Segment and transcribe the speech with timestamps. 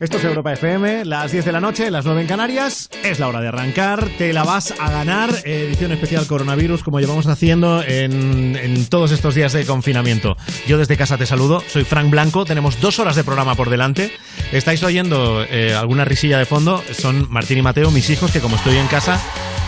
[0.00, 2.88] Esto es Europa FM, las 10 de la noche, las 9 en Canarias.
[3.04, 4.08] Es la hora de arrancar.
[4.16, 5.28] Te la vas a ganar.
[5.44, 10.38] Edición especial coronavirus, como llevamos haciendo en, en todos estos días de confinamiento.
[10.66, 11.62] Yo desde casa te saludo.
[11.68, 12.46] Soy Frank Blanco.
[12.46, 14.10] Tenemos dos horas de programa por delante.
[14.52, 16.82] Estáis oyendo eh, alguna risilla de fondo.
[16.92, 19.20] Son Martín y Mateo, mis hijos, que como estoy en casa,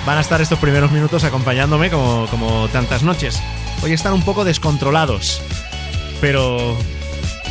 [0.07, 3.39] van a estar estos primeros minutos acompañándome como, como tantas noches.
[3.83, 5.43] Hoy están un poco descontrolados.
[6.23, 6.75] Pero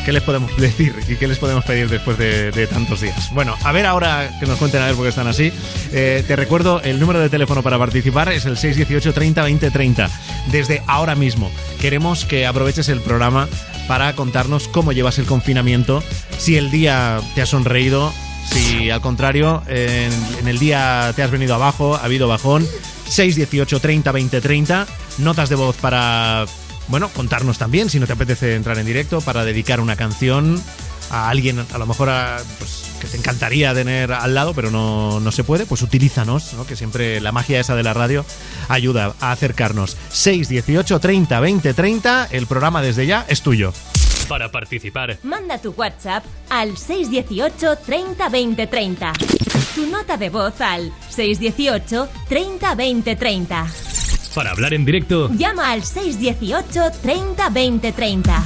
[0.06, 3.32] ¿Qué les podemos decir y qué les podemos pedir después de, tantos días?
[3.34, 5.52] Bueno, a ver ahora que nos cuenten a ver por qué están así.
[5.92, 10.10] Eh, te recuerdo, el número de teléfono para participar es el 618 30 20 30.
[10.52, 13.48] Desde ahora mismo queremos que aproveches el programa
[13.88, 16.04] para contarnos cómo llevas el confinamiento,
[16.38, 18.12] si el día te ha sonreído,
[18.50, 22.68] si al contrario en, en el día te has venido abajo, ha habido bajón.
[23.12, 24.88] 618 30 20 30.
[25.18, 26.46] Notas de voz para
[26.88, 30.62] bueno, contarnos también si no te apetece entrar en directo para dedicar una canción
[31.10, 35.20] a alguien, a lo mejor a, pues, que te encantaría tener al lado, pero no,
[35.20, 36.66] no se puede, pues utilízanos, ¿no?
[36.66, 38.26] que siempre la magia esa de la radio
[38.70, 39.98] ayuda a acercarnos.
[40.10, 43.74] 618 30 20 30, el programa desde ya es tuyo.
[44.30, 49.14] Para participar, Manda tu WhatsApp al 618 30 20 30.
[49.76, 53.68] Tu nota de voz al 618 30 20 30.
[54.34, 58.44] Para hablar en directo, Llama al 618 30 20 30.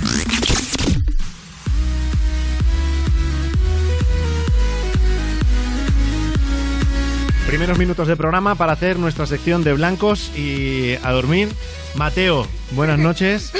[7.47, 11.49] Primeros minutos de programa para hacer nuestra sección de blancos y a dormir.
[11.93, 13.51] Mateo, buenas noches.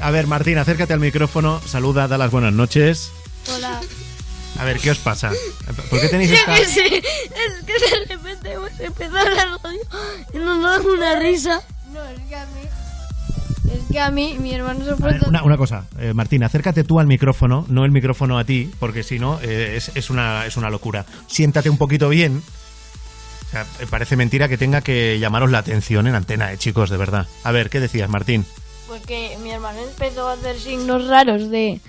[0.00, 3.12] A ver, Martín, acércate al micrófono, saluda, da las buenas noches.
[3.54, 3.80] Hola.
[4.58, 5.30] A ver, ¿qué os pasa?
[5.90, 6.54] ¿Por qué tenéis Yo esta...?
[6.54, 9.80] que sé, es que de repente hemos empezado la radio
[10.32, 11.60] y nos da una risa.
[11.92, 12.60] No, es que a mí.
[13.72, 15.28] Es que a mí, mi hermano se ver, fue.
[15.28, 19.02] una, una cosa, eh, Martín, acércate tú al micrófono, no el micrófono a ti, porque
[19.02, 21.04] si no eh, es, es una, es una locura.
[21.26, 22.40] Siéntate un poquito bien.
[23.46, 26.90] O sea, me parece mentira que tenga que llamaros la atención en antena, eh, chicos,
[26.90, 27.26] de verdad.
[27.42, 28.44] A ver, ¿qué decías, Martín?
[28.86, 31.80] Porque mi hermano empezó a hacer signos raros de.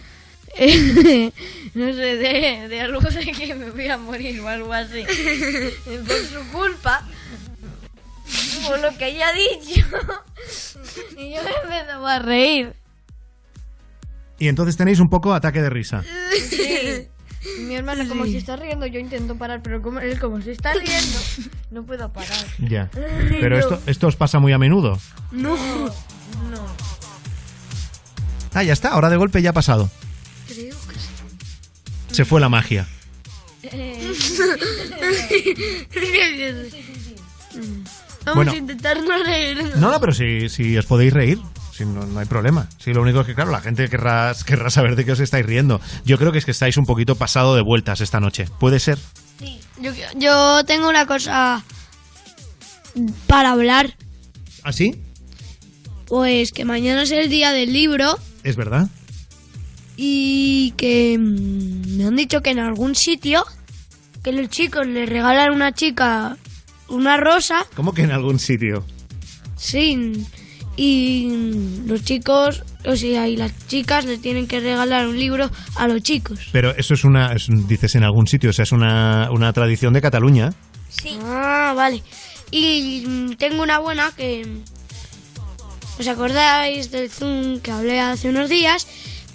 [1.73, 5.03] no sé, de, de algo de que me voy a morir o algo así.
[5.85, 7.03] Por su culpa.
[8.67, 9.85] Por lo que ella ha dicho.
[11.17, 12.73] y yo me empezaba a reír.
[14.39, 16.03] Y entonces tenéis un poco ataque de risa.
[16.49, 17.07] Sí.
[17.59, 20.73] Mi hermano, como se está riendo, yo intento parar, pero como él, como se está
[20.73, 21.19] riendo,
[21.69, 22.45] no puedo parar.
[22.59, 22.89] Ya.
[22.91, 24.99] Pero esto, esto os pasa muy a menudo.
[25.31, 26.66] No, no.
[28.53, 29.91] Ah, ya está, ahora de golpe ya ha pasado.
[32.15, 32.23] Sí.
[32.23, 32.87] Se fue la magia.
[38.25, 38.51] Vamos Bueno.
[38.51, 39.75] a intentar no reírnos.
[39.75, 41.39] No, no, pero si, si os podéis reír,
[41.71, 42.67] si no, no hay problema.
[42.79, 45.45] Si lo único es que, claro, la gente querrá, querrá saber de qué os estáis
[45.45, 45.79] riendo.
[46.05, 48.47] Yo creo que es que estáis un poquito pasado de vueltas esta noche.
[48.59, 48.97] ¿Puede ser?
[49.79, 51.63] Yo, yo tengo una cosa
[53.27, 53.95] para hablar.
[54.63, 54.99] ¿Así?
[56.07, 58.87] Pues que mañana es el día del libro ¿Es verdad?
[59.97, 63.44] Y que mm, me han dicho que en algún sitio
[64.23, 66.38] que los chicos le regalan a una chica
[66.88, 68.85] una rosa, ¿Cómo que en algún sitio?
[69.57, 70.25] sí,
[70.78, 75.50] y mm, los chicos, o sea, y las chicas le tienen que regalar un libro
[75.75, 76.39] a los chicos.
[76.51, 79.53] Pero eso es una, es un- dices en algún sitio, o sea, es una, una
[79.53, 80.53] tradición de Cataluña.
[80.89, 81.17] Sí.
[81.23, 82.03] Ah, vale.
[82.51, 84.45] Y mm, tengo una buena que...
[85.97, 88.85] ¿Os acordáis del Zoom que hablé hace unos días?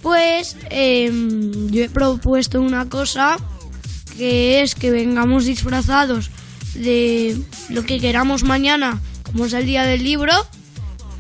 [0.03, 3.37] Pues em, yo he propuesto una cosa
[4.17, 6.31] que es que vengamos disfrazados
[6.75, 7.39] de
[7.69, 10.33] lo que queramos mañana, como es el día del libro,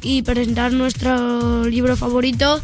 [0.03, 2.61] y presentar nuestro libro favorito.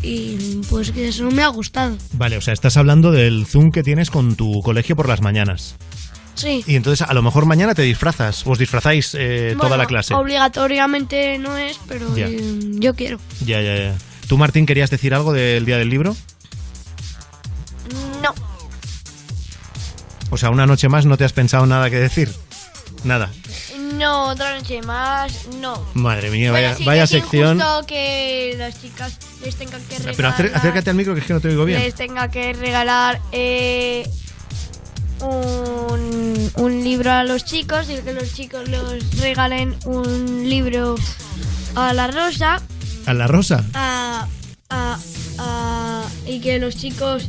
[0.00, 1.96] Y pues que eso me ha gustado.
[2.12, 5.76] Vale, o sea, estás hablando del Zoom que tienes con tu colegio por las mañanas.
[6.34, 6.62] Sí.
[6.68, 10.14] Y entonces a lo mejor mañana te disfrazas, os disfrazáis eh, toda la clase.
[10.14, 12.40] Obligatoriamente no es, pero eh,
[12.74, 13.18] yo quiero.
[13.44, 13.94] Ya, ya, ya.
[14.28, 16.14] ¿Tú, Martín, querías decir algo del día del libro?
[18.22, 18.34] No.
[20.30, 22.30] O sea, una noche más no te has pensado nada que decir.
[23.04, 23.30] Nada.
[23.94, 25.82] No, otra noche más, no.
[25.94, 27.56] Madre mía, Bueno, vaya, sí vaya sección.
[27.56, 30.34] injusto que las chicas les tengan que regalar.
[30.36, 31.80] Pero acércate al micro que es que no te oigo bien.
[31.80, 34.08] Les tenga que regalar eh,
[35.20, 40.96] un, un libro a los chicos y que los chicos les regalen un libro
[41.74, 42.60] a la rosa.
[43.08, 43.64] A la rosa.
[43.74, 44.26] a-
[44.70, 44.98] a-
[45.38, 47.28] a- y que los chicos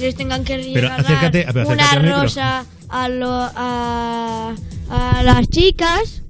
[0.00, 4.54] les tengan que Pero regalar acércate- pero acércate al una rosa a, lo- a,
[4.88, 6.22] a las chicas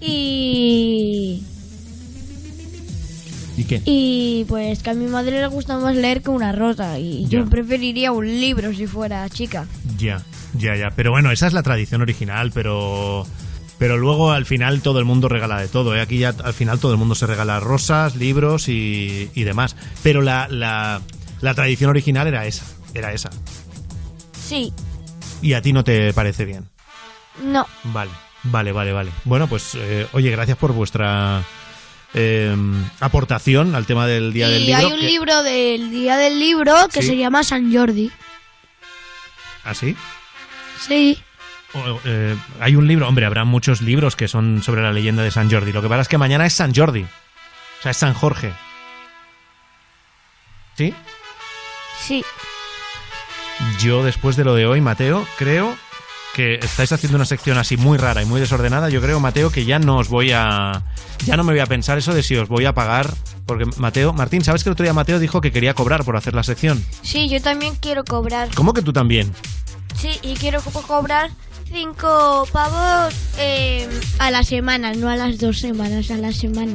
[0.00, 1.42] y
[3.56, 3.80] ¿Y qué?
[3.84, 7.38] y pues que a mi madre le gusta más leer que una rosa y Ya.
[7.40, 9.66] yo preferiría un libro si fuera chica.
[9.96, 10.22] Ya,
[10.58, 10.90] ya, ya.
[10.94, 13.26] Pero bueno, esa es la tradición original, pero.
[13.78, 15.94] Pero luego al final todo el mundo regala de todo.
[15.96, 16.00] ¿eh?
[16.00, 19.76] Aquí ya al final todo el mundo se regala rosas, libros y, y demás.
[20.02, 21.00] Pero la, la,
[21.40, 22.64] la tradición original era esa.
[22.94, 23.30] Era esa.
[24.46, 24.72] Sí,
[25.42, 26.68] Y a ti no te parece bien.
[27.42, 27.66] no.
[27.84, 28.10] Vale,
[28.44, 29.10] vale, vale, vale.
[29.24, 31.42] Bueno, pues eh, oye, gracias por vuestra
[32.14, 32.54] eh,
[33.00, 34.78] aportación al tema del Día del y Libro.
[34.86, 37.08] hay un que- libro del Día del Libro que Sí.
[37.08, 38.12] se llama San Jordi.
[39.64, 39.96] ¿Ah, sí?
[40.86, 41.18] Sí.
[42.04, 45.50] Eh, hay un libro, hombre, habrá muchos libros que son sobre la leyenda de San
[45.50, 45.72] Jordi.
[45.72, 47.02] Lo que pasa es que mañana es San Jordi.
[47.02, 48.52] O sea, es San Jorge.
[50.76, 50.94] ¿Sí?
[52.00, 52.24] Sí.
[53.80, 55.76] Yo, después de lo de hoy, Mateo, creo
[56.34, 58.88] que estáis haciendo una sección así muy rara y muy desordenada.
[58.88, 60.82] Yo creo, Mateo, que ya no os voy a.
[61.24, 63.08] Ya no me voy a pensar eso de si os voy a pagar.
[63.46, 66.34] Porque, Mateo, Martín, ¿sabes que el otro día Mateo dijo que quería cobrar por hacer
[66.34, 66.84] la sección?
[67.02, 68.48] Sí, yo también quiero cobrar.
[68.54, 69.32] ¿Cómo que tú también?
[69.96, 71.30] Sí, y quiero co- cobrar
[71.70, 73.88] cinco pavos eh,
[74.18, 76.74] a la semana, no a las dos semanas, a la semana.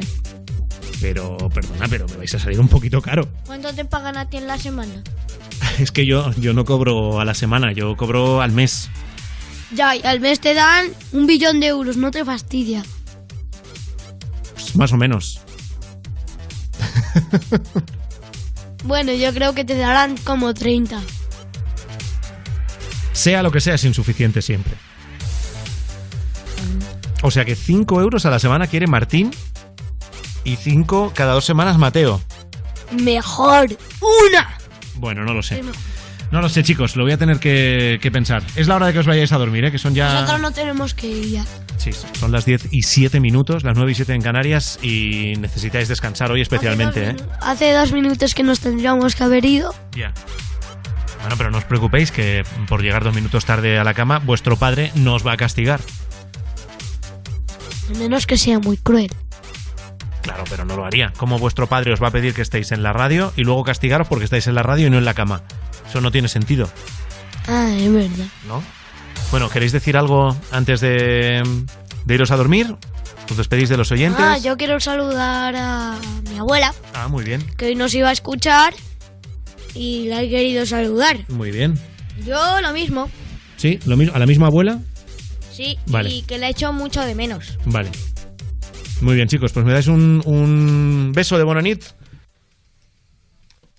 [1.02, 3.28] Pero, perdona, pero me vais a salir un poquito caro.
[3.46, 5.04] ¿Cuánto te pagan a ti en la semana?
[5.80, 8.90] Es que yo, yo no cobro a la semana, yo cobro al mes.
[9.72, 12.84] Ya, y al mes te dan un billón de euros, no te fastidia.
[14.54, 15.40] Pues más o menos.
[18.84, 21.02] Bueno, yo creo que te darán como 30.
[23.20, 24.74] Sea lo que sea, es insuficiente siempre.
[27.22, 29.32] O sea que 5 euros a la semana quiere Martín
[30.46, 32.22] y 5 cada dos semanas Mateo.
[33.04, 33.68] Mejor.
[34.00, 34.58] ¡Una!
[34.96, 35.62] Bueno, no lo sé.
[36.32, 38.42] No lo sé, chicos, lo voy a tener que, que pensar.
[38.56, 39.72] Es la hora de que os vayáis a dormir, ¿eh?
[39.72, 40.14] que son ya...
[40.14, 41.46] Nosotros no tenemos que ir ya.
[41.78, 45.88] Sí, son las 10 y 7 minutos, las 9 y 7 en Canarias y necesitáis
[45.88, 47.16] descansar hoy especialmente, ¿eh?
[47.16, 49.74] Hace dos, minu- hace dos minutos que nos tendríamos que haber ido.
[49.94, 50.14] Ya.
[51.22, 54.56] Bueno, pero no os preocupéis que por llegar dos minutos tarde a la cama, vuestro
[54.58, 55.80] padre no os va a castigar.
[57.94, 59.12] A menos que sea muy cruel.
[60.22, 61.12] Claro, pero no lo haría.
[61.18, 64.08] ¿Cómo vuestro padre os va a pedir que estéis en la radio y luego castigaros
[64.08, 65.42] porque estáis en la radio y no en la cama?
[65.88, 66.70] Eso no tiene sentido,
[67.48, 68.26] Ah, es verdad.
[68.48, 68.62] ¿no?
[69.32, 71.42] Bueno, ¿queréis decir algo antes de,
[72.06, 72.76] de iros a dormir?
[73.32, 74.24] ¿Os despedís de los oyentes?
[74.24, 75.96] Ah, yo quiero saludar a
[76.30, 78.74] mi abuela, Ah, muy bien, que hoy nos iba a escuchar
[79.76, 81.18] y la he querido saludar.
[81.30, 81.78] muy bien.
[82.26, 83.10] Yo lo mismo,
[83.58, 83.80] ¿Sí?
[83.86, 84.16] ¿Lo mismo?
[84.16, 84.80] ¿A la misma abuela?
[85.52, 86.10] sí, Vale.
[86.10, 87.58] y que le echo mucho de menos.
[87.66, 87.90] Vale.
[89.02, 91.84] Muy bien, chicos, pues me dais un, un beso de Bonanit.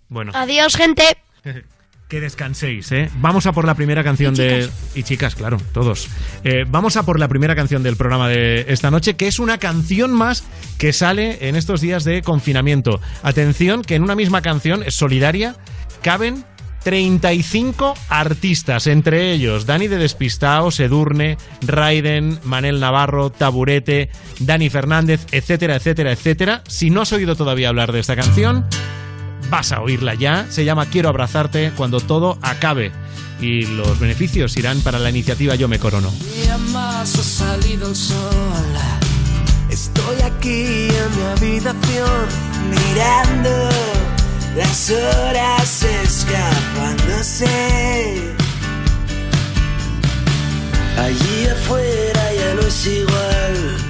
[0.09, 0.33] Bueno.
[0.35, 1.03] Adiós, gente.
[2.11, 3.09] Que descanséis, ¿eh?
[3.21, 4.69] Vamos a por la primera canción de...
[4.97, 6.09] Y chicas, claro, todos.
[6.43, 9.59] Eh, vamos a por la primera canción del programa de esta noche, que es una
[9.59, 10.43] canción más
[10.77, 13.01] que sale en estos días de confinamiento.
[13.23, 15.55] Atención, que en una misma canción, es solidaria,
[16.01, 16.45] caben
[16.83, 25.77] 35 artistas, entre ellos Dani de Despistao, Sedurne, Raiden, Manel Navarro, Taburete, Dani Fernández, etcétera,
[25.77, 26.63] etcétera, etcétera.
[26.67, 28.67] Si no has oído todavía hablar de esta canción,
[29.51, 30.47] vas a oírla ya.
[30.51, 32.93] Se llama Quiero abrazarte cuando todo acabe.
[33.41, 36.13] Y los beneficios irán para la iniciativa Yo me corono.
[36.75, 37.91] ha salido.
[39.71, 42.27] Estoy aquí en mi habitación
[42.71, 43.69] mirando
[44.57, 47.47] las horas escapándose.
[50.99, 53.90] Allí afuera ya no es igual.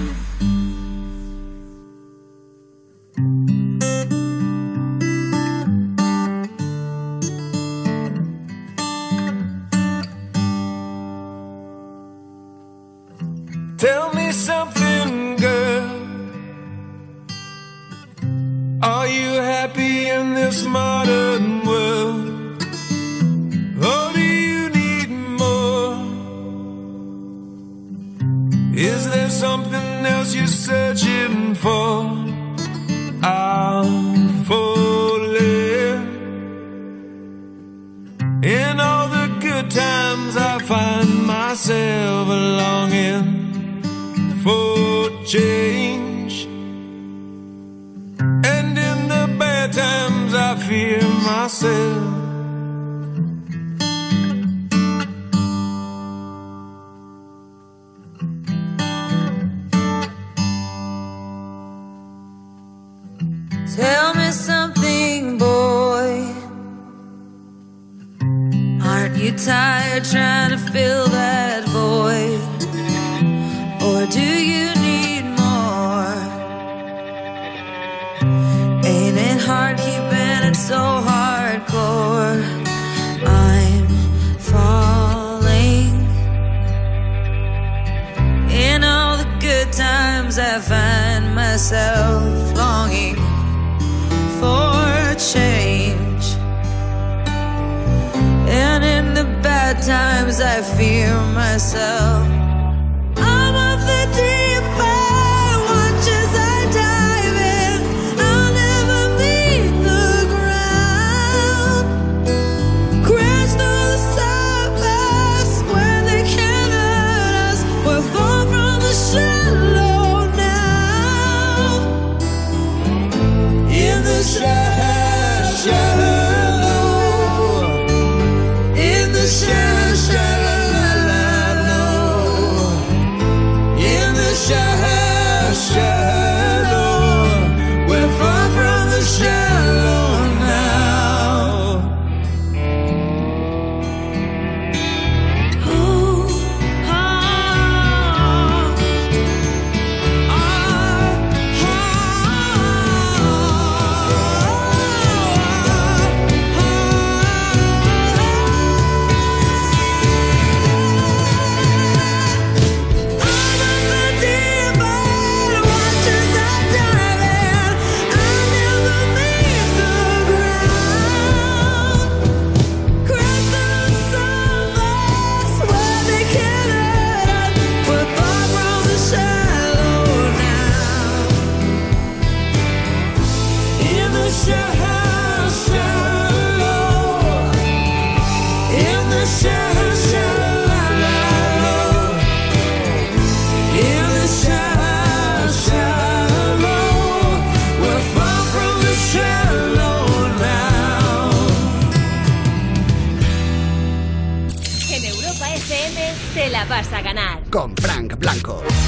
[206.71, 207.43] Vas a ganar.
[207.49, 208.80] Con Frank Blanco.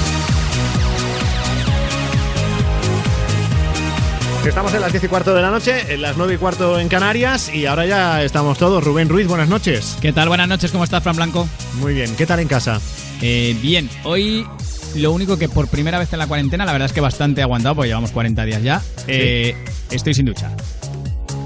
[4.46, 6.88] Estamos en las 10 y cuarto de la noche, en las 9 y cuarto en
[6.88, 8.84] Canarias y ahora ya estamos todos.
[8.84, 9.96] Rubén Ruiz, buenas noches.
[10.00, 10.28] ¿Qué tal?
[10.28, 11.48] Buenas noches, ¿cómo estás, Fran Blanco?
[11.80, 12.80] Muy bien, ¿qué tal en casa?
[13.20, 14.46] Eh, bien, hoy
[14.94, 17.74] lo único que por primera vez en la cuarentena, la verdad es que bastante aguantado,
[17.74, 19.56] porque llevamos 40 días ya, eh,
[19.90, 20.50] estoy sin ducha.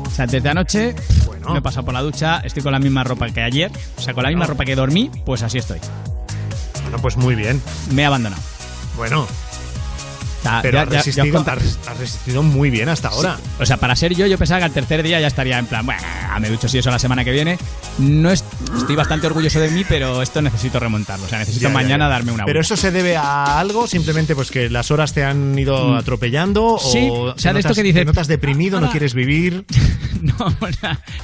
[0.07, 0.95] O sea, desde anoche
[1.27, 1.53] Bueno.
[1.53, 4.13] me he pasado por la ducha, estoy con la misma ropa que ayer, o sea,
[4.13, 5.79] con la misma ropa que dormí, pues así estoy.
[6.83, 7.63] Bueno, pues muy bien.
[7.93, 8.43] Me he abandonado.
[8.97, 9.27] Bueno,
[10.63, 11.45] Pero ya- has ya resistido,
[11.87, 13.39] has resistido muy bien hasta ahora.
[13.59, 15.85] O sea, para ser yo, yo pensaba que al tercer día ya estaría en plan,
[15.87, 16.01] bueno,
[16.41, 17.59] me ducho si eso la semana que viene.
[17.99, 18.45] No es-
[18.77, 21.27] estoy bastante orgulloso de mí, pero esto necesito remontarlo.
[21.27, 22.09] O sea, necesito Ya, mañana ya.
[22.11, 22.75] darme una Pero vuelta.
[22.75, 25.97] eso se debe a algo, simplemente pues que las horas te han ido Mm.
[25.97, 29.15] atropellando Sí, o, o sea, te de esto que dices, te notas deprimido, no quieres
[29.15, 29.65] vivir.
[30.21, 30.35] No,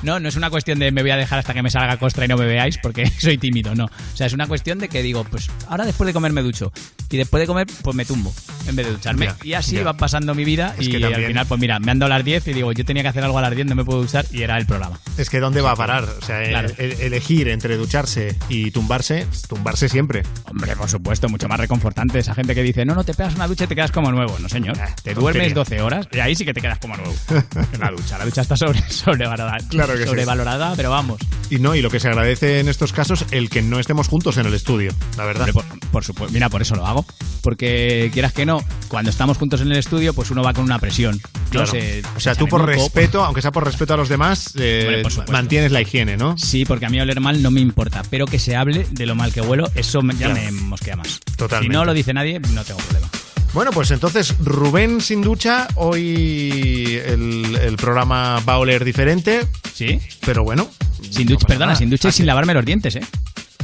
[0.04, 2.26] no, no es una cuestión de me voy a dejar hasta que me salga costra
[2.26, 3.86] y no me veáis porque soy tímido, no.
[3.86, 6.72] O sea, es una cuestión de que digo, pues ahora después de comer me ducho
[7.10, 8.32] y después de comer pues me tumbo
[8.68, 9.30] en vez de ducharme.
[9.42, 12.10] Y así va pasando mi vida Es y al final pues mira, me han dado
[12.10, 14.00] las 10 y digo, yo tenía que hacer algo a las 10, no me puedo
[14.00, 14.96] duchar y era el programa.
[15.18, 16.04] Es que ¿dónde va a parar?
[16.04, 16.68] O sea, Claro.
[16.78, 20.22] el- elegir elegir entre ducharse y tumbarse, tumbarse siempre.
[20.50, 22.18] Hombre, por supuesto, mucho más reconfortante.
[22.18, 24.36] Esa gente que dice, no, no, te pegas una ducha y te quedas como nuevo.
[24.38, 24.76] No, señor.
[25.02, 25.54] Te duermes tontería.
[25.54, 27.14] 12 horas y ahí sí que te quedas como nuevo.
[27.78, 28.18] La ducha.
[28.18, 29.58] La ducha está sobre, sobrevalorada.
[29.68, 30.06] Claro que sí.
[30.08, 31.18] sobrevalorada, pero vamos.
[31.50, 34.36] Y no, y lo que se agradece en estos casos, el que no estemos juntos
[34.38, 35.48] en el estudio, la verdad.
[35.48, 36.32] Hombre, por, por supuesto.
[36.32, 37.04] Mira, por eso lo hago.
[37.42, 40.78] Porque quieras que no, cuando estamos juntos en el estudio, pues uno va con una
[40.78, 41.20] presión.
[41.34, 41.66] No Claro.
[41.70, 44.54] sé, o sea, se tú por moco, respeto, aunque sea por respeto a los demás,
[44.58, 45.32] eh, Hombre, por supuesto.
[45.32, 46.36] mantienes la higiene, ¿no?
[46.38, 49.16] Sí, porque a mí oler mal no me importa, pero que se hable de lo
[49.16, 50.40] mal que huelo, eso me- ya Claro.
[50.42, 51.18] me mosquea más.
[51.36, 51.72] Totalmente.
[51.72, 53.08] Si no lo dice nadie, no tengo problema.
[53.52, 60.00] Bueno, pues entonces Rubén sin ducha, hoy el, el programa va a oler diferente, ¿Sí?
[60.24, 60.68] pero bueno.
[61.10, 61.78] Sin ducha, perdona, nada.
[61.78, 63.02] sin ducha y Ah, sin lavarme los dientes, ¿eh?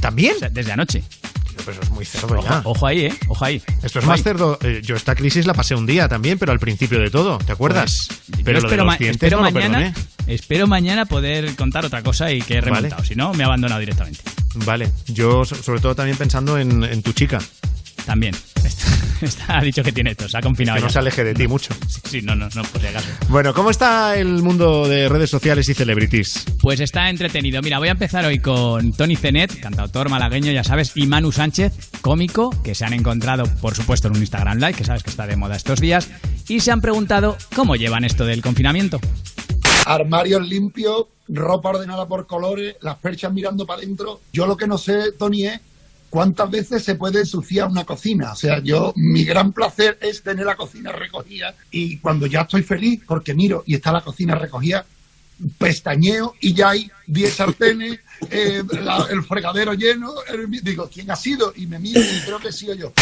[0.01, 0.35] ¿También?
[0.37, 1.03] O sea, desde anoche.
[1.57, 2.63] Pero eso es muy cerdo Ojo, ya.
[2.65, 3.15] ojo ahí, ¿eh?
[3.29, 3.57] Ojo ahí.
[3.83, 4.23] Esto es Ojo más ahí.
[4.25, 4.59] cerdo.
[4.63, 7.53] Eh, yo esta crisis la pasé un día también, pero al principio de todo, ¿te
[7.53, 8.07] acuerdas?
[8.09, 9.95] Pues, yo pero lo de espero, ma- espero no mañana,
[10.27, 12.75] espero mañana poder contar otra cosa y que he Vale.
[12.77, 13.05] remontado.
[13.05, 14.21] Si no, me he abandonado directamente.
[14.55, 17.39] Vale, yo so- sobre todo también pensando en, en tu chica,
[18.07, 18.35] También.
[19.49, 21.75] Ha dicho que tiene tos, se ha confinado que no se aleje de ti mucho.
[21.89, 23.09] Sí, sí, no, no, no, por si acaso.
[23.29, 26.45] Bueno, ¿cómo está el mundo de redes sociales y celebrities?
[26.61, 27.61] Pues está entretenido.
[27.63, 31.73] Mira, voy a empezar hoy con Tony Zenet, cantautor malagueño, ya sabes, y Manu Sánchez,
[32.01, 35.27] cómico, que se han encontrado, por supuesto, en un Instagram Live, que sabes que está
[35.27, 36.09] de moda estos días,
[36.49, 39.01] y se han preguntado cómo llevan esto del confinamiento.
[39.87, 44.21] armarios limpios, ropa ordenada por colores, las perchas mirando para adentro.
[44.33, 45.61] Yo lo que no sé, Tony, es
[46.11, 48.33] cuántas veces se puede ensuciar una cocina.
[48.33, 52.63] O sea, yo, mi gran placer es tener la cocina recogida y cuando ya estoy
[52.63, 54.85] feliz, porque miro y está la cocina recogida,
[55.57, 58.63] pestañeo y ya hay 10 sartenes, eh,
[59.11, 60.13] el fregadero lleno.
[60.63, 61.53] digo, ¿quién ha sido?
[61.57, 62.93] Y me miro y creo que he sido yo.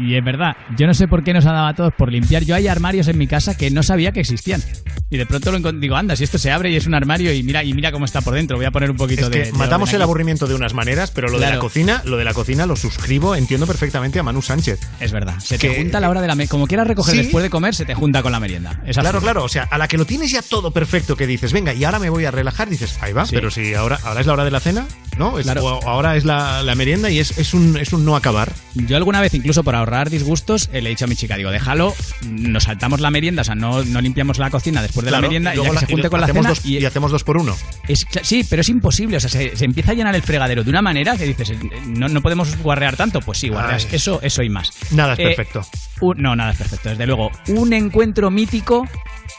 [0.00, 2.42] Y es verdad, yo no sé por qué nos ha dado a todos por limpiar.
[2.44, 4.62] Yo hay armarios en mi casa que no sabía que existían.
[5.10, 7.42] Y de pronto lo digo, anda, si esto se abre y es un armario y
[7.42, 8.56] mira, y mira cómo está por dentro.
[8.56, 9.38] Voy a poner un poquito Es de.
[9.38, 12.24] que de matamos el aburrimiento de unas maneras, pero lo de la cocina, lo de
[12.24, 14.80] la cocina lo suscribo, entiendo perfectamente a Manu Sánchez.
[15.00, 15.38] Es verdad.
[15.40, 17.18] Se Que- te junta a la hora de la Como quieras recoger Sí.
[17.22, 18.80] después de comer, se te junta con la merienda.
[18.86, 21.52] Es Claro, claro, o sea, a la que lo tienes ya todo perfecto, que dices,
[21.52, 23.34] venga, y ahora me voy a relajar, dices, ahí va, Sí.
[23.34, 24.86] pero si ahora, ahora es la hora de la cena,
[25.20, 25.38] ¿no?
[25.38, 25.78] Es- Claro.
[25.86, 28.52] ahora es la, la merienda y es, es, un, es un no acabar.
[28.74, 31.50] Yo alguna vez, incluso por ahorrar disgustos, eh, le he dicho a mi chica, digo,
[31.50, 31.94] déjalo,
[32.28, 35.28] nos saltamos la merienda, o sea, no, no limpiamos la cocina después de Claro, la
[35.28, 37.10] merienda y, ya que la- se junte y con la cena dos- y, y hacemos
[37.12, 37.56] dos por uno.
[37.86, 40.70] es- sí, pero es imposible, o sea, se, se empieza a llenar el fregadero de
[40.70, 41.52] una manera que dices,
[41.86, 43.96] no, no podemos guarrear tanto, pues sí, guarreas Ay.
[43.96, 44.72] eso, eso y más.
[44.90, 45.66] Nada es Eh, perfecto.
[46.00, 47.30] Un- no, nada es perfecto, desde luego.
[47.48, 48.86] Un encuentro mítico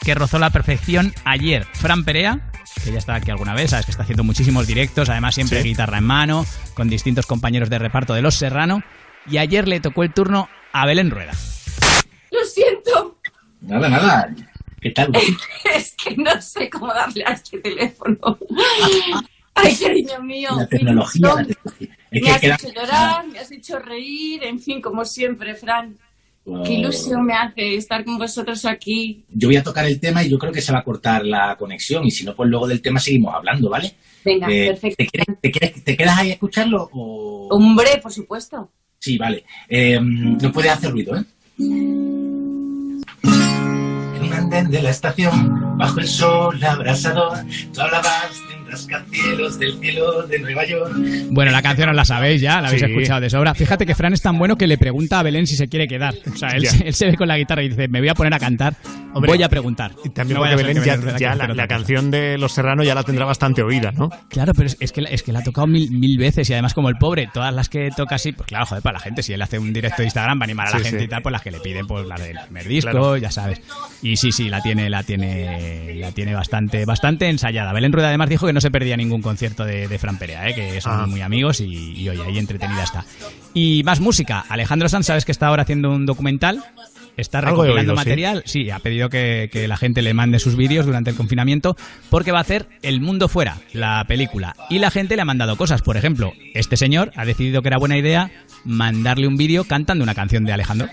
[0.04, 1.64] que rozó la perfección ayer.
[1.74, 2.50] Fran Perea,
[2.84, 5.68] que ya está aquí alguna vez, sabes que está haciendo muchísimos directos, además siempre Sí.
[5.68, 6.44] guitarra en mano,
[6.74, 8.82] con distintos compañeros de reparto de Los Serrano.
[9.28, 11.32] Y ayer le tocó el turno a Belén Rueda.
[12.30, 13.18] Lo siento,
[13.60, 14.34] Nada, nada.
[14.80, 15.12] ¿Qué tal?
[15.76, 18.18] es que no sé cómo darle a este teléfono.
[19.54, 20.50] Ay, cariño mío.
[20.56, 21.28] La tecnología.
[21.28, 21.96] la mil tecnología.
[22.10, 25.54] Es Me que has queda- hecho llorar, me has hecho reír, en fin, como siempre,
[25.54, 25.96] Fran.
[26.64, 29.24] Qué ilusión me hace estar con vosotros aquí.
[29.30, 31.54] Yo voy a tocar el tema y yo creo que se va a cortar la
[31.56, 32.04] conexión.
[32.04, 33.94] Y si no, pues luego del tema seguimos hablando, ¿vale?
[34.24, 34.96] Venga, Eh, perfecto.
[34.98, 36.88] ¿te, quieres- te quieres- te quedas ahí a escucharlo?
[36.92, 37.46] O...
[37.50, 38.70] Hombre, por supuesto.
[38.98, 39.44] Sí, vale.
[39.68, 41.24] Eh, no puedes hacer ruido, ¿eh?
[41.58, 43.02] En
[44.22, 47.38] un andén de la estación, bajo el sol abrasador,
[47.72, 50.92] tú hablabas de rascacielos del cielo de Nueva York.
[51.30, 52.90] Bueno, la canción os la sabéis ya, la habéis Sí.
[52.90, 53.54] escuchado de sobra.
[53.54, 56.14] Fíjate que Fran es tan bueno que le pregunta a Belén si se quiere quedar.
[56.32, 58.14] O sea, él, se- él se ve con la guitarra y dice, me voy a
[58.14, 58.74] poner a cantar,
[59.14, 59.92] Hombre, voy a preguntar.
[60.04, 63.02] Y también No porque a Belén ya, ya la, canción de Los Serrano ya la
[63.02, 64.08] tendrá bastante oída, ¿no?
[64.28, 66.52] Claro, pero es, es que, la- es que la ha tocado mil, mil veces y
[66.54, 69.22] además como el pobre, todas las que toca así, pues claro, joder, para la gente,
[69.22, 71.04] si él hace un directo de Instagram para animar a la Sí, gente sí.
[71.04, 73.16] y tal, pues las que le piden, pues la del primer disco, Claro.
[73.18, 73.60] ya sabes.
[74.02, 77.72] Y sí, sí, la tiene, la tiene, la tiene bastante, bastante ensayada.
[77.74, 80.54] Belén Rueda además dijo que no se perdía ningún concierto de, de Fran Perea, ¿eh?
[80.54, 81.06] que son Ah.
[81.06, 81.66] muy amigos y,
[82.00, 83.04] y oye, ahí entretenida está.
[83.52, 86.64] Y más música, Alejandro Sanz, sabes que está ahora haciendo un documental.
[87.14, 87.96] Está recopilando oído, sí.
[88.08, 88.42] material.
[88.46, 91.76] Sí, ha pedido que, que la gente le mande sus vídeos durante el confinamiento
[92.08, 94.56] porque va a hacer El Mundo Fuera, la película.
[94.70, 95.82] Y la gente le ha mandado cosas.
[95.82, 98.30] Por ejemplo, este señor ha decidido que era buena idea
[98.64, 100.88] mandarle un vídeo cantando una canción de Alejandro.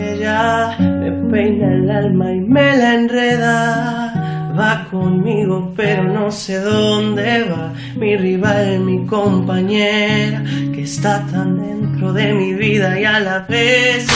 [0.00, 4.41] Ella me peina el alma y me la enreda.
[4.58, 7.72] Va conmigo, pero no sé dónde va.
[7.96, 10.42] Mi rival, mi compañera,
[10.74, 14.06] que está tan dentro de mi vida y a la vez.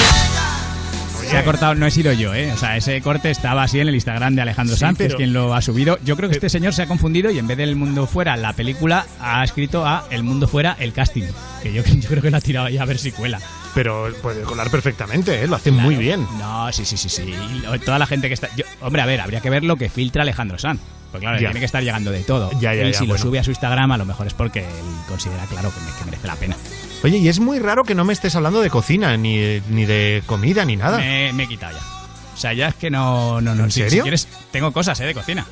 [1.29, 2.53] Se ha cortado, no he sido yo, ¿eh?
[2.53, 5.09] O sea, ese corte estaba así en el Instagram de Alejandro Sí, Sanz, que es
[5.09, 5.99] pero- quien lo ha subido.
[6.05, 8.53] Yo creo que este señor se ha confundido y en vez del mundo fuera, la
[8.53, 11.25] película ha escrito a El mundo fuera, el casting.
[11.65, 13.41] Que yo, yo creo que lo ha tirado ahí a ver si cuela.
[13.77, 15.47] Pero puede colar perfectamente, ¿eh?
[15.47, 16.27] lo hace muy bien.
[16.39, 17.23] No, sí, sí, sí, sí.
[17.75, 18.49] Y toda la gente que está.
[18.57, 20.81] yo- hombre, a ver, habría que ver lo que filtra Alejandro Sanz.
[21.13, 21.49] Pues claro, Ya.
[21.49, 22.51] tiene que estar llegando de todo.
[22.59, 23.13] Ya, ya, ya, si bueno.
[23.15, 24.67] lo sube a su Instagram, a lo mejor es porque él
[25.07, 26.57] considera, claro, que, me- que merece la pena.
[27.05, 30.23] Oye, y es muy raro que no me estés hablando de cocina, ni, ni de
[30.27, 30.97] comida, ni nada.
[30.99, 31.85] Me, me he quitado ya.
[32.35, 33.41] O sea, ya es que no.
[33.43, 33.99] no, no ¿En si- serio?
[33.99, 35.05] Si quieres, tengo cosas, ¿eh?
[35.05, 35.47] De cocina.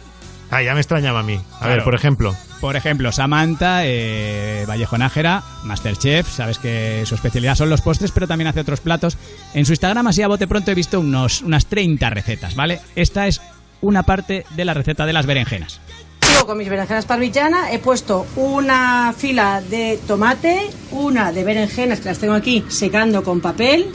[0.54, 1.34] Ah, ya me extrañaba a mí.
[1.34, 1.74] A Claro.
[1.74, 2.34] ver, por ejemplo.
[2.60, 8.26] Por ejemplo, Samantha, eh, Vallejo Nájera, Masterchef, sabes que su especialidad son los postres, pero
[8.28, 9.18] también hace otros platos.
[9.52, 12.80] En su Instagram, así a bote pronto, he visto unos, unas 30 recetas, ¿vale?
[12.94, 13.40] Esta es
[13.80, 15.80] una parte de la receta de las berenjenas.
[16.22, 17.72] Sigo con mis berenjenas parmigiana.
[17.72, 23.40] He puesto una fila de tomate, una de berenjenas que las tengo aquí secando con
[23.40, 23.86] papel.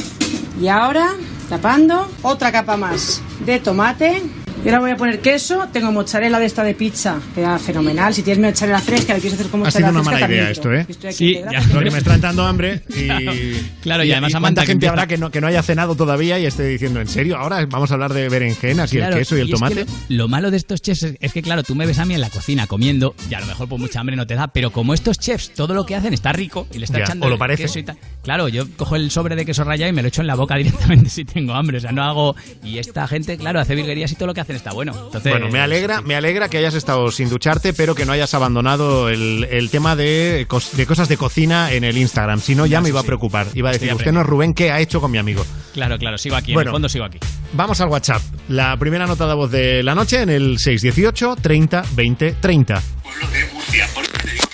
[0.62, 1.08] Y ahora,
[1.50, 4.22] tapando, otra capa más de tomate.
[4.64, 5.68] Y ahora voy a poner queso.
[5.72, 8.14] Tengo mozzarella de esta de pizza, que da fenomenal.
[8.14, 10.50] Si tienes mozzarella fresca, le quieres hacer con Ha mozzarella sido una fresca, mala idea
[10.52, 10.86] esto, ¿eh?
[10.88, 11.60] Estoy aquí Sí, integrada.
[11.68, 13.08] ya, Porque me está entrando hambre y.
[13.82, 15.96] Claro, y además cuánta Samantha que gente empieza- habrá que no, que no haya cenado
[15.96, 17.38] todavía y esté diciendo, ¿en serio?
[17.38, 19.86] Ahora vamos a hablar de berenjenas y Claro, el queso y el es que tomate.
[20.10, 22.14] lo, lo malo de estos chefs es, es que, claro, tú me ves a mí
[22.14, 24.72] en la cocina comiendo y a lo mejor por mucha hambre no te da, pero
[24.72, 27.30] como estos chefs todo lo que hacen está rico y le está Ya, echando o
[27.30, 27.64] lo parece.
[27.64, 27.98] queso y tal.
[28.24, 30.56] Claro, yo cojo el sobre de queso rallado y me lo echo en la boca
[30.58, 32.36] directamente si tengo hambre, o sea, no hago...
[32.64, 34.94] Y esta gente, claro, hace virguerías y todo lo que hacen está bueno.
[34.96, 38.34] Entonces, Bueno, me alegra, me alegra que hayas estado sin ducharte, pero que no hayas
[38.34, 42.40] abandonado el, el tema de, cos- de cosas de cocina en el Instagram.
[42.42, 43.48] Si no, ya me sí, iba a preocupar.
[43.54, 45.46] Iba a decir, usted no es Rubén, ¿qué ha hecho con mi amigo?
[45.74, 46.72] Claro, claro, sigo aquí, en Bueno.
[46.72, 47.20] el fondo sigo aquí.
[47.54, 48.22] Vamos al WhatsApp.
[48.48, 52.82] La primera nota de voz de la noche en el 618 30 20 30.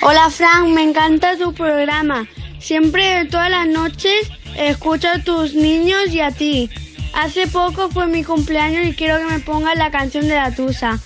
[0.01, 2.27] Hola Frank, me encanta tu programa.
[2.59, 6.69] Siempre, todas las noches, escucho a tus niños y a ti.
[7.15, 10.99] Hace poco fue mi cumpleaños y quiero que me pongas la canción de la Tusa.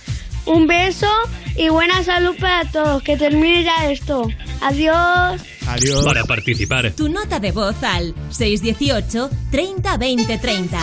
[0.46, 1.08] Un beso
[1.56, 3.04] y buena salud para todos.
[3.04, 4.28] Que termine ya esto.
[4.62, 5.40] Adiós.
[5.68, 6.04] Adiós.
[6.04, 10.80] Para participar, Tu nota de voz al 618 30 20 30.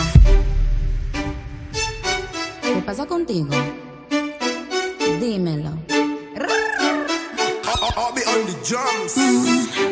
[2.61, 3.49] ¿Qué pasa contigo?
[5.19, 5.77] Dímelo.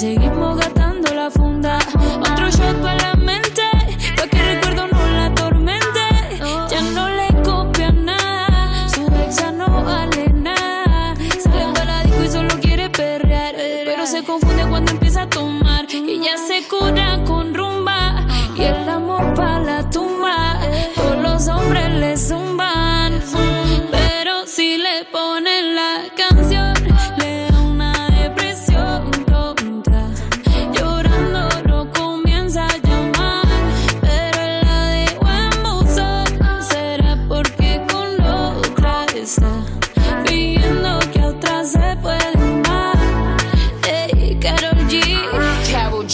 [0.00, 0.39] seguimos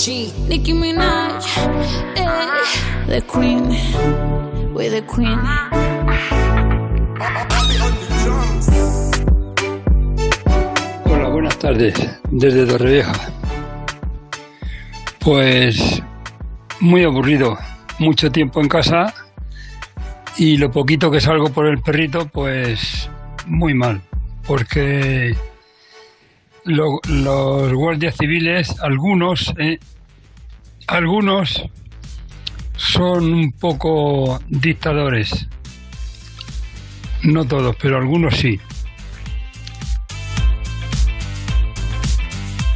[0.09, 1.43] Nicki Minaj,
[2.15, 2.27] ey,
[3.09, 3.69] the Queen,
[4.73, 5.41] the Queen.
[11.07, 11.95] Hola, buenas tardes,
[12.31, 13.13] desde Torrevieja.
[15.21, 16.03] Pues
[16.81, 17.59] muy aburrido,
[17.99, 19.13] mucho tiempo en casa
[20.37, 23.11] y lo poquito que salgo por el perrito, pues
[23.47, 24.01] muy mal,
[24.47, 25.35] porque
[26.65, 29.79] lo- los guardias civiles, algunos, eh,
[30.87, 31.63] algunos
[32.77, 35.47] son un poco dictadores.
[37.23, 38.61] No todos, pero algunos sí.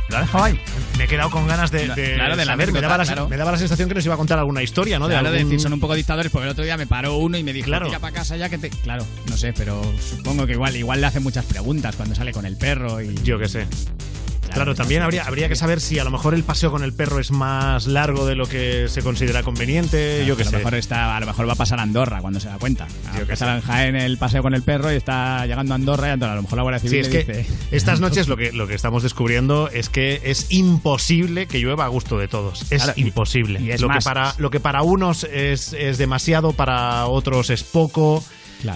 [0.08, 0.60] ¿Lo ha dejado ahí?
[0.98, 2.72] Me he quedado con ganas de, de Claro, de la saber.
[2.72, 3.28] Me daba, la, claro.
[3.28, 5.06] me daba la sensación que nos iba a contar alguna historia, ¿no?
[5.06, 7.16] De Claro, de algún- decir, son un poco dictadores, porque el otro día me paró
[7.16, 7.86] uno y me dijo, Claro.
[7.86, 8.70] tira para casa ya que te...
[8.70, 12.44] Claro, no sé, pero supongo que igual, igual le hace muchas preguntas cuando sale con
[12.44, 13.14] el perro y...
[13.22, 13.66] Yo qué sé.
[14.54, 17.18] Claro, también habría, habría que saber si a lo mejor el paseo con el perro
[17.20, 20.24] es más largo de lo que se considera conveniente.
[20.26, 22.40] yo a qué lo mejor está, a lo mejor va a pasar a Andorra cuando
[22.40, 22.86] se da cuenta.
[23.18, 26.10] Yo que en Jaén el paseo con el perro y está llegando a Andorra y
[26.10, 27.52] Andorra, a lo mejor la Guardia Sí, Civil es le que dice...
[27.70, 31.88] estas noches lo que, lo que estamos descubriendo es que es imposible que llueva a
[31.88, 32.62] gusto de todos.
[32.70, 33.60] Es Claro, imposible.
[33.60, 37.50] y es lo, más- que para, lo que para unos es, es demasiado, para otros
[37.50, 38.24] es poco.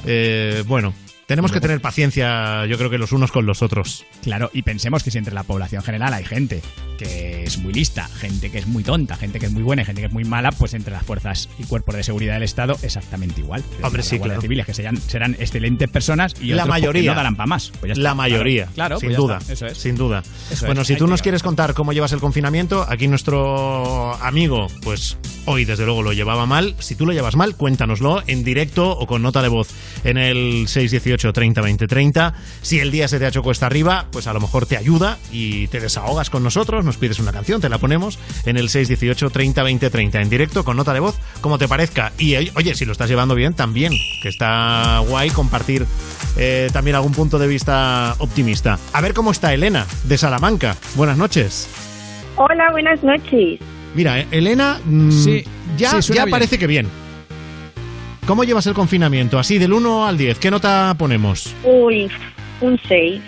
[0.07, 0.95] Eh, bueno,
[1.35, 4.07] tenemos que tener paciencia, yo creo que los unos con los otros.
[4.23, 6.63] Claro, y pensemos que si entre la población general hay gente
[6.97, 9.85] que es muy lista, gente que es muy tonta, gente que es muy buena y
[9.85, 12.77] gente que es muy mala, pues entre las fuerzas y cuerpos de seguridad del Estado
[12.83, 13.65] exactamente igual.
[13.83, 14.41] Hombre, sí, claro.
[14.41, 17.11] civiles que serán, serán excelentes personas y la otros, pues, mayoría.
[17.11, 17.73] no darán para más.
[17.81, 18.03] Pues ya está.
[18.03, 19.39] la mayoría, Claro, sin pues ya duda.
[19.49, 19.77] Eso es.
[19.77, 20.23] Sin duda.
[20.61, 20.87] Bueno, es.
[20.87, 25.85] si tú nos quieres contar cómo llevas el confinamiento, aquí nuestro amigo, pues hoy desde
[25.85, 26.77] luego lo llevaba mal.
[26.79, 29.69] Si tú lo llevas mal, cuéntanoslo en directo o con nota de voz
[30.05, 32.35] en el 618 30 20 30.
[32.63, 35.19] Si el día se te ha hecho cuesta arriba, pues a lo mejor te ayuda
[35.33, 39.31] y te desahogas con nosotros, nos pides una canción, te la ponemos en el 618
[39.31, 42.13] 30 20 30 en directo con nota de voz, como te parezca.
[42.19, 45.87] Y oye, si lo estás llevando bien, también, que está guay compartir
[46.37, 48.79] eh, también algún punto de vista optimista.
[48.93, 50.77] A ver cómo está Elena, de Salamanca.
[50.95, 51.69] Buenas noches.
[52.37, 53.61] Hola, buenas noches.
[53.95, 55.45] Mira, eh, Elena, mm, Sí,
[55.77, 56.89] ya, sí, ya parece que bien.
[58.27, 59.39] ¿Cómo llevas el confinamiento?
[59.39, 61.55] Así, del 1 al 10, ¿qué nota ponemos?
[61.63, 62.11] Uy,
[62.63, 63.21] un 6.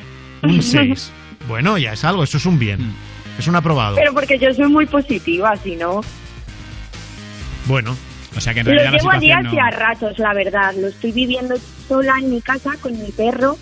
[0.42, 1.12] Un 6.
[1.46, 2.80] bueno, ya es algo, eso es un bien.
[2.80, 2.94] Mm.
[3.38, 3.96] Es un aprobado.
[3.96, 6.00] Pero porque yo soy muy positiva, si no.
[7.66, 7.94] Bueno,
[8.35, 10.74] o sea que en Lo realidad la llevo a días y a ratos, la verdad.
[10.80, 11.54] Lo estoy viviendo
[11.87, 13.59] sola en mi casa con mi perro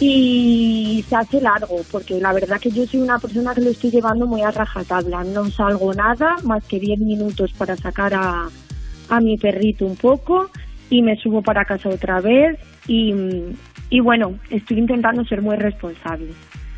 [0.00, 3.90] y se hace largo, porque la verdad que yo soy una persona que lo estoy
[3.90, 5.22] llevando muy a rajatabla.
[5.24, 8.48] No salgo nada, más que 10 minutos para sacar a,
[9.10, 10.50] a mi perrito un poco
[10.90, 13.12] y me subo para casa otra vez y,
[13.90, 16.28] y bueno, estoy intentando ser muy responsable.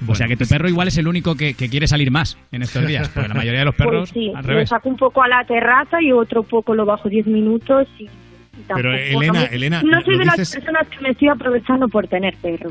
[0.06, 2.62] O sea que tu perro igual es el único que, que quiere salir más en
[2.62, 4.68] estos días, porque la mayoría de los perros Pues sí, al lo revés.
[4.68, 8.08] saco un poco a la terraza y otro poco lo bajo 10 minutos y, y
[8.74, 11.28] Pero, tampoco- Elena, no Elena, no soy lo de las dices- personas que me estoy
[11.28, 12.70] aprovechando por tener perro.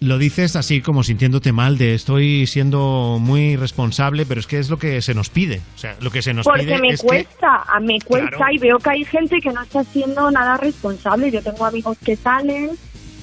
[0.00, 4.68] Lo dices así como sintiéndote mal de estoy siendo muy responsable, pero es que es
[4.68, 5.60] lo que se nos pide.
[5.74, 8.36] O sea, lo que se nos Porque pide me es que cuesta, a me cuesta
[8.36, 8.52] Claro.
[8.52, 11.30] y veo que hay gente que no está haciendo nada responsable.
[11.30, 12.70] Yo tengo amigos que salen,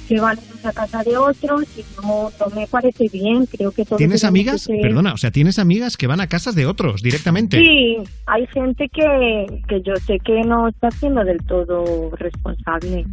[0.07, 3.45] que van a casa de otros y no, no me parece bien.
[3.45, 4.63] Creo que ¿Tienes amigas?
[4.63, 7.57] ser- Perdona, o sea, tienes amigas que van a casas de otros directamente.
[7.59, 13.05] Sí, hay gente que, que yo sé que no está siendo del todo responsable.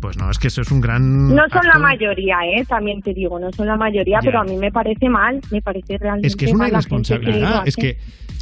[0.00, 1.28] Pues no, es que eso es un gran.
[1.34, 1.80] No son la acto.
[1.80, 2.64] mayoría, ¿eh?
[2.68, 4.26] También te digo, no son la mayoría, Ya.
[4.26, 7.62] pero a mí me parece mal, me parece realmente Es que es una la irresponsabilidad.
[7.66, 7.98] Es que,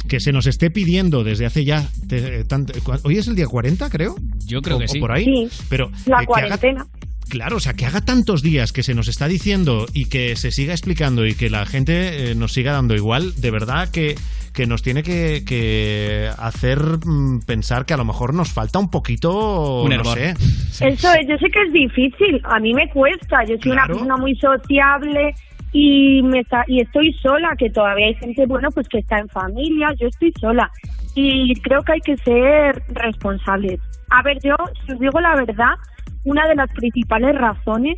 [0.07, 1.83] que se nos esté pidiendo desde hace ya.
[2.07, 4.15] te- tanto- cua- hoy es el día 40, creo.
[4.45, 4.99] Yo creo O- que o sí.
[4.99, 5.25] por ahí.
[5.25, 6.85] Sí, Pero la eh, que haga- cuarentena.
[7.29, 10.51] Claro, o sea, que haga tantos días que se nos está diciendo y que se
[10.51, 14.15] siga explicando y que la gente eh, nos siga dando igual, de verdad que,
[14.53, 18.91] que nos tiene que, que hacer mm, pensar que a lo mejor nos falta un
[18.91, 20.31] poquito, Un no sé.
[20.31, 24.17] Eso es, yo sé que es difícil, a mí me cuesta, yo soy una persona
[24.17, 25.33] muy sociable
[25.71, 29.27] y me está, y estoy sola, que todavía hay gente, bueno, pues que está en
[29.29, 30.71] familia, yo estoy sola
[31.15, 33.79] y creo que hay que ser responsables.
[34.09, 35.73] A ver, yo, si os digo la verdad,
[36.25, 37.95] una de las principales razones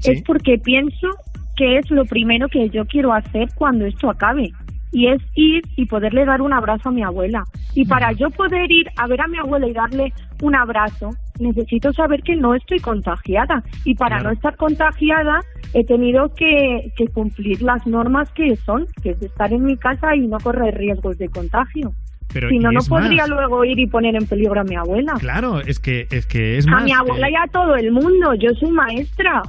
[0.00, 0.12] Sí.
[0.12, 1.08] es porque pienso
[1.56, 4.50] que es lo primero que yo quiero hacer cuando esto acabe.
[4.90, 7.44] Y es ir y poderle dar un abrazo a mi abuela.
[7.74, 11.92] Y para yo poder ir a ver a mi abuela y darle un abrazo, necesito
[11.94, 13.62] saber que no estoy contagiada.
[13.84, 14.30] Y para Claro.
[14.30, 15.40] no estar contagiada,
[15.72, 20.14] he tenido que, que cumplir las normas que son, que es estar en mi casa
[20.16, 21.92] y no correr riesgos de contagio.
[22.32, 23.30] Pero, si no, no podría más.
[23.30, 25.14] luego ir y poner en peligro a mi abuela.
[25.18, 26.84] Claro, es que es, que es a más.
[26.84, 28.34] mi abuela eh, y a todo el mundo.
[28.34, 29.42] Yo soy maestra.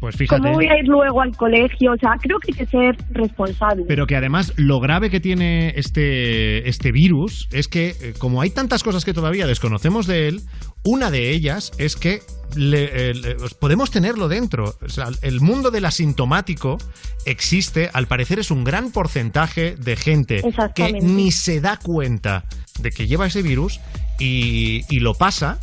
[0.00, 0.42] Pues fíjate.
[0.42, 1.92] ¿Cómo voy a ir luego al colegio?
[1.92, 3.84] O sea, creo que hay que ser responsable.
[3.88, 8.50] Pero que además lo grave que tiene este, este virus es que, eh, como hay
[8.50, 10.42] tantas cosas que todavía desconocemos de él,
[10.84, 12.20] una de ellas es que
[12.54, 14.74] le- eh, le- pues podemos tenerlo dentro.
[14.84, 16.76] O sea, el mundo del asintomático
[17.24, 20.42] existe, al parecer es un gran porcentaje de gente
[20.74, 22.44] que ni se da cuenta
[22.80, 23.80] de que lleva ese virus
[24.18, 25.58] y, y lo pasa.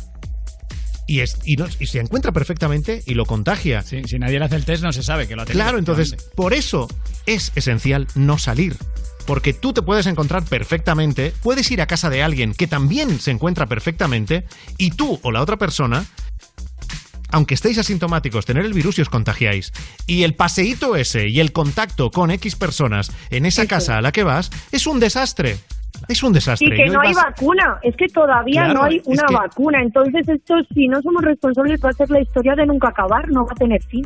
[1.06, 3.82] Y, es- y no- y se encuentra perfectamente y lo contagia.
[3.82, 5.62] si nadie le hace el test, no se sabe que lo ha tenido.
[5.62, 6.88] Claro, entonces, por eso
[7.26, 8.76] es esencial no salir.
[9.26, 13.30] Porque tú te puedes encontrar perfectamente, puedes ir a casa de alguien que también se
[13.30, 14.44] encuentra perfectamente,
[14.76, 16.04] y tú o la otra persona,
[17.30, 19.72] aunque estéis asintomáticos, tener el virus y os contagiáis.
[20.06, 24.12] Y el paseíto ese y el contacto con X personas en esa casa a la
[24.12, 25.56] que vas es un desastre.
[26.08, 26.68] Es un desastre.
[26.68, 29.80] Y que no hay vacuna, es que todavía Claro, no hay una que- vacuna.
[29.82, 33.44] Entonces, esto, si no somos responsables, va a ser la historia de nunca acabar, no
[33.46, 34.04] va a tener fin.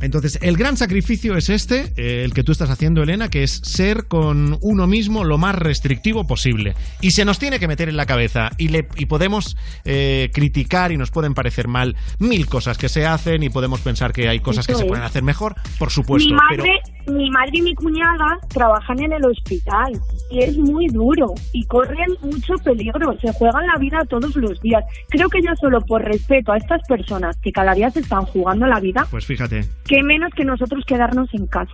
[0.00, 3.60] Entonces, el gran sacrificio es este, eh, el que tú estás haciendo, Elena, que es
[3.64, 6.74] ser con uno mismo lo más restrictivo posible.
[7.00, 10.92] Y se nos tiene que meter en la cabeza y, le, y podemos eh, criticar
[10.92, 14.40] y nos pueden parecer mal mil cosas que se hacen y podemos pensar que hay
[14.40, 16.28] cosas que se pueden hacer mejor, por supuesto.
[16.28, 19.92] mi pero madre, mi madre y mi cuñada trabajan en el hospital
[20.30, 24.84] y es muy duro y corren mucho peligro, se juegan la vida todos los días.
[25.08, 28.66] Creo que ya solo por respeto a estas personas que cada día se están jugando
[28.66, 31.72] la vida, Pues fíjate, que menos que nosotros quedarnos en casa.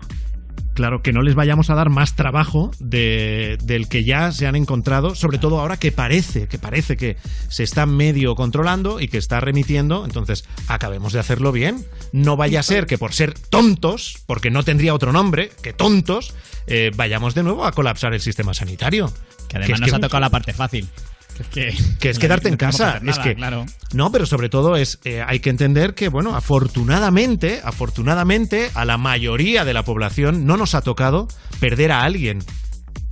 [0.75, 4.57] claro, que no les vayamos a dar más trabajo de- del que ya se han
[4.57, 9.19] encontrado, sobre todo ahora que parece, que parece que se está medio controlando y que
[9.19, 11.85] está remitiendo, entonces acabemos de hacerlo bien.
[12.15, 16.33] No vaya a ser que por ser tontos, porque no tendría otro nombre que tontos,
[16.67, 19.13] eh, vayamos de nuevo a colapsar el sistema sanitario.
[19.51, 20.89] Que además nos que- ha tocado la parte fácil.
[21.37, 22.97] Que es que, que es quedarte en no casa.
[22.97, 23.67] hacer es nada, que claro.
[23.95, 28.99] no, pero sobre todo es eh, hay que entender que bueno, afortunadamente, afortunadamente a la
[28.99, 31.29] mayoría de la población no nos ha tocado
[31.61, 32.41] perder a alguien.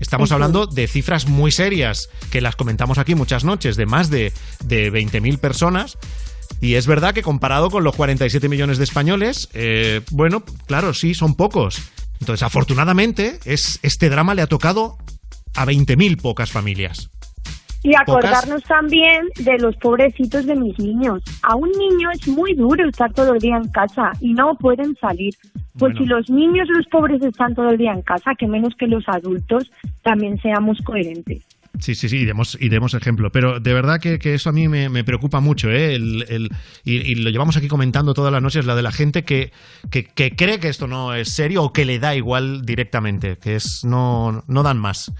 [0.00, 4.32] Estamos hablando de cifras muy serias que las comentamos aquí muchas noches, de más de,
[4.64, 5.98] de 20.000 personas.
[6.60, 11.14] Y es verdad que comparado con los 47 millones de españoles, eh, bueno, claro, sí,
[11.14, 11.80] son pocos.
[12.18, 14.96] Entonces, afortunadamente, es, este drama le ha tocado
[15.54, 17.10] a 20.000 pocas familias.
[17.82, 21.22] Y acordarnos también de los pobrecitos de mis niños.
[21.42, 24.94] A un niño es muy duro estar todo el día en casa y no pueden
[24.96, 25.34] salir.
[25.78, 25.98] Pues Bueno.
[25.98, 29.04] si los niños, los pobres están todo el día en casa, que menos que los
[29.08, 29.70] adultos,
[30.02, 31.46] también seamos coherentes.
[31.78, 33.30] Sí, sí, sí, y demos, y demos ejemplo.
[33.30, 35.94] Pero de verdad que, que eso a mí me, me preocupa mucho, ¿eh?
[35.94, 36.48] El, el-
[36.84, 39.52] y, y lo llevamos aquí comentando todas las noches, la de la gente que,
[39.90, 43.54] que, que cree que esto no es serio o que le da igual directamente, que
[43.56, 45.12] es no, no dan más.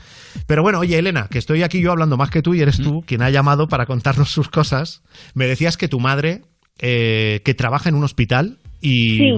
[0.46, 3.02] Pero bueno, oye, Elena, que estoy aquí yo hablando más que tú y eres tú
[3.06, 5.02] quien ha llamado para contarnos sus cosas.
[5.34, 6.42] Me decías que tu madre,
[6.80, 9.18] eh, que trabaja en un hospital y...
[9.18, 9.32] Sí.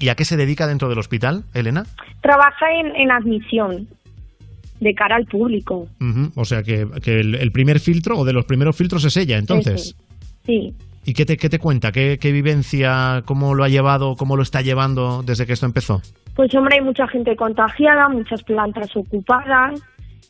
[0.00, 1.84] ¿Y a qué se dedica dentro del hospital, Elena?
[2.20, 3.88] Trabaja en, en admisión,
[4.84, 5.88] de cara al público.
[6.36, 9.38] O sea que, que el, el primer filtro o de los primeros filtros es ella,
[9.38, 9.96] entonces.
[10.46, 10.72] Sí.
[11.04, 11.90] ¿Y qué te, qué te cuenta?
[11.90, 13.22] ¿Qué, ¿Qué vivencia?
[13.26, 14.14] ¿Cómo lo ha llevado?
[14.14, 16.00] ¿Cómo lo está llevando desde que esto empezó?
[16.36, 19.80] Pues hombre, hay mucha gente contagiada, muchas plantas ocupadas,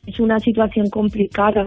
[0.06, 1.64] es una situación complicada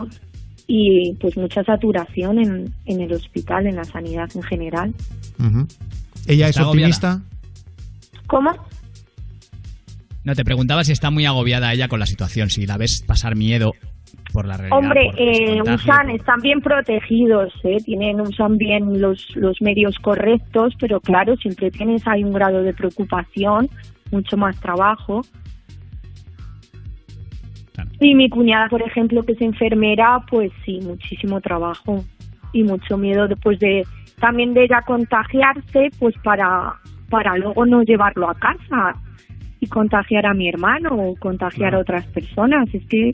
[0.68, 4.94] y pues mucha saturación en, en el hospital, en la sanidad en general.
[6.28, 7.22] ¿Ella es optimista?
[8.28, 8.52] ¿Cómo?
[10.28, 13.38] No, te preguntaba si está muy agobiada ella con la situación, si la ves pasar
[13.38, 13.72] miedo
[14.34, 14.78] por la realidad.
[14.78, 17.78] Hombre, eh, usan, están bien protegidos, ¿eh?
[17.86, 22.74] tienen, usan bien los, los medios correctos, pero claro, siempre tienes ahí un grado de
[22.74, 23.70] preocupación,
[24.12, 25.22] mucho más trabajo.
[28.02, 32.04] Y mi cuñada, por ejemplo, que es enfermera, pues sí, muchísimo trabajo
[32.52, 33.88] y mucho miedo después de
[34.20, 36.76] también de ella contagiarse, pues para
[37.10, 38.94] para luego no llevarlo a casa
[39.60, 42.68] y contagiar a mi hermano o contagiar a otras personas.
[42.74, 43.12] Es que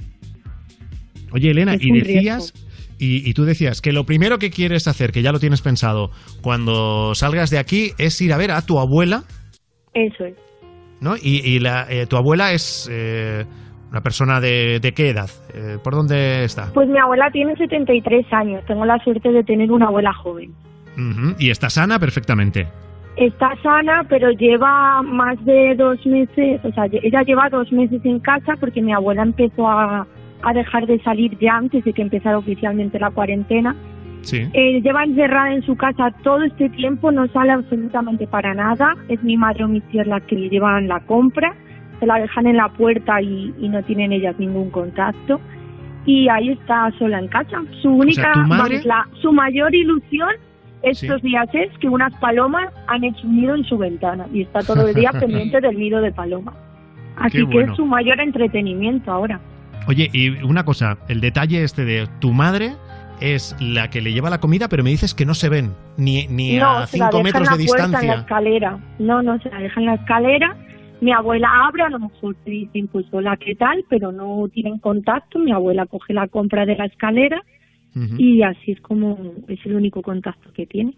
[1.31, 2.53] Oye, Elena, y decías,
[2.99, 6.11] y, y tú decías que lo primero que quieres hacer, que ya lo tienes pensado,
[6.41, 9.23] cuando salgas de aquí, es ir a ver a tu abuela,
[9.93, 10.35] eso es.
[11.01, 11.15] ¿no?
[11.15, 13.45] Y, y la, eh, tu abuela es eh,
[13.91, 15.29] una persona de, de qué edad?
[15.53, 16.71] Eh, ¿Por dónde está?
[16.73, 18.63] Pues mi abuela tiene 73 años.
[18.65, 20.51] Tengo la suerte de tener una abuela joven.
[21.39, 22.67] Y está sana perfectamente.
[23.16, 28.20] Está sana, pero lleva más de dos meses, o sea, ella lleva dos meses en
[28.20, 30.07] casa porque mi abuela empezó a,
[30.41, 33.76] a dejar de salir ya antes de que empezara oficialmente la cuarentena.
[34.22, 34.47] Sí.
[34.53, 38.95] Eh, lleva encerrada en su casa todo este tiempo, no sale absolutamente para nada.
[39.09, 41.53] Es mi madre o mis tías las que le llevan la compra,
[41.99, 45.39] se la dejan en la puerta y, y no tienen ellas ningún contacto.
[46.05, 47.61] Y ahí está sola en casa.
[47.82, 48.78] Su única, ¿tu madre?
[48.82, 50.30] vamos, la- su mayor ilusión
[50.84, 54.61] estos días es que unas palomas han hecho un nido en su ventana y está
[54.61, 56.53] todo el día pendiente del nido de paloma.
[57.15, 59.39] Así que es su mayor entretenimiento ahora.
[59.88, 62.73] Oye, y una cosa, el detalle este de tu madre
[63.21, 66.27] es la que le lleva la comida, pero me dices que no se ven ni,
[66.27, 68.21] ni no, a se la 5 deja en metros la de puerta, en la distancia.
[68.21, 68.79] escalera.
[68.99, 70.55] No, no, se la deja en la escalera.
[71.01, 73.86] Mi abuela abre, a lo mejor te dicen, pues hola, ¿qué tal?
[73.89, 75.39] Pero no tienen contacto.
[75.39, 77.43] Mi abuela coge la compra de la escalera
[77.95, 79.17] Y así es como
[79.47, 80.95] es el único contacto que tiene.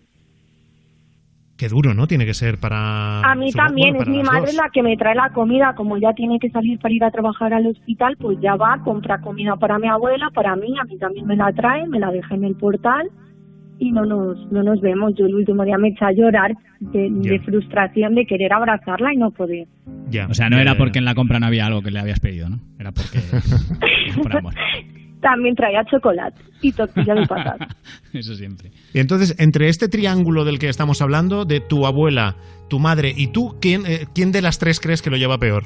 [1.58, 2.06] Qué duro, ¿no?
[2.06, 3.22] Tiene que ser para...
[3.22, 4.56] A mí supongo- también bueno, es mi madre dos.
[4.56, 7.54] la que me trae la comida, como ya tiene que salir para ir a trabajar
[7.54, 11.26] al hospital, pues ya va, compra comida para mi abuela, para mí, a mí también
[11.26, 13.08] me la trae, me la deja en el portal
[13.80, 15.14] y no nos, no nos vemos.
[15.18, 19.18] Yo el último día me eché a llorar de, de frustración de querer abrazarla y
[19.18, 19.68] no poder.
[20.10, 20.28] Ya.
[20.28, 22.20] O sea, no era Ya, porque en la compra no había algo que le habías
[22.20, 22.60] pedido, ¿no?
[22.80, 23.20] Era porque...
[24.22, 24.54] por amor.
[25.26, 27.68] También traía chocolate y tortilla de patata.
[28.14, 28.70] Eso siempre.
[28.94, 32.36] Y entonces, entre este triángulo del que estamos hablando, de tu abuela,
[32.70, 35.64] tu madre y tú, ¿quién, eh, ¿quién de las tres crees que lo lleva peor?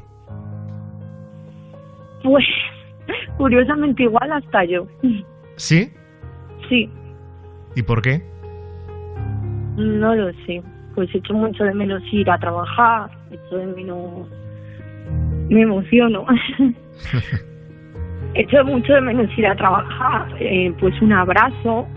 [2.24, 2.46] Pues
[3.38, 4.88] curiosamente igual hasta yo.
[5.58, 5.92] ¿Sí?
[6.70, 6.90] Sí,
[7.76, 8.24] ¿Y por qué?
[9.76, 10.64] no lo sé.
[10.96, 14.28] Pues echo mucho de menos ir a trabajar, echo de menos...
[15.50, 16.26] Me emociono.
[18.34, 21.88] echo mucho de menos ir a trabajar, eh, pues un abrazo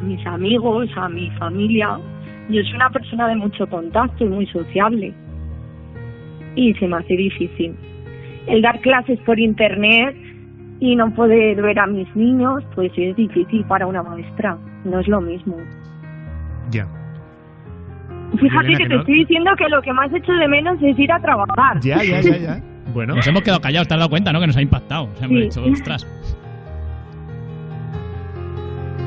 [0.00, 1.98] a mis amigos, a mi familia.
[2.48, 5.12] Yo soy una persona de mucho contacto y muy sociable.
[6.54, 7.74] Y se me hace difícil.
[8.46, 10.16] El dar clases por internet
[10.80, 14.56] y no poder ver a mis niños, pues es difícil para una maestra.
[14.84, 15.56] No es lo mismo.
[16.70, 16.86] Ya.
[18.38, 20.98] Fíjate Elena, que que te estoy diciendo que lo que más echo de menos es
[20.98, 21.80] ir a trabajar.
[21.80, 22.62] Ya, ya, ya, ya.
[22.92, 23.14] Bueno.
[23.14, 24.40] Nos hemos quedado callados, te has dado cuenta, ¿no?
[24.40, 25.04] Que nos ha impactado.
[25.04, 25.44] O sea, hemos Sí.
[25.44, 26.06] dicho, ostras.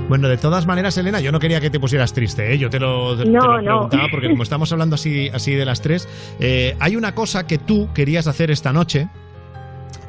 [0.07, 2.57] Bueno, de todas maneras, Elena, yo no quería que te pusieras triste, ¿eh?
[2.57, 3.63] Yo te lo, te No, lo no.
[3.63, 6.09] preguntaba porque como estamos hablando así, así de las tres,
[6.39, 9.07] eh, hay una cosa que tú querías hacer esta noche.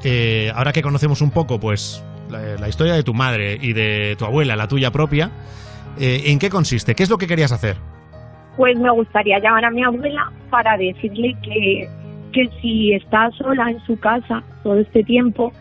[0.05, 4.17] eh, ahora que conocemos un poco, pues, la, la historia de tu madre y de
[4.19, 5.31] tu abuela, la tuya propia,
[6.01, 6.97] eh, ¿en qué consiste?
[6.97, 7.77] ¿Qué es lo que querías hacer?
[8.57, 11.89] Pues me gustaría llamar a mi abuela para decirle que,
[12.33, 15.53] que si está sola en su casa todo este tiempo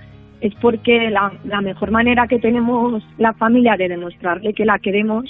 [0.42, 5.26] es porque la, la mejor manera que tenemos la familia de demostrarle que la queremos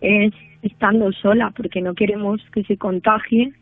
[0.00, 3.52] es estando sola, porque no queremos que se contagie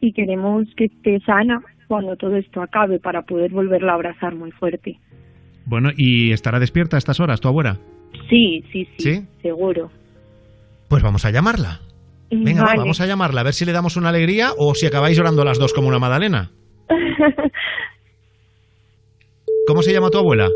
[0.00, 4.50] y queremos que esté sana cuando todo esto acabe para poder volverla a abrazar muy
[4.52, 4.98] fuerte.
[5.64, 7.78] Bueno, ¿y estará despierta a estas horas tu abuela?
[8.30, 9.26] Sí, sí, sí, ¿Sí?
[9.42, 9.90] seguro.
[10.88, 11.80] Pues vamos a llamarla.
[12.30, 15.16] Venga, va, vamos a llamarla, a ver si le damos una alegría o si acabáis
[15.16, 16.50] llorando las dos como una magdalena.
[19.66, 20.48] ¿Cómo se llama tu abuela?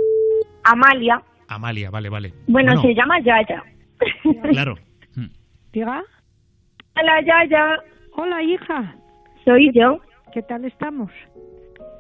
[0.65, 2.33] Amalia, Amalia, vale, vale.
[2.47, 3.65] bueno, se llama Yaya.
[4.51, 4.77] Claro.
[5.73, 6.03] Diga.
[6.97, 7.79] Hola, Yaya.
[8.13, 8.95] Hola, hija.
[9.45, 10.01] Soy yo.
[10.33, 11.11] ¿Qué tal estamos?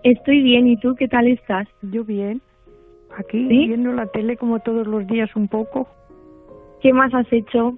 [0.04, 1.66] Estoy bien, ¿y tú qué tal estás?
[1.82, 2.40] Yo bien.
[3.16, 3.66] Aquí ¿Sí?
[3.66, 5.88] viendo la tele como todos los días un poco.
[6.80, 7.76] ¿Qué más has hecho?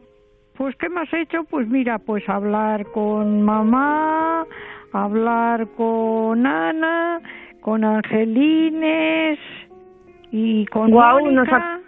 [0.56, 1.44] Pues ¿qué más he hecho?
[1.44, 4.46] Pues mira, pues hablar con mamá,
[4.92, 7.20] hablar con Ana,
[7.60, 9.38] con Angelines
[10.30, 11.78] y con nos Mónica.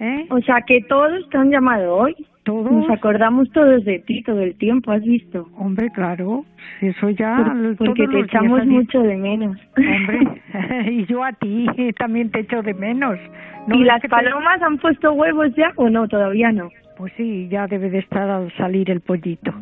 [0.00, 0.26] ¿Eh?
[0.30, 2.14] O sea, que todos te han llamado hoy.
[2.44, 2.70] ¿Todos?
[2.70, 5.48] Nos acordamos todos de ti todo el tiempo, ¿has visto?
[5.58, 6.44] Hombre, claro.
[6.80, 8.68] Eso ya Por- porque te días echamos así.
[8.70, 9.58] mucho de menos.
[9.76, 10.40] Hombre,
[10.92, 11.66] y yo a ti
[11.98, 13.18] también te echo de menos.
[13.66, 16.08] ¿No ¿Y las que te- palomas han puesto huevos ya o no?
[16.08, 16.70] Todavía no.
[16.96, 19.52] Pues sí, ya debe de estar al salir el pollito.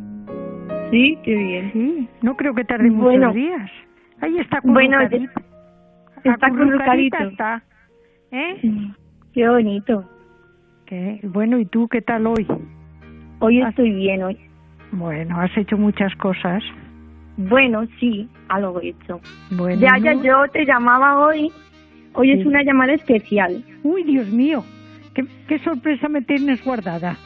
[0.91, 1.70] Sí, qué bien.
[1.72, 3.28] Sí, no creo que tarde Bueno.
[3.28, 3.70] muchos días.
[4.20, 7.18] Ahí está Bueno, está acurrucadito.
[7.18, 7.62] está.
[8.30, 8.91] ¿Eh?
[9.32, 10.05] Qué bonito.
[10.87, 11.20] ¿Qué?
[11.24, 12.47] Bueno, ¿y tú qué tal hoy?
[13.41, 14.39] Hoy estoy bien, hoy.
[14.93, 16.62] Bueno, has hecho muchas cosas.
[17.37, 19.20] Bueno, sí, algo he hecho.
[19.51, 21.51] Bueno, ya, ya, yo te llamaba hoy.
[22.14, 22.41] Hoy Sí.
[22.41, 23.62] es una llamada especial.
[23.82, 24.64] Uy, Dios mío.
[25.14, 27.16] ¿Qué, qué sorpresa me tienes guardada?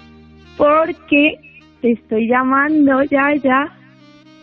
[0.57, 1.39] Porque
[1.81, 3.73] te estoy llamando ya, ya,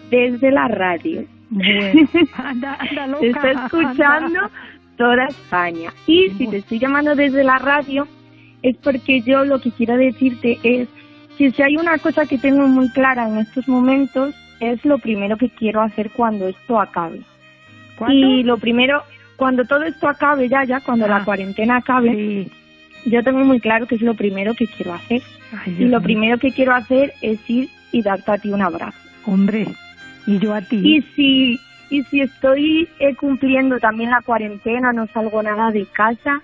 [0.09, 1.23] desde la radio.
[1.49, 2.07] Bueno,
[2.37, 3.19] anda, anda loca.
[3.21, 4.51] Te está escuchando anda.
[4.97, 5.91] toda España.
[6.07, 8.07] Y si te estoy llamando desde la radio,
[8.63, 10.87] es porque yo lo que quiero decirte es
[11.37, 15.37] que si hay una cosa que tengo muy clara en estos momentos, es lo primero
[15.37, 17.21] que quiero hacer cuando esto acabe.
[18.09, 19.03] Y lo primero,
[19.37, 21.09] cuando todo esto acabe ya, ya, cuando Ah.
[21.19, 22.47] la cuarentena acabe,
[23.05, 25.21] yo tengo muy claro que es lo primero que quiero hacer.
[25.51, 28.97] Ay, y lo primero que quiero hacer es ir y darte a ti un abrazo.
[29.25, 29.67] Hombre,
[30.25, 30.77] y yo a ti.
[30.83, 36.41] Y si, y si estoy eh, cumpliendo también la cuarentena, no salgo nada de casa,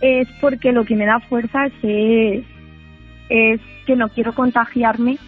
[0.00, 2.44] es porque lo que me da fuerzas es,
[3.28, 5.18] es que no quiero contagiarme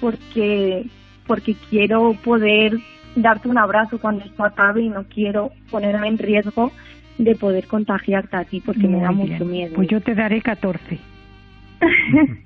[0.00, 0.86] porque,
[1.26, 2.78] porque quiero poder
[3.14, 6.72] darte un abrazo cuando esto acabe y no quiero ponerme en riesgo
[7.18, 9.74] de poder contagiarte a ti porque me da mucho miedo.
[9.74, 10.98] Pues yo te daré 14.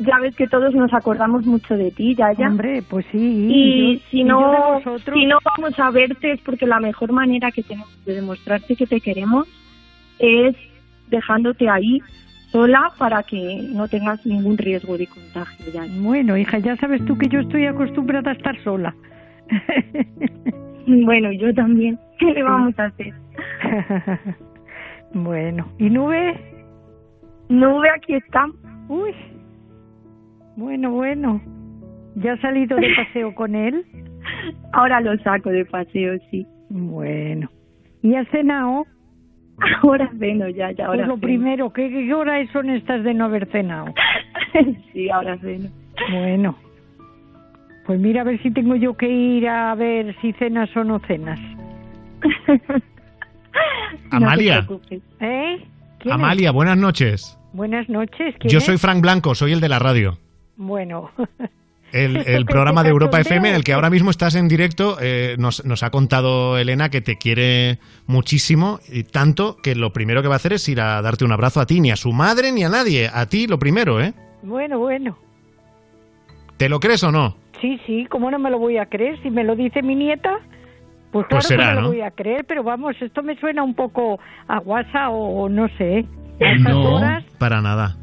[0.00, 2.48] ya ves que todos nos acordamos mucho de ti, ya ya.
[2.48, 3.18] Hombre, pues sí.
[3.48, 4.80] Y yo- si no,
[5.14, 8.86] si no vamos a verte es porque la mejor manera que tenemos de demostrarte que
[8.86, 9.46] te queremos
[10.18, 10.54] es
[11.08, 12.00] dejándote ahí
[12.50, 15.66] sola para que no tengas ningún riesgo de contagio.
[15.72, 15.82] Ya.
[16.00, 18.94] Bueno, hija, ya sabes tú que yo estoy acostumbrada a estar sola.
[20.86, 21.98] Bueno, yo también.
[22.18, 23.14] ¿Qué le vamos a hacer?
[25.14, 26.38] bueno, ¿y Nube?
[27.48, 28.44] Nube, aquí está.
[28.88, 29.14] Uy,
[30.56, 31.40] bueno, bueno.
[32.16, 33.84] ¿Ya has salido de paseo con él?
[34.72, 36.46] Ahora lo saco de paseo, sí.
[36.68, 37.48] Bueno.
[38.02, 38.86] ¿Y has cenado?
[39.82, 41.20] Ahora ceno, ya, ya, Pues ahora lo ceno.
[41.20, 43.94] primero, ¿qué, ¿qué horas son estas de no haber cenado?
[44.92, 45.70] sí, ahora ceno.
[46.10, 46.56] Bueno.
[47.86, 50.98] Pues mira a ver si tengo yo que ir a ver si cenas o no
[51.00, 51.38] cenas.
[54.10, 54.66] Amalia,
[55.20, 55.64] ¿Eh?
[56.10, 57.38] Amalia, buenas noches.
[57.54, 58.34] Buenas noches.
[58.38, 58.64] ¿quién Yo es?
[58.64, 60.18] soy Frank Blanco, soy el de la radio.
[60.56, 61.10] Bueno.
[61.92, 64.48] El, ¿Esto el qué, programa de Europa FM en el que ahora mismo estás en
[64.48, 64.96] directo.
[65.00, 67.78] eh, nos, nos ha contado Elena que te quiere
[68.08, 71.30] muchísimo y tanto que lo primero que va a hacer es ir a darte un
[71.30, 73.08] abrazo a ti, ni a su madre ni a nadie.
[73.14, 74.12] A ti lo primero, ¿eh?
[74.42, 75.16] Bueno, bueno.
[76.56, 77.36] ¿Te lo crees o no?
[77.60, 79.22] Sí, sí, ¿cómo no me lo voy a creer?
[79.22, 80.40] Si me lo dice mi nieta,
[81.12, 81.88] pues claro Pues será, que me lo ¿no?
[81.90, 86.04] voy a creer, pero vamos, esto me suena un poco a WhatsApp o no sé.
[86.60, 87.96] No, horas, para nada.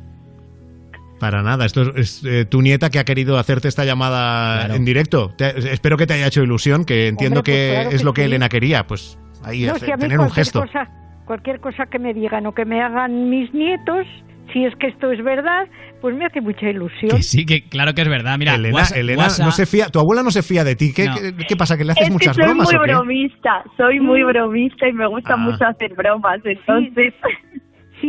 [1.19, 1.65] Para nada.
[1.65, 5.31] Esto es, es, eh, tu nieta que ha querido hacerte esta llamada en directo.
[5.37, 8.05] Te- espero que te haya hecho ilusión, que entiendo Hombre, pues que claro es que
[8.05, 8.25] lo que sí.
[8.25, 8.87] Elena quería.
[8.87, 10.61] Pues ahí, no, hace- si a mí tener un gesto.
[10.61, 10.89] cosa,
[11.25, 14.07] cualquier cosa que me digan o que me hagan mis nietos,
[14.51, 15.67] si es que esto es verdad,
[16.01, 17.11] pues me hace mucha ilusión.
[17.15, 18.37] Que sí, que claro que es verdad.
[18.39, 20.91] Mira, Elena, Guasa- Elena Guasa- no se fía, tu abuela no se fía de ti.
[20.91, 21.15] ¿Qué, No.
[21.15, 21.77] qué, qué pasa?
[21.77, 22.91] ¿Que le haces Es que muchas soy bromas muy o qué?
[22.93, 25.37] bromista, soy muy bromista y me gusta Ah.
[25.37, 27.13] mucho hacer bromas, entonces...
[27.21, 27.37] Sí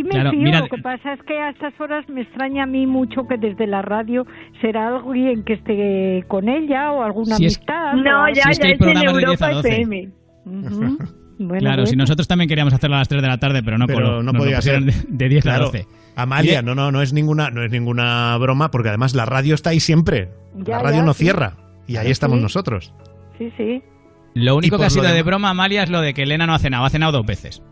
[0.02, 2.66] me Claro, fío, mira- lo que pasa es que a estas horas me extraña a
[2.66, 4.24] mí mucho que desde la radio
[4.60, 7.94] será alguien que esté con ella o alguna Si es- amistad.
[7.94, 9.68] No, ya, Si es que ya hay es en programas de 10 a Europa 12.
[9.82, 10.08] FM.
[11.38, 13.86] Bueno, claro, si nosotros también queríamos hacerlo a las 3 de la tarde, pero no,
[13.86, 14.82] Pero no podía ser.
[14.82, 15.64] de, de 10 a Claro.
[15.66, 15.86] 12.
[16.14, 19.70] Amalia, no, no, no es ninguna, no es ninguna broma, porque además la radio está
[19.70, 20.28] ahí siempre.
[20.54, 21.24] Ya, la radio ya, no sí.
[21.24, 21.54] cierra.
[21.88, 22.42] Y ahí estamos Sí.
[22.42, 22.94] nosotros.
[23.38, 23.82] Sí, sí.
[24.34, 26.58] Lo único que ha sido de broma, Amalia, es lo de que Elena no ha
[26.58, 26.84] cenado.
[26.84, 27.62] Ha cenado dos veces.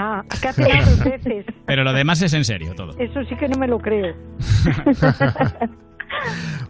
[0.00, 1.44] Ah, que hace dos veces.
[1.66, 2.96] Pero lo demás es en serio todo.
[2.98, 4.14] Eso sí que no me lo creo.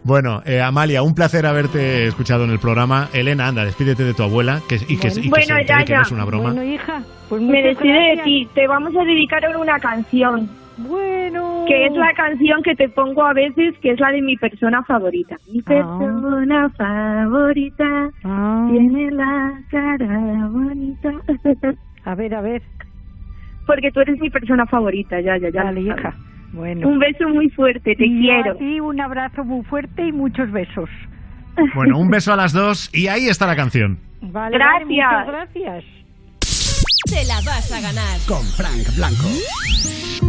[0.03, 3.09] Bueno, eh, Amalia, un placer haberte escuchado en el programa.
[3.13, 5.85] Elena, anda, despídete de tu abuela que, y que, y que Bueno, se ya, que
[5.91, 5.97] ya.
[5.97, 6.51] no es una broma.
[6.53, 10.49] Bueno, hija, pues Me despido de ti, te vamos a dedicar ahora una canción.
[10.77, 11.65] Bueno.
[11.67, 14.81] Que es la canción que te pongo a veces, que es la de mi persona
[14.83, 15.35] favorita.
[15.51, 18.67] Mi persona favorita Ah.
[18.71, 21.11] tiene la cara bonita.
[22.05, 22.61] A ver, a ver.
[23.69, 25.63] Porque tú eres mi persona favorita, ya, ya, ya.
[25.65, 26.11] Vale, hija.
[26.53, 26.87] Bueno.
[26.87, 28.55] Un beso muy fuerte, te y quiero.
[28.55, 30.89] Ti un abrazo muy fuerte y muchos besos.
[31.75, 33.99] Bueno, un beso a las dos y ahí está la canción.
[34.21, 34.89] Vale, vale, Gracias.
[34.89, 35.83] muchas gracias.
[37.05, 38.17] Te la vas a ganar.
[38.27, 40.28] Con Frank Blanco.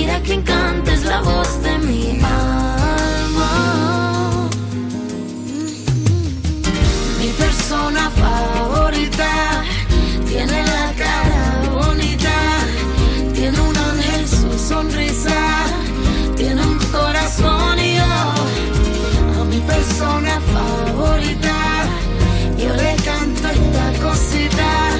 [0.00, 3.50] Mira que encanta es la voz de mi alma.
[7.20, 9.62] Mi persona favorita
[10.26, 12.36] tiene la cara bonita,
[13.34, 15.66] tiene un ángel su sonrisa,
[16.34, 18.14] tiene un corazón y yo
[19.38, 21.56] a mi persona favorita.
[22.56, 24.99] Yo le canto esta cosita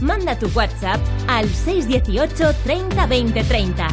[0.00, 3.88] Manda tu WhatsApp al 618 30 20 30.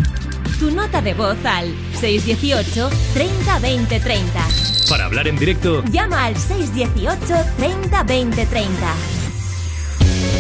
[0.60, 4.48] Tu nota de voz al 618 30 20 30.
[4.90, 8.72] para hablar en directo, Llama al 618 30 20 30.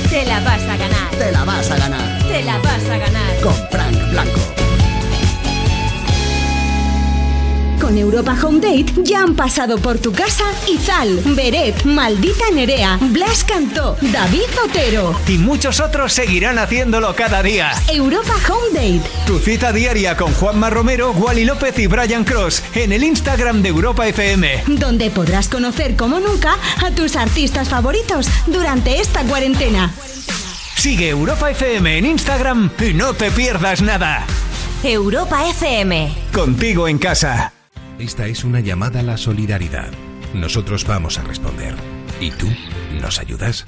[0.09, 1.11] Te la vas a ganar.
[1.18, 2.24] Te la vas a ganar.
[2.28, 3.41] Te la vas a ganar.
[3.41, 4.64] Con Frank Blanco.
[7.86, 13.43] Con Europa Home Date ya han pasado por tu casa Izal, Beret, Maldita Nerea, Blas
[13.43, 15.15] Cantó, David Otero.
[15.27, 17.73] Y muchos otros seguirán haciéndolo cada día.
[17.93, 19.07] Europa Home Date.
[19.27, 23.69] Tu cita diaria con Juanma Romero, Wally López y Brian Cross en el Instagram de
[23.69, 24.63] Europa FM.
[24.65, 29.93] donde podrás conocer como nunca a tus artistas favoritos durante esta cuarentena.
[30.75, 34.25] Sigue Europa FM en Instagram y no te pierdas nada.
[34.81, 36.11] Europa FM.
[36.33, 37.55] Contigo en casa.
[38.00, 39.89] Esta es una llamada a la solidaridad.
[40.34, 41.76] Nosotros vamos a responder.
[42.20, 42.48] ¿Y tú?
[43.02, 43.64] ¿Nos ayudas?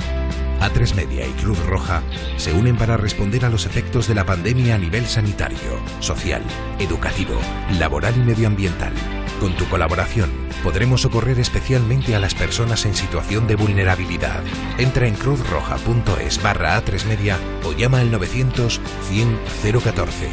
[0.60, 2.04] A3 Media y Cruz Roja
[2.36, 6.42] se unen para responder a los efectos de la pandemia a nivel sanitario, social,
[6.78, 7.40] educativo,
[7.80, 8.94] laboral y medioambiental.
[9.40, 10.32] Con tu colaboración
[10.64, 14.44] podremos socorrer especialmente a las personas en situación de vulnerabilidad.
[14.80, 19.40] Entra en cruzroja.es barra A3 Media o llama al 900 100
[19.84, 20.30] 014.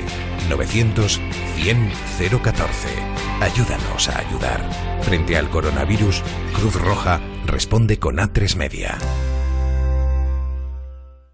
[0.48, 1.20] 900
[1.56, 1.92] 100
[2.42, 2.88] 014.
[3.40, 4.70] Ayúdanos a ayudar.
[5.02, 6.22] Frente al coronavirus,
[6.54, 8.96] Cruz Roja responde con A3 Media.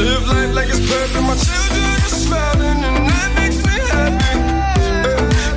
[0.00, 4.32] Live life like it's perfect, my children are smiling, and that makes me happy.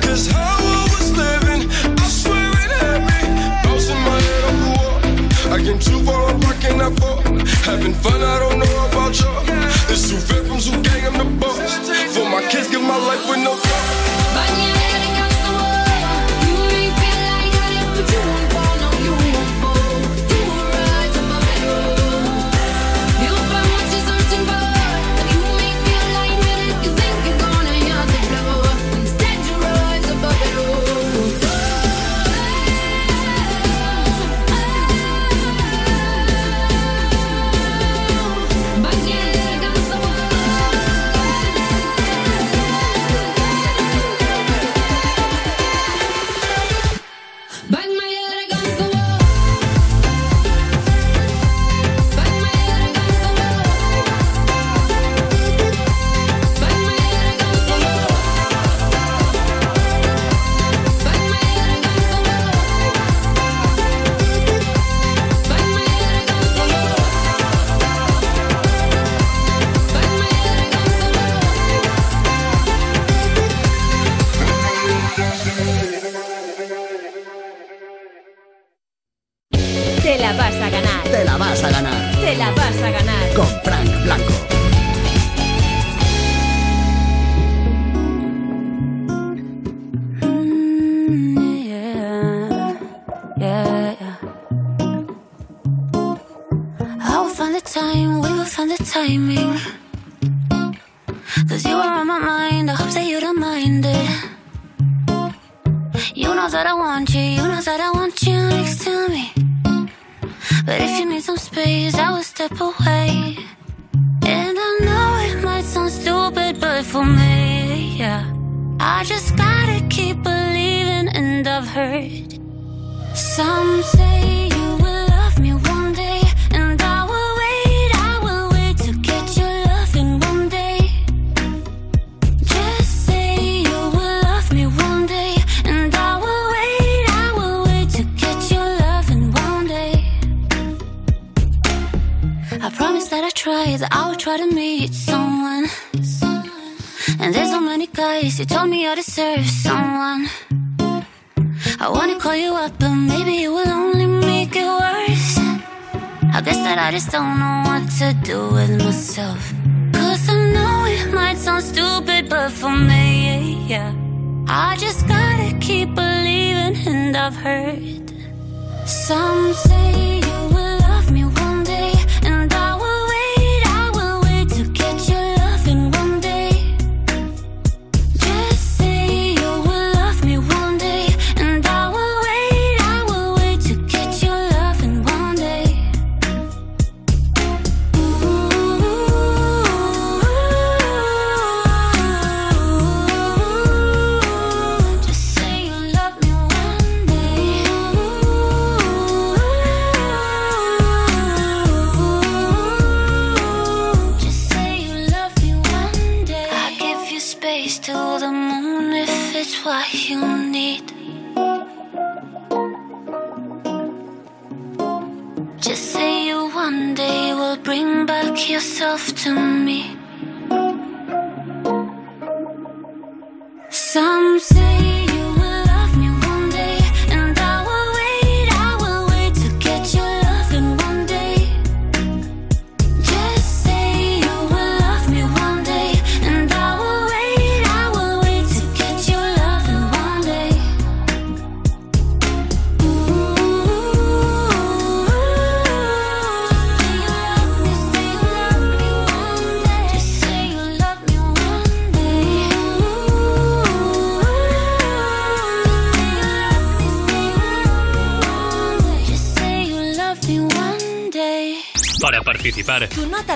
[0.04, 1.62] Cause how I was living,
[2.02, 3.20] I swear it had me
[3.64, 5.54] bouncing my head off the wall.
[5.54, 7.22] I came too far, I'm rocking that fall.
[7.64, 9.44] Having fun, I don't know about y'all.
[9.92, 11.58] It's fair from Zoo Gang, I'm the boss.
[12.14, 13.93] For my kids, give my life with no thought.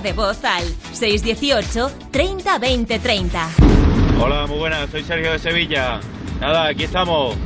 [0.01, 3.49] De voz al 618 30 20 30.
[4.21, 5.99] Hola, muy buenas, soy Sergio de Sevilla.
[6.41, 7.37] Nada, aquí estamos.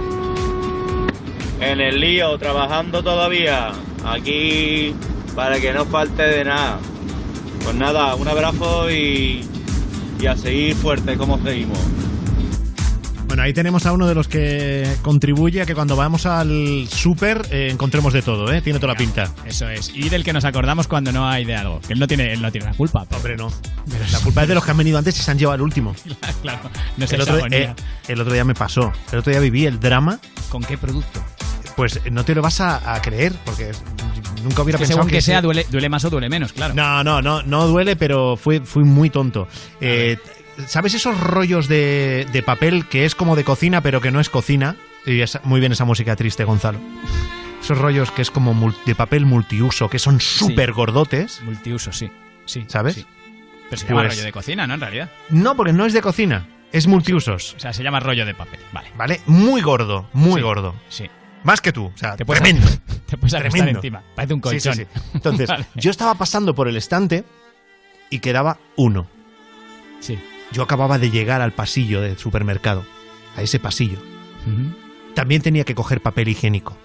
[1.60, 3.72] En el lío, trabajando todavía.
[4.04, 4.94] Aquí
[5.34, 6.78] para que no falte de nada.
[7.64, 9.46] Pues nada, un abrazo y,
[10.20, 11.78] y a seguir fuerte como seguimos.
[13.42, 17.44] Bueno, ahí tenemos a uno de los que contribuye a que cuando vamos al súper
[17.50, 18.62] eh, encontremos de todo, ¿eh?
[18.62, 19.32] Tiene toda la pinta.
[19.44, 19.90] Eso es.
[19.92, 21.80] Y del que nos acordamos cuando no hay de algo.
[21.80, 23.04] Que él no tiene, él no tiene la culpa.
[23.04, 23.52] pero- Hombre, no.
[24.12, 25.92] La culpa es de los que han venido antes y se han llevado el último.
[26.42, 26.60] claro.
[26.96, 27.74] No sé el, otro, eh,
[28.06, 28.92] el otro día me pasó.
[29.10, 30.20] El otro día viví el drama.
[30.48, 31.20] ¿Con qué producto?
[31.74, 33.72] Pues no te lo vas a, a creer, porque
[34.44, 36.74] nunca hubiera Es que pensado según que, sea, duele, duele más o duele menos, claro.
[36.74, 39.48] No, no, no, no duele, pero fui, fui muy tonto.
[39.80, 40.16] Eh,
[40.66, 44.28] ¿Sabes esos rollos de, de papel que es como de cocina, pero que no es
[44.28, 44.76] cocina?
[45.06, 46.78] Y es muy bien esa música triste, Gonzalo.
[47.60, 51.40] Esos rollos que es como de papel multiuso, que son súper gordotes.
[51.42, 52.10] Multiuso, sí.
[52.44, 52.94] sí ¿Sabes?
[52.96, 53.06] sí.
[53.70, 54.74] Pero se llama Pues- rollo de cocina, ¿no?
[54.74, 55.10] En realidad.
[55.30, 57.54] No, porque no es de cocina, es multiusos.
[57.56, 58.60] O sea, se llama rollo de papel.
[58.72, 58.90] Vale.
[58.96, 59.20] ¿Vale?
[59.26, 60.74] Muy gordo, muy Sí, gordo.
[60.88, 61.08] Sí.
[61.44, 62.68] Más que tú, o sea, Te puedes- tremendo.
[63.06, 63.78] te puedes Tremendo.
[63.78, 64.02] encima.
[64.14, 64.74] Parece un colchón.
[64.74, 64.86] sí.
[65.14, 65.66] Entonces, Vale.
[65.74, 67.24] yo estaba pasando por el estante
[68.10, 69.06] y quedaba uno.
[70.00, 70.18] Sí.
[70.52, 72.84] Yo acababa de llegar al pasillo del supermercado,
[73.36, 73.98] a ese pasillo.
[75.14, 76.76] También tenía que coger papel higiénico.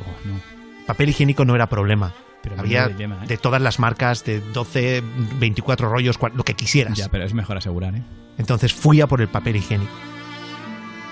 [0.00, 0.40] Oh, no.
[0.86, 2.14] Papel higiénico no era problema.
[2.42, 3.26] Pero Había dilema, ¿eh?
[3.26, 5.02] de todas las marcas, de 12,
[5.38, 6.96] 24 rollos, lo que quisieras.
[6.96, 8.02] Ya, pero es mejor asegurar, ¿eh?
[8.38, 9.92] Entonces fui a por el papel higiénico.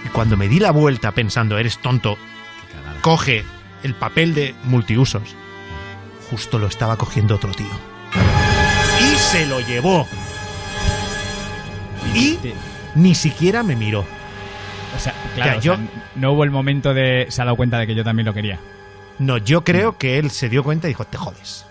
[0.05, 2.17] Y cuando me di la vuelta pensando, eres tonto,
[3.03, 3.45] coge
[3.83, 5.35] el papel de multiusos.
[6.31, 7.67] Justo lo estaba cogiendo otro tío.
[9.01, 10.07] Y se lo llevó.
[12.15, 12.39] Y
[12.95, 14.01] ni siquiera me miró.
[14.97, 17.27] O sea, claro, O sea, o sea, no hubo el momento de...
[17.29, 18.59] Se ha dado cuenta de que yo también lo quería.
[19.19, 21.67] No, yo creo que él se dio cuenta y dijo, te jodes.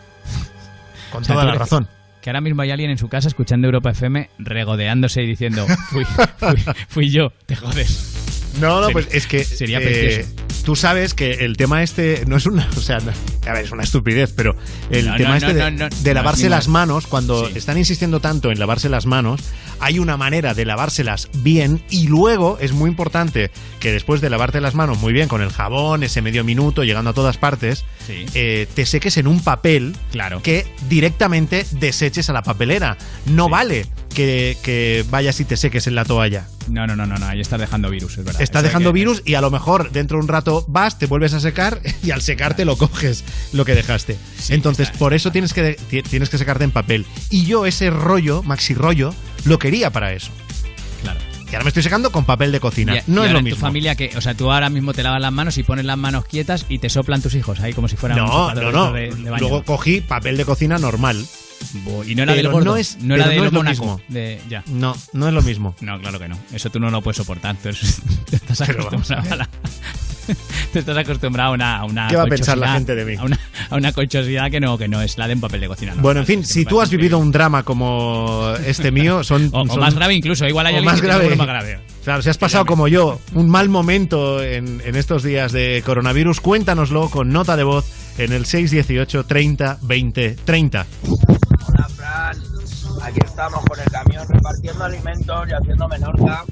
[1.11, 1.87] Con O sea, toda ¿tú la razón.
[2.21, 6.05] Que ahora mismo hay alguien en su casa escuchando Europa FM regodeándose y diciendo, fui,
[6.05, 8.13] fui, fui yo, te jodes.
[8.59, 10.25] No, no, Sería- pues es que Sería eh,
[10.63, 13.11] tú sabes que el tema este no es una, o sea, no-
[13.47, 14.55] a ver, es una estupidez, pero
[14.89, 17.57] el No, tema no, este no, de, de lavarse las manos, cuando Sí.
[17.57, 19.41] están insistiendo tanto en lavarse las manos,
[19.79, 24.61] hay una manera de lavárselas bien y luego es muy importante que después de lavarte
[24.61, 28.25] las manos muy bien con el jabón, ese medio minuto, llegando a todas partes, Sí.
[28.33, 30.41] eh, te seques en un papel Claro.
[30.41, 32.97] que directamente deseches a la papelera.
[33.25, 36.47] No vale que, que vayas y te seques en la toalla.
[36.67, 38.41] No, no, no, no, no, ahí estás dejando virus, es verdad.
[38.41, 41.05] Estás Eso dejando que- virus y a lo mejor dentro de un rato vas, te
[41.05, 43.23] vuelves a secar y al secarte lo coges
[43.53, 44.17] lo que dejaste.
[44.49, 47.05] Entonces, por eso tienes que, ti- tienes que secarte en papel.
[47.29, 49.13] Y yo ese rollo, maxi rollo,
[49.45, 50.31] lo quería para eso.
[51.01, 51.19] Claro.
[51.45, 52.95] Y ahora me estoy secando con papel de cocina.
[52.95, 53.55] Y- y no es ahora lo mismo.
[53.57, 55.97] tu familia que, o sea, tú ahora mismo te lavas las manos y pones las
[55.97, 58.91] manos quietas y te soplan tus hijos ahí como si fueran No, no, no.
[58.91, 59.37] de- de baño.
[59.39, 61.23] Luego cogí papel de cocina normal.
[62.07, 63.81] Y no era del gordo, no es- no era de no lo es lo Mónaco,
[63.85, 64.01] mismo.
[64.07, 64.63] de- ya.
[64.67, 65.75] No, no es lo mismo.
[65.81, 66.37] No, claro que no.
[66.53, 67.55] Eso tú no lo puedes soportar.
[67.61, 69.49] Tú eres- te estás acostumbrado a la-
[70.73, 73.15] te estás acostumbrado a una, a una ¿Qué va a pensar la gente de mí?
[73.15, 73.39] A una,
[73.69, 75.93] a una colchosidad que no, que no es la de un papel de cocina.
[75.95, 76.01] ¿no?
[76.01, 79.49] Bueno, en fin, si tú has vivido un drama como este mío, son.
[79.53, 81.35] O- más grave incluso, igual hay o más grave.
[81.35, 81.79] más grave.
[82.03, 86.39] Claro, si has pasado como yo un mal momento en, en estos días de coronavirus,
[86.39, 87.85] cuéntanoslo con nota de voz
[88.17, 90.85] en el 618 30 20 30.
[93.05, 96.43] Aquí estamos con el camión repartiendo alimentos y haciendo menorca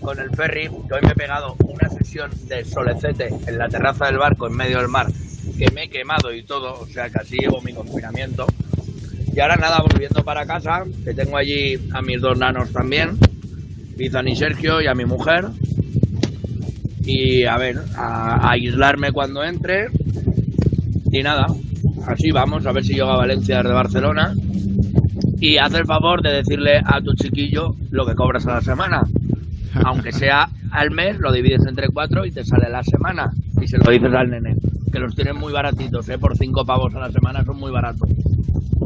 [0.00, 0.68] con el ferry.
[0.68, 4.56] que Hoy me he pegado una sesión de solecete en la terraza del barco en
[4.56, 5.08] medio del mar,
[5.58, 8.46] que me he quemado y todo, o sea que así llevo mi confinamiento.
[9.34, 13.18] Y ahora nada, volviendo para casa, que tengo allí a mis dos nanos también,
[13.98, 15.46] Izan y Sergio, y a mi mujer.
[17.00, 19.88] Y a ver, a, a aislarme cuando entre.
[21.10, 21.46] Y nada,
[22.06, 24.32] así vamos, a ver si llego a Valencia desde Barcelona.
[25.40, 29.02] Y haz el favor de decirle a tu chiquillo lo que cobras a la semana.
[29.84, 33.30] Aunque sea al mes, lo divides entre cuatro y te sale la semana.
[33.60, 34.56] Y se lo dices al nene.
[34.92, 36.18] Que los tienen muy baratitos, ¿eh?
[36.18, 38.08] Por cinco pavos a la semana son muy baratos.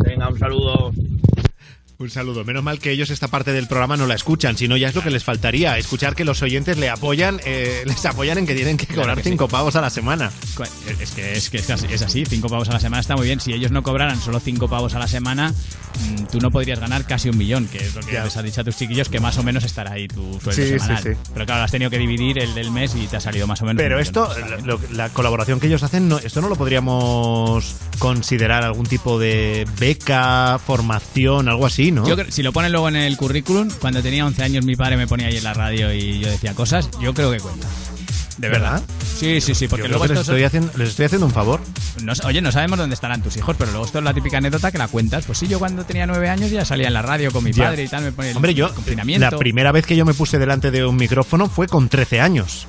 [0.05, 0.93] Venga, un saludo.
[2.03, 2.45] Un saludo.
[2.45, 4.95] Menos mal que ellos esta parte del programa no la escuchan, si no ya es
[4.97, 5.79] lo que les faltaría.
[5.79, 9.17] Escuchar que los oyentes le apoyan, eh, les apoyan en que tienen que Claro cobrar
[9.19, 9.31] que sí.
[9.31, 10.33] cinco pavos a la semana.
[10.99, 13.39] Es que, es que es así, cinco pavos a la semana está muy bien.
[13.39, 17.07] Si ellos no cobraran solo cinco pavos a la semana, mm, tú no podrías ganar
[17.07, 19.39] casi un millón, que es lo que les has dicho a tus chiquillos, que más
[19.39, 21.03] o menos estará ahí tu sueldo Sí, sí, semanal.
[21.05, 21.11] sí.
[21.33, 23.65] Pero claro, has tenido que dividir el del mes y te ha salido más o
[23.65, 23.81] menos.
[23.81, 24.29] Pero esto,
[24.65, 29.69] lo- la colaboración que ellos hacen, no, esto no lo podríamos considerar algún tipo de
[29.79, 32.07] beca, formación, algo así, ¿no?
[32.07, 34.97] Yo creo- si lo ponen luego en el currículum, cuando tenía 11 años mi padre
[34.97, 37.67] me ponía ahí en la radio y yo decía cosas, yo creo que cuenta.
[38.39, 38.83] ¿De verdad?
[39.19, 41.27] Sí, sí, sí, porque Yo creo luego que les esto estoy, haciendo, les estoy haciendo
[41.27, 41.61] un favor.
[42.03, 44.73] No- oye, no sabemos dónde estarán tus hijos, pero luego esto es la típica anécdota
[44.73, 45.27] que la cuentas.
[45.27, 47.65] Pues sí, yo cuando tenía nueve años ya salía en la radio con mi Ya.
[47.67, 49.31] padre y tal, me ponía el Hombre, yo, confinamiento.
[49.31, 52.67] la primera vez que yo me puse delante de un micrófono fue con 13 años.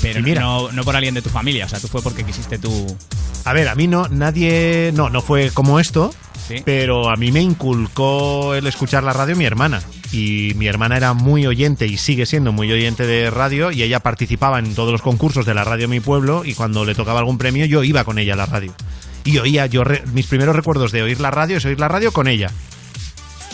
[0.00, 0.40] Pero mira.
[0.42, 2.96] no, no por alguien de tu familia, o sea, tú fue porque quisiste tú.
[3.44, 4.90] A ver, a mí no, nadie.
[4.94, 6.14] No, no fue como esto.
[6.48, 6.62] Sí.
[6.64, 9.82] Pero a mí me inculcó el escuchar la radio mi hermana.
[10.12, 13.70] Y mi hermana era muy oyente y sigue siendo muy oyente de radio.
[13.72, 16.44] Y ella participaba en todos los concursos de la radio Mi Pueblo.
[16.44, 18.72] Y cuando le tocaba algún premio, yo iba con ella a la radio.
[19.24, 22.12] Y oía, yo re- mis primeros recuerdos de oír la radio es oír la radio
[22.12, 22.50] con ella.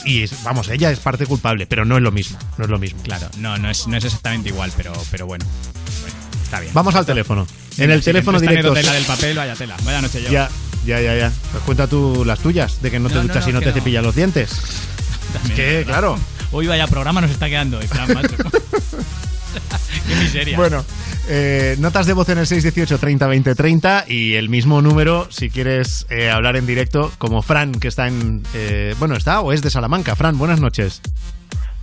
[0.05, 2.39] Y es- vamos, ella es parte culpable, pero no es lo mismo.
[2.59, 3.01] No es lo mismo.
[3.03, 5.47] Claro, no, no es, no es exactamente igual, pero, pero bueno.
[6.03, 6.73] Bueno, está bien.
[6.75, 7.47] Vamos al teléfono.
[7.79, 8.75] En el teléfono directo.
[8.75, 9.77] la del papel, vaya tela.
[9.85, 10.29] Vaya noche yo.
[10.31, 10.51] Ya,
[10.87, 11.33] ya, ya, ya.
[11.53, 13.67] Pues cuenta tú las tuyas, de que no te No, duchas no, y no que
[13.67, 13.77] te no.
[13.79, 14.51] cepillas los dientes.
[15.33, 15.87] También, que, ¿verdad?
[15.87, 16.19] claro.
[16.53, 18.37] Hoy vaya programa nos está quedando, Fran, macho.
[20.09, 20.57] Qué miseria.
[20.57, 20.85] Bueno,
[21.29, 25.51] eh, notas de voz en el 618 30 20 30 y el mismo número si
[25.51, 28.43] quieres eh, hablar en directo, como Fran, que está en.
[28.55, 30.17] eh, bueno, está o es de Salamanca.
[30.17, 31.01] Fran, buenas noches.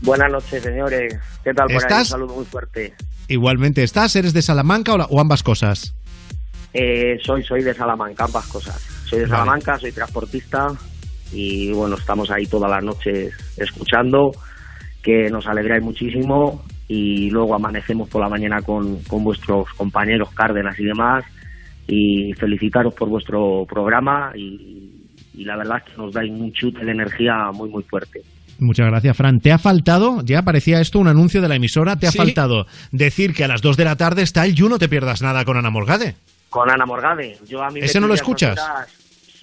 [0.01, 1.13] Buenas noches, señores.
[1.43, 1.75] ¿Qué tal por ahí?
[1.77, 2.07] Un ¿Estás?
[2.07, 2.93] saludo muy fuerte.
[3.27, 4.15] Igualmente, ¿estás?
[4.15, 5.93] ¿Eres de Salamanca o, la- o ambas cosas?
[6.73, 8.75] Eh, soy, soy de Salamanca, ambas cosas.
[9.05, 9.37] Soy de Vale.
[9.37, 10.67] Salamanca, soy transportista
[11.31, 14.31] y bueno, estamos ahí todas las noches escuchando,
[15.01, 20.79] que nos alegráis muchísimo y luego amanecemos por la mañana con, con vuestros compañeros Cárdenas
[20.79, 21.23] y demás
[21.87, 24.91] y felicitaros por vuestro programa y,
[25.33, 28.21] y la verdad es que nos dais un chute de energía muy muy fuerte.
[28.59, 29.39] Muchas gracias, Fran.
[29.39, 32.17] ¿Te ha faltado, ya parecía esto un anuncio de la emisora, te ha Sí.
[32.17, 35.21] faltado decir que a las 2 de la tarde está el You No Te Pierdas
[35.21, 36.15] Nada con Ana Morgade?
[36.49, 37.37] Con Ana Morgade.
[37.47, 38.57] Yo a mí ¿Ese no lo escuchas?
[38.59, 38.89] horas,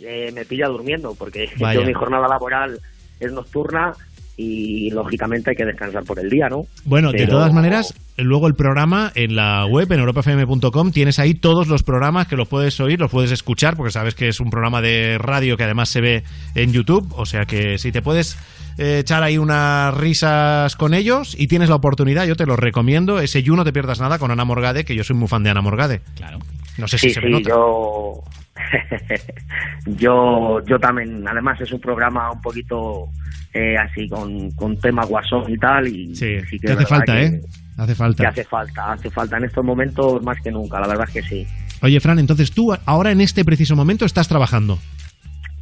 [0.01, 1.81] eh, me pilla durmiendo porque Vaya.
[1.81, 2.79] yo mi jornada laboral
[3.21, 3.93] es nocturna
[4.39, 6.65] y lógicamente hay que descansar por el día, ¿no?
[6.85, 11.69] Bueno, de todas maneras, luego el programa en la web, en europafm.com, tienes ahí todos
[11.69, 14.83] los programas que los puedes oír, los puedes escuchar, porque sabes que es un programa
[14.83, 16.23] de radio que además se ve
[16.55, 18.37] en YouTube, o sea que si te puedes
[18.79, 23.21] eh, echar ahí unas risas con ellos y tienes la oportunidad, yo te lo recomiendo,
[23.21, 25.51] ese You No Te Pierdas Nada con Ana Morgade, que yo soy muy fan de
[25.51, 26.01] Ana Morgade.
[26.17, 26.39] Claro.
[26.79, 27.49] No sé si sí, se sí, me nota.
[27.49, 28.23] yo
[29.87, 33.09] yo, yo también, además es un programa un poquito
[33.53, 37.13] eh, así con, con tema guasón y tal y sí, que Te es hace falta,
[37.15, 37.41] que- ¿eh?
[37.79, 38.23] Hace falta.
[38.23, 41.23] que hace falta, hace falta en estos momentos más que nunca, la verdad es que
[41.23, 41.47] sí.
[41.83, 44.79] Oye, Fran, entonces tú ahora en este preciso momento estás trabajando.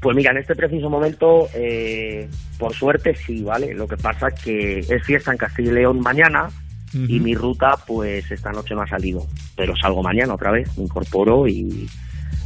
[0.04, 2.28] Pues mira, en este preciso momento, eh,
[2.58, 3.72] por suerte sí, ¿vale?
[3.72, 6.50] Lo que pasa es que es fiesta en Castilla y León mañana
[6.92, 9.26] y mi ruta, pues esta noche me ha salido.
[9.56, 11.88] Pero salgo mañana otra vez, me incorporo y,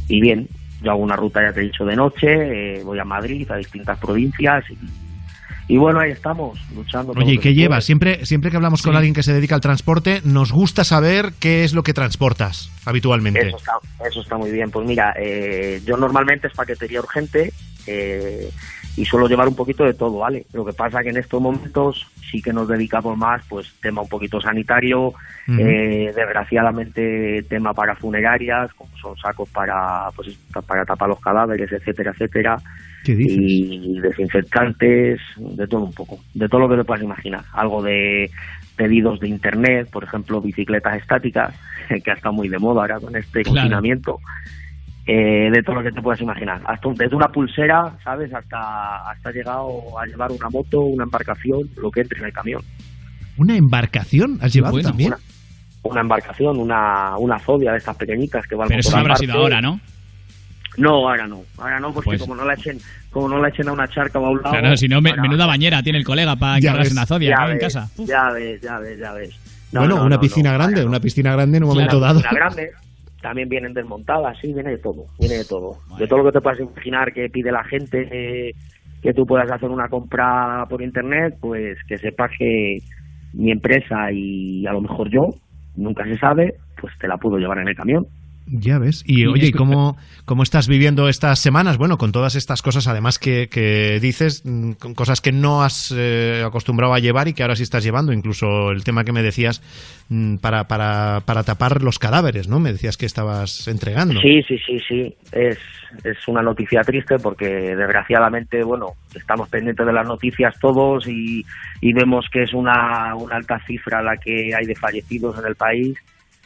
[0.07, 0.47] y bien.
[0.81, 3.57] Yo hago una ruta, ya te he dicho, de noche, eh, voy a Madrid, a
[3.57, 4.77] distintas provincias y,
[5.69, 7.13] y bueno, ahí estamos, luchando.
[7.15, 7.85] Oye, ¿y qué llevas?
[7.85, 11.63] Siempre, siempre que hablamos con alguien que se dedica al transporte, nos gusta saber qué
[11.63, 13.47] es lo que transportas habitualmente.
[13.47, 13.73] Eso está,
[14.09, 14.71] eso está muy bien.
[14.71, 17.53] Pues mira, eh, yo normalmente es paquetería urgente
[17.85, 18.49] eh,
[18.97, 20.45] y suelo llevar un poquito de todo, ¿vale?
[20.53, 24.09] Lo que pasa que en estos momentos sí que nos dedicamos más, pues tema un
[24.09, 25.13] poquito sanitario,
[25.57, 30.37] eh, desgraciadamente tema para funerarias, como son sacos para, pues,
[30.67, 32.57] para tapar los cadáveres, etcétera, etcétera.
[33.03, 33.37] ¿Qué dices?
[33.39, 37.43] Y desinfectantes, de todo un poco, de todo lo que te puedas imaginar.
[37.53, 38.29] Algo de
[38.75, 41.53] pedidos de internet, por ejemplo, bicicletas estáticas,
[42.03, 43.55] que ha estado muy de moda ahora con este Claro.
[43.55, 44.19] confinamiento.
[45.11, 46.61] Eh, de todo lo que te puedas imaginar.
[46.65, 48.31] Hasta un- desde una pulsera, ¿sabes?
[48.31, 52.61] Hasta, hasta llegado a llevar una moto, una embarcación, lo que entre en el camión.
[53.37, 55.13] ¿Una embarcación has llevado Bueno, también?
[55.13, 55.19] Una,
[55.93, 59.33] una embarcación, una, una fobia de estas pequeñitas que van Pero eso no habrá sido
[59.33, 59.79] ahora, ¿no?
[60.77, 61.41] No, ahora no.
[61.57, 62.77] Ahora no, porque Pues- como no la echen,
[63.09, 64.51] como no la echen a una charca o a un lado.
[64.59, 67.45] Claro, si no, me- ahora- menuda bañera tiene el colega para ves, una zodia ya
[67.45, 67.51] ¿no?
[67.51, 67.89] en ves, casa.
[67.97, 69.31] Ya ves, ya ves, ya ves.
[69.71, 72.07] No, bueno, no, una no, piscina no, grande, una piscina grande en un momento Una
[72.07, 72.19] dado.
[72.21, 72.71] piscina grande,
[73.21, 75.77] también vienen desmontadas, sí, viene de todo, viene de todo.
[75.97, 78.53] De todo lo que te puedas imaginar que pide la gente, eh,
[79.01, 82.77] que tú puedas hacer una compra por internet, pues que sepas que
[83.33, 85.29] mi empresa y a lo mejor yo,
[85.75, 88.05] nunca se sabe, pues te la puedo llevar en el camión.
[88.51, 89.03] Ya ves.
[89.05, 91.77] Y Y oye, ¿y cómo, cómo estás viviendo estas semanas?
[91.77, 95.93] Bueno, con todas estas cosas, además que, que dices, mm, con cosas que no has
[95.95, 99.21] eh, acostumbrado a llevar y que ahora sí estás llevando, incluso el tema que me
[99.21, 99.61] decías
[100.09, 102.59] mm, para, para, para tapar los cadáveres, ¿no?
[102.59, 104.19] Me decías que estabas entregando.
[104.21, 105.15] Sí, sí, sí, sí.
[105.31, 105.59] Es,
[106.03, 107.45] es una noticia triste porque
[107.75, 111.45] desgraciadamente, bueno, estamos pendientes de las noticias todos y,
[111.81, 115.55] y vemos que es una, una alta cifra la que hay de fallecidos en el
[115.55, 115.97] país.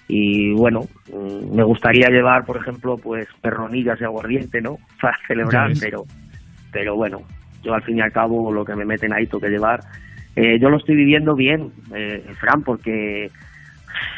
[0.07, 0.81] Y bueno,
[1.11, 4.77] mm, me gustaría llevar, por ejemplo, pues perronillas y aguardiente, ¿no?
[5.01, 6.03] Para celebrar, pero,
[6.71, 7.21] pero bueno,
[7.63, 9.79] yo al fin y al cabo lo que me meten ahí tengo que llevar.
[10.35, 13.31] Eh, yo lo estoy viviendo bien, eh, Fran, porque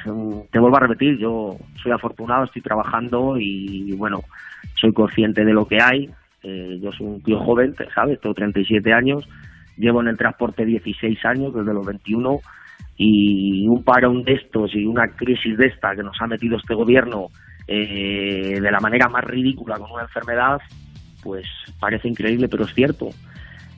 [0.06, 4.22] Mm, te vuelvo a repetir, yo soy afortunado, estoy trabajando y bueno,
[4.80, 6.10] soy consciente de lo que hay.
[6.44, 8.20] Eh, yo soy un tío joven, te- ¿sabes?
[8.22, 9.28] Tengo 37 años,
[9.78, 12.40] llevo en el transporte 16 años, desde los 21,
[12.98, 16.74] y un parón de estos y una crisis de esta que nos ha metido este
[16.74, 17.28] gobierno
[17.68, 20.60] eh, de la manera más ridícula con una enfermedad,
[21.24, 21.46] pues
[21.80, 23.10] parece increíble, pero es cierto.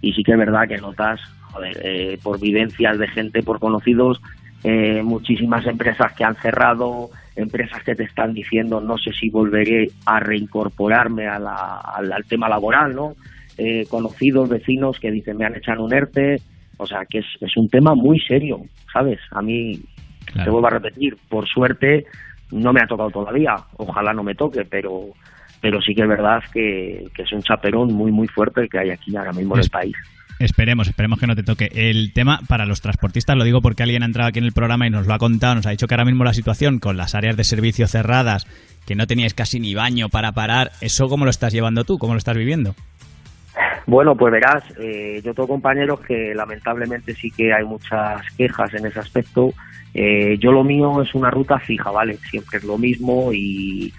[0.02, 1.20] Y sí que es verdad que notas,
[1.52, 4.22] joder, eh, por vivencias de gente, por conocidos,
[4.64, 9.88] eh, muchísimas empresas que han cerrado, empresas que te están diciendo no sé si volveré
[10.06, 13.16] a reincorporarme a la- al, al tema laboral, ¿no?
[13.58, 16.42] Eh, conocidos, vecinos que dicen me han echado un ERTE,
[16.78, 18.62] o sea que es, es un tema muy serio,
[18.92, 19.20] ¿sabes?
[19.32, 19.80] A mí,
[20.34, 22.06] te vuelvo a repetir, por suerte
[22.52, 25.10] no me ha tocado todavía, ojalá no me toque, pero
[25.60, 28.80] pero sí que es verdad que, que es un chaperón muy muy fuerte el que
[28.80, 29.96] hay aquí ahora mismo en el país.
[30.40, 31.70] Esperemos, esperemos que no te toque.
[31.74, 34.86] El tema para los transportistas, lo digo porque alguien ha entrado aquí en el programa
[34.86, 37.16] y nos lo ha contado, nos ha dicho que ahora mismo la situación con las
[37.16, 38.46] áreas de servicio cerradas,
[38.86, 41.98] que no teníais casi ni baño para parar, ¿eso cómo lo estás llevando tú?
[41.98, 42.76] ¿Cómo lo estás viviendo?
[43.88, 48.86] Bueno, pues verás, eh, yo tengo compañeros que lamentablemente sí que hay muchas quejas en
[48.86, 49.54] ese aspecto.
[49.94, 52.18] Eh, yo lo mío es una ruta fija, ¿vale?
[52.30, 53.94] Siempre es lo mismo y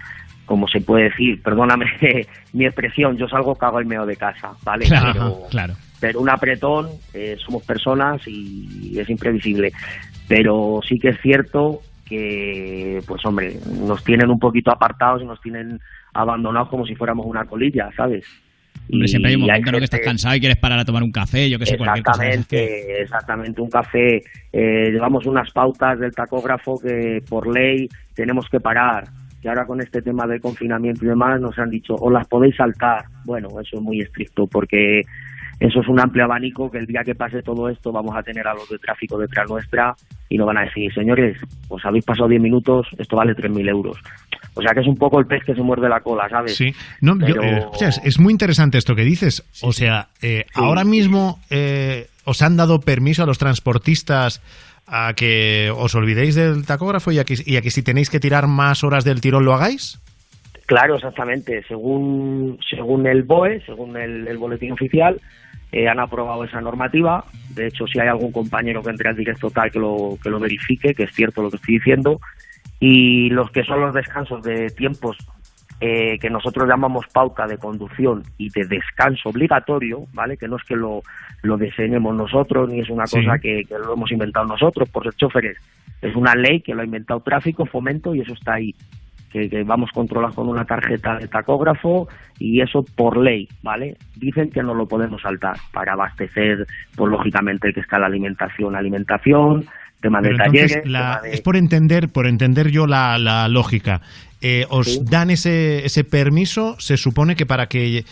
[0.45, 1.87] como se puede decir, perdóname
[2.53, 4.85] mi expresión, yo salgo cago el meo de casa, ¿vale?
[4.85, 5.75] Claro, Pero, claro.
[5.99, 9.73] pero un apretón, eh, somos personas y es imprevisible.
[10.29, 15.41] Pero sí que es cierto que, pues hombre, nos tienen un poquito apartados y nos
[15.41, 15.81] tienen
[16.13, 18.27] abandonados como si fuéramos una colilla, ¿sabes?
[18.91, 21.03] Hombre, siempre hay un hay momento que gente- estás cansado y quieres parar a tomar
[21.03, 22.23] un café, yo que sé, cualquier cosa.
[22.23, 22.57] de esas Exactamente,
[22.97, 24.23] que- exactamente, un café.
[24.53, 29.05] Eh, llevamos unas pautas del tacógrafo que por ley tenemos que parar.
[29.43, 32.57] Y ahora con este tema del confinamiento y demás nos han dicho, o las podéis
[32.57, 33.05] saltar.
[33.25, 35.03] Bueno, eso es muy estricto porque
[35.61, 38.47] eso es un amplio abanico que el día que pase todo esto vamos a tener
[38.47, 39.95] a los de tráfico detrás nuestra
[40.29, 41.37] y nos van a decir, señores,
[41.69, 43.97] os habéis pasado 10 minutos, esto vale 3.000 euros.
[44.55, 46.57] O sea que es un poco el pez que se muerde la cola, ¿sabes?
[46.57, 49.45] Sí, no, yo- eh, o sea, es, es muy interesante esto que dices.
[49.63, 54.43] o sea, eh, ahora mismo eh, os han dado permiso a los transportistas
[54.87, 58.21] a que os olvidéis del tacógrafo y a que, y a que si tenéis que
[58.21, 60.01] tirar más horas del tirón lo hagáis.
[60.69, 61.63] Claro, exactamente.
[61.67, 65.19] Según, según el BOE, según el, el boletín oficial,
[65.73, 67.25] eh, han aprobado esa normativa.
[67.55, 70.39] De hecho, si hay algún compañero que entre al directo tal que lo, que lo
[70.39, 72.21] verifique, que es cierto lo que estoy diciendo.
[72.81, 75.17] Y los que son los descansos de tiempos
[75.81, 80.37] eh, que nosotros llamamos pauta de conducción y de descanso obligatorio, ¿vale?
[80.37, 81.03] Que no es que lo,
[81.43, 83.25] lo diseñemos nosotros ni es una Sí.
[83.25, 85.57] cosa que, que lo hemos inventado nosotros por ser choferes.
[86.03, 88.75] Es una ley que lo ha inventado tráfico, fomento y eso está ahí.
[89.31, 92.09] Que, que vamos controlados con una tarjeta de tacógrafo
[92.39, 93.97] y eso por ley, ¿vale?
[94.17, 96.67] Dicen que no lo podemos saltar para abastecer,
[96.97, 99.67] pues lógicamente que está la alimentación, alimentación,
[100.01, 103.19] tema de Pero talleres, entonces, la- tema de- es por entender, por entender yo la,
[103.19, 104.01] la lógica.
[104.41, 106.77] Eh, ¿Os dan ese, ese permiso?
[106.79, 108.05] ¿Se supone que para que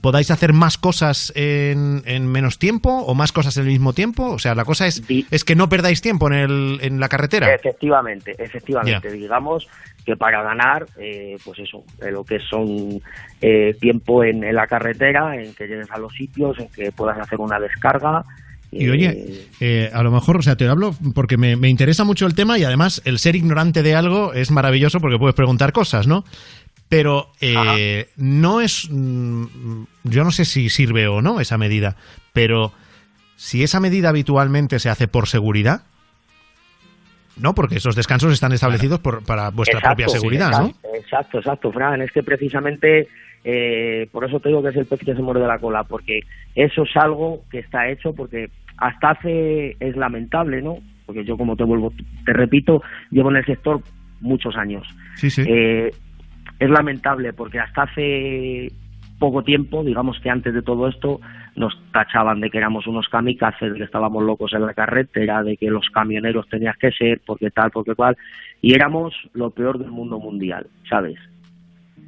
[0.00, 4.30] podáis hacer más cosas en, en menos tiempo o más cosas en el mismo tiempo?
[4.30, 7.52] O sea, la cosa es, es que no perdáis tiempo en, el, en la carretera.
[7.52, 9.10] Efectivamente, efectivamente.
[9.10, 9.66] Digamos
[10.06, 13.00] que para ganar, eh, pues eso, eh, lo que son
[13.40, 17.18] eh, tiempo en, en la carretera, en que llegues a los sitios, en que puedas
[17.18, 18.24] hacer una descarga.
[18.74, 22.26] Y oye, eh, a lo mejor, o sea, te hablo porque me, me interesa mucho
[22.26, 26.06] el tema y además el ser ignorante de algo es maravilloso porque puedes preguntar cosas,
[26.06, 26.24] ¿no?
[26.88, 28.88] Pero eh, no es.
[28.90, 29.44] mm,
[30.04, 31.96] Yo no sé si sirve o no esa medida,
[32.32, 32.72] pero
[33.36, 35.82] si esa medida habitualmente se hace por seguridad,
[37.36, 40.66] no, porque esos descansos están establecidos por, para vuestra Exacto, propia seguridad, ¿no?
[40.66, 42.02] exacto, Exacto, exacto, Fran.
[42.02, 43.08] Es que precisamente
[43.44, 46.20] eh, por eso te digo que es el pez que se muerde la cola, porque
[46.54, 48.50] eso es algo que está hecho porque
[48.82, 50.78] hasta hace es lamentable, ¿no?
[51.06, 51.92] Porque yo como te vuelvo,
[52.24, 53.80] te repito, llevo en el sector
[54.20, 54.86] muchos años.
[55.14, 55.44] Sí, sí.
[55.46, 55.90] Eh,
[56.58, 58.72] es lamentable porque hasta hace
[59.20, 61.20] poco tiempo, digamos que antes de todo esto,
[61.54, 65.56] nos tachaban de que éramos unos kamikazes, de que estábamos locos en la carretera, de
[65.56, 68.16] que los camioneros tenías que ser, porque tal, porque cual,
[68.60, 71.18] y éramos lo peor del mundo mundial, ¿sabes?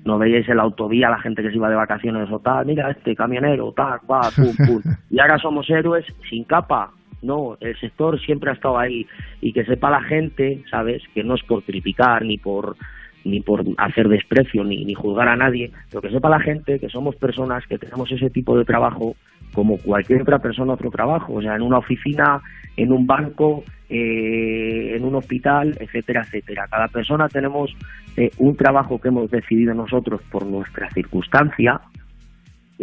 [0.04, 2.90] No veíais en la autovía la gente que se iba de vacaciones o tal, mira
[2.90, 4.82] este camionero, tal, va, pum, pum.
[5.10, 6.90] Y ahora somos héroes sin capa.
[7.22, 9.06] No, el sector siempre ha estado ahí
[9.40, 11.02] y que sepa la gente, ¿sabes?
[11.14, 12.76] Que no es por criticar ni por
[13.24, 16.90] ni por hacer desprecio ni, ni juzgar a nadie, pero que sepa la gente que
[16.90, 19.16] somos personas que tenemos ese tipo de trabajo
[19.54, 22.42] como cualquier otra persona otro trabajo, o sea, en una oficina,
[22.76, 26.66] en un banco, eh, en un hospital, etcétera, etcétera.
[26.68, 27.74] Cada persona tenemos
[28.16, 31.80] eh, un trabajo que hemos decidido nosotros por nuestra circunstancia,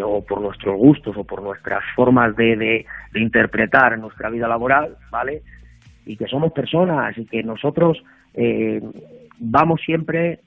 [0.01, 2.85] o por nuestros gustos o por nuestras formas de, de,
[3.19, 5.41] interpretar nuestra vida laboral, ¿vale?
[6.05, 8.01] Y que somos personas y que nosotros
[8.33, 8.81] eh,
[9.39, 10.39] vamos siempre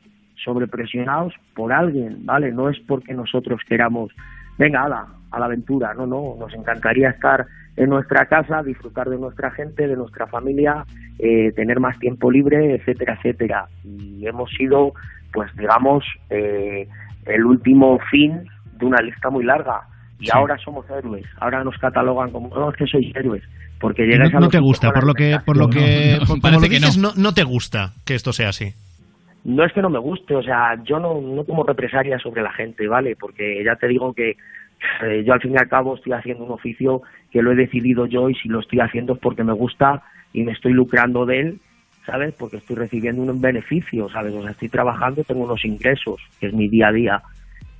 [0.42, 2.52] sobrepresionados por alguien, ¿vale?
[2.52, 4.12] No es porque nosotros queramos,
[4.58, 7.46] venga, ala, a la aventura, no, no, nos encantaría estar
[7.76, 10.84] en nuestra casa, disfrutar de nuestra gente, de nuestra familia,
[11.18, 13.66] eh, tener más tiempo libre, etcétera, etcétera.
[13.84, 14.92] Y hemos sido,
[15.32, 16.86] pues digamos, eh,
[17.26, 18.44] el último fin
[18.78, 19.80] de una lista muy larga.
[20.20, 20.30] Y Sí.
[20.32, 23.42] ahora somos héroes, ahora nos catalogan como, no, es que sois héroes,
[23.80, 26.18] porque No, llegáis a no te gusta, por lo que, por lo No, que, no,
[26.20, 27.10] por- como parece lo que dices, no.
[27.16, 28.72] no te gusta que esto sea así.
[29.46, 32.50] no es que no me guste, o sea, yo no, no tomo represalias sobre la
[32.52, 33.14] gente, ¿vale?
[33.14, 34.36] Porque ya te digo que
[35.02, 38.06] eh, yo al fin y al cabo estoy haciendo un oficio que lo he decidido
[38.06, 40.02] yo y si lo estoy haciendo es porque me gusta
[40.32, 41.60] y me estoy lucrando de él,
[42.06, 42.34] ¿sabes?
[42.34, 44.34] Porque estoy recibiendo un beneficio, ¿sabes?
[44.34, 47.22] O sea, estoy trabajando, tengo unos ingresos, que es mi día a día.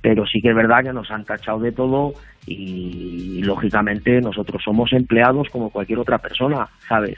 [0.01, 2.13] Pero sí que es verdad que nos han tachado de todo
[2.45, 7.17] y, lógicamente nosotros somos empleados como cualquier otra persona, ¿sabes?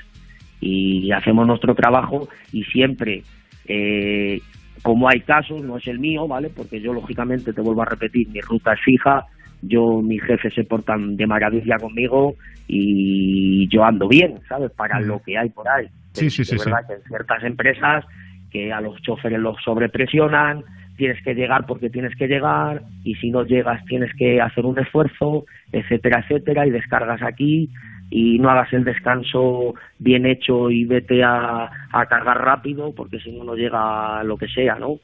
[0.59, 3.23] y hacemos nuestro trabajo y siempre,
[3.67, 4.41] eh,
[4.81, 6.49] como hay casos, no es el mío, ¿vale?
[6.49, 9.25] Porque yo, lógicamente, te vuelvo a repetir, mi ruta es fija,
[9.61, 12.35] yo, mis jefes se portan de maravilla conmigo
[12.67, 14.71] y yo ando bien, ¿sabes?
[14.71, 15.87] Para lo que hay por ahí.
[16.13, 16.65] Sí, sí, Es sí, sí.
[16.69, 18.05] verdad que en ciertas empresas
[18.51, 20.63] que a los choferes los sobrepresionan,
[20.97, 24.79] tienes que llegar porque tienes que llegar y si no llegas tienes que hacer un
[24.79, 27.69] esfuerzo, etcétera, etcétera, y descargas aquí
[28.09, 33.31] y no hagas el descanso bien hecho y vete a, a cargar rápido porque si
[33.31, 34.97] no no llega lo que sea, ¿no?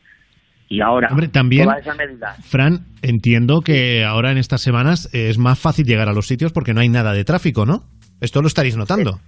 [0.69, 2.35] Y ahora, Hombre, también- toda esa medida.
[2.43, 6.73] Fran, entiendo que ahora en estas semanas es más fácil llegar a los sitios porque
[6.73, 7.83] no hay nada de tráfico, ¿no?
[8.21, 9.19] Esto lo estaréis notando.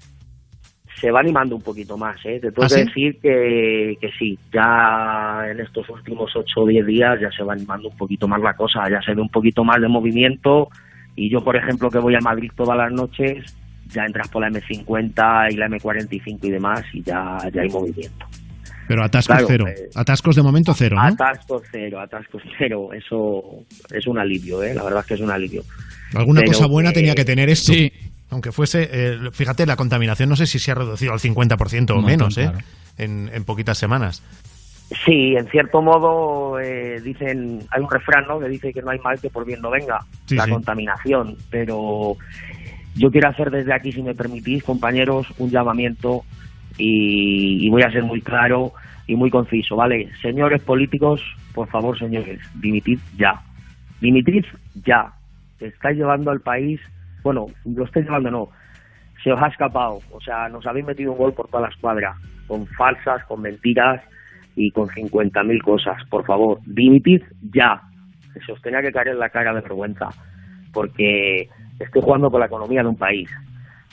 [1.01, 2.39] se va animando un poquito más, ¿eh?
[2.41, 2.85] Te tengo ¿Ah, que sí?
[2.85, 7.51] decir que, que sí, ya en estos últimos 8 o 10 días ya se va
[7.53, 10.69] animando un poquito más la cosa, ya se ve un poquito más de movimiento
[11.17, 13.55] y yo, por ejemplo, que voy a Madrid todas las noches,
[13.93, 18.25] ya entras por la M50 y la M45 y demás y ya, ya hay movimiento.
[18.87, 19.65] Pero atascos Claro, cero.
[19.67, 21.01] eh, Atascos de momento cero, ¿no?
[21.03, 23.41] Atascos cero, atascos cero, eso
[23.91, 24.73] es un alivio, ¿eh?
[24.75, 25.63] La verdad es que es un alivio.
[26.13, 27.73] Alguna Pero cosa buena tenía que tener esto.
[28.29, 32.01] Aunque fuese, eh, fíjate, la contaminación no sé si se ha reducido al 50% o
[32.01, 32.43] menos, ¿eh?
[32.43, 32.57] claro.
[32.97, 34.21] En, en poquitas semanas.
[35.05, 38.39] Sí, en cierto modo eh, dicen, hay un refrán ¿no?
[38.39, 40.51] que dice que no hay mal que por bien no venga, Sí, la sí.
[40.51, 42.15] contaminación, pero
[42.95, 46.23] yo quiero hacer desde aquí, si me permitís, compañeros, un llamamiento
[46.77, 48.73] y, y voy a ser muy claro
[49.07, 50.09] y muy conciso, ¿vale?
[50.21, 51.21] Señores políticos,
[51.53, 53.41] por favor, señores, dimitid ya.
[54.01, 54.45] Dimitid
[54.85, 55.13] ya.
[55.59, 56.79] Estáis llevando al país,
[57.23, 58.49] bueno, lo estáis llevando no,
[59.25, 59.99] se os ha escapado.
[60.11, 62.15] O sea, nos habéis metido un gol por toda la escuadra,
[62.47, 64.01] con falsas, con mentiras
[64.55, 65.97] y con 50.000 cosas.
[66.09, 67.23] Por favor, dimitid
[67.53, 67.81] ya.
[68.45, 70.09] Se os tenía que caer en la cara de vergüenza,
[70.73, 71.49] porque
[71.79, 73.29] estoy jugando con la economía de un país.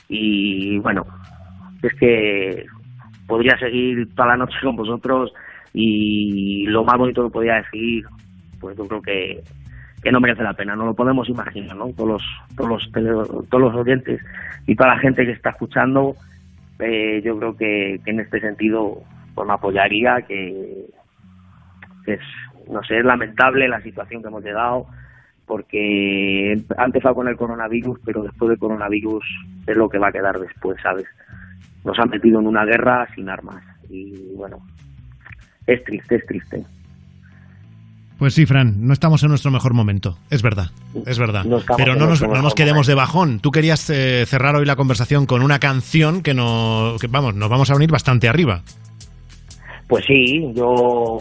[0.07, 1.05] Y bueno,
[1.81, 2.65] es que
[3.27, 5.33] podría seguir toda la noche con vosotros
[5.73, 8.05] y lo más bonito que podría decir,
[8.59, 9.41] pues yo creo que,
[10.03, 11.87] que no merece la pena, no lo podemos imaginar, ¿no?
[11.93, 12.23] Todos los,
[12.55, 14.21] todos los, tele- todos los oyentes
[14.67, 16.15] y toda la gente que está escuchando,
[16.79, 19.01] eh, yo creo que, en este sentido
[19.35, 20.85] pues me apoyaría, que,
[22.05, 22.19] que es,
[22.71, 24.85] no sé, es lamentable la situación que hemos llegado,
[25.47, 29.23] porque ha empezado con el coronavirus, pero después del coronavirus
[29.67, 31.05] es lo que va a quedar después, ¿sabes?
[31.83, 34.57] Nos han metido en una guerra sin armas y bueno,
[35.67, 36.63] es triste, es triste.
[38.17, 40.17] Pues sí, Fran, no estamos en nuestro mejor momento.
[40.29, 40.67] Es verdad,
[41.05, 41.43] es verdad.
[41.43, 43.39] No Pero no nos, no nos quedemos de bajón.
[43.39, 47.49] Tú querías eh, cerrar hoy la conversación con una canción que nos, que, vamos, nos
[47.49, 48.61] vamos a unir bastante arriba.
[49.87, 51.17] Pues sí, yo,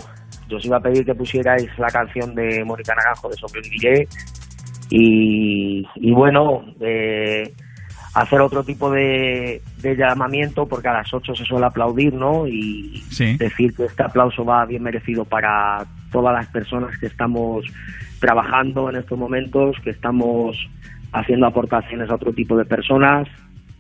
[0.48, 4.06] yo os iba a pedir que pusierais la canción de Mónica Naranjo de Sobreviviré
[4.90, 7.52] y, y bueno, eh,
[8.14, 12.46] hacer otro tipo de, de llamamiento porque a las 8 se suele aplaudir, ¿no?
[12.46, 13.02] Y
[13.38, 17.64] decir que este aplauso va bien merecido para todas las personas que estamos
[18.20, 20.56] trabajando en estos momentos, que estamos
[21.12, 23.28] haciendo aportaciones a otro tipo de personas,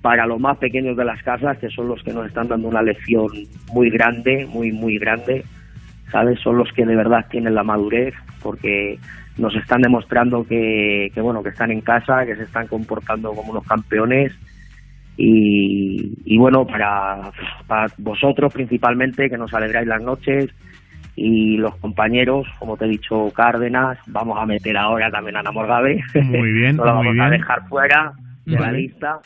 [0.02, 2.82] para los más pequeños de las casas, que son los que nos están dando una
[2.82, 3.28] lección
[3.72, 5.44] muy grande, muy, muy grande,
[6.10, 6.40] ¿sabes?
[6.40, 8.98] Son los que de verdad tienen la madurez, porque
[9.38, 13.52] nos están demostrando que, que bueno, que están en casa, que se están comportando como
[13.52, 14.32] unos campeones,
[15.16, 17.30] y, y bueno, para,
[17.66, 20.50] para vosotros principalmente, que nos alegráis las noches,
[21.14, 25.52] y los compañeros, como te he dicho, Cárdenas, vamos a meter ahora también a Ana
[25.52, 28.12] Morgade, Muy bien, no la muy vamos a dejar fuera
[28.46, 29.18] de la lista.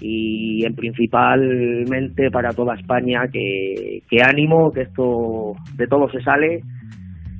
[0.00, 6.60] Y en principalmente para toda España que, que ánimo, que esto de todo se sale,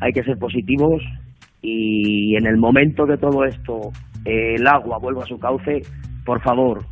[0.03, 1.01] hay que ser positivos
[1.62, 3.93] y en el momento que todo esto,
[4.24, 5.83] eh, el agua vuelva a su cauce,
[6.24, 6.85] por favor,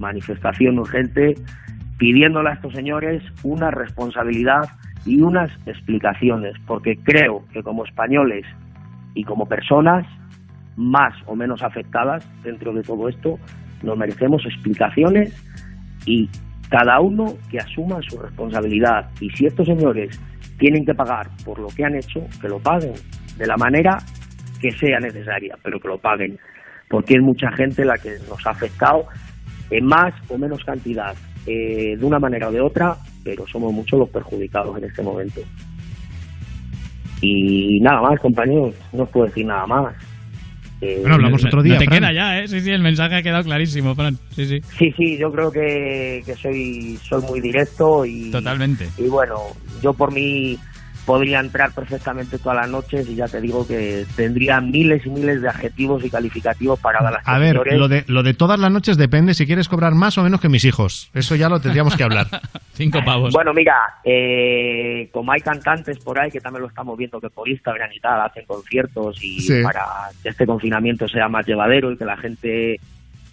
[0.00, 1.34] manifestación urgente,
[1.96, 4.68] pidiéndole a estos señores una responsabilidad
[5.06, 8.44] y unas explicaciones, porque creo que como españoles
[9.14, 10.04] y como personas
[10.76, 13.38] más o menos afectadas dentro de todo esto,
[13.84, 15.32] nos merecemos explicaciones
[16.04, 16.28] y
[16.68, 19.08] cada uno que asuma su responsabilidad.
[19.20, 20.20] Y si estos señores
[20.60, 22.92] tienen que pagar por lo que han hecho, que lo paguen
[23.36, 23.96] de la manera
[24.60, 26.38] que sea necesaria, pero que lo paguen,
[26.88, 29.06] porque es mucha gente la que nos ha afectado
[29.70, 31.14] en más o menos cantidad,
[31.46, 35.40] eh, de una manera o de otra, pero somos muchos los perjudicados en este momento.
[37.22, 40.09] Y nada más, compañeros, no os puedo decir nada más.
[40.82, 41.98] Eh, Bueno, hablamos otro día, No te Fran.
[41.98, 42.48] queda ya, ¿eh?
[42.48, 44.16] Sí, sí, el mensaje ha quedado clarísimo, Fran.
[44.34, 44.60] Sí, sí.
[44.78, 48.30] Sí, sí, yo creo que, que soy, soy muy directo y...
[48.30, 48.88] Totalmente.
[48.96, 49.34] Y bueno,
[49.82, 50.56] yo por mí
[51.06, 55.42] podría entrar perfectamente todas las noches y ya te digo que tendría miles y miles
[55.42, 58.70] de adjetivos y calificativos para dar a A ver, lo de, lo de todas las
[58.70, 61.10] noches depende si quieres cobrar más o menos que mis hijos.
[61.14, 62.26] Eso ya lo tendríamos que hablar.
[62.74, 63.32] Cinco pavos.
[63.32, 63.74] Bueno, mira,
[64.04, 68.00] eh, como hay cantantes por ahí que también lo estamos viendo que por Instagram y
[68.00, 69.62] tal hacen conciertos y Sí.
[69.62, 69.82] para
[70.22, 72.78] que este confinamiento sea más llevadero y que la gente,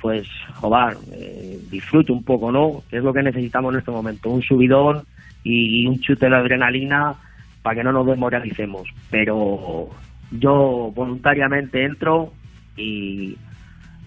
[0.01, 2.83] pues, joder, eh, disfrute un poco, ¿no?
[2.89, 5.03] Que es lo que necesitamos en este momento, un subidón
[5.43, 7.15] y un chute de adrenalina
[7.67, 8.87] para que no nos desmoralicemos.
[9.11, 9.89] Pero
[10.31, 12.31] yo voluntariamente entro
[12.77, 13.35] y,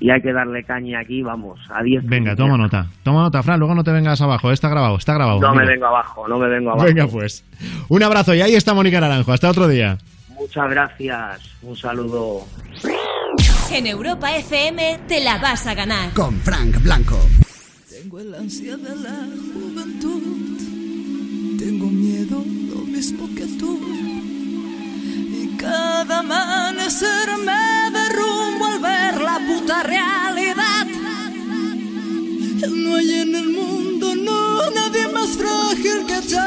[0.01, 2.07] y hay que darle caña aquí, vamos, a 10.
[2.07, 2.87] Venga, toma nota.
[3.03, 4.51] Toma nota, Fran, luego no te vengas abajo.
[4.51, 5.41] Está grabado, está grabado.
[5.41, 6.87] No me vengo abajo, no me vengo abajo.
[6.87, 7.45] Venga, pues.
[7.91, 9.31] Un abrazo y ahí está Mónica Naranjo.
[9.31, 9.99] Hasta otro día.
[10.39, 12.47] Muchas gracias, un saludo.
[13.71, 16.15] En Europa FM te la vas a ganar.
[16.15, 17.19] Con Frank Blanco.
[17.91, 20.57] Tengo el ansia de la juventud.
[21.59, 22.43] Tengo miedo
[23.01, 23.81] mismo que tú.
[25.43, 27.65] Y cada amanecer me
[27.99, 30.87] derrumbo al ver la puta realidad.
[32.83, 36.47] No hay en el mundo, no, nadie más frágil que yo.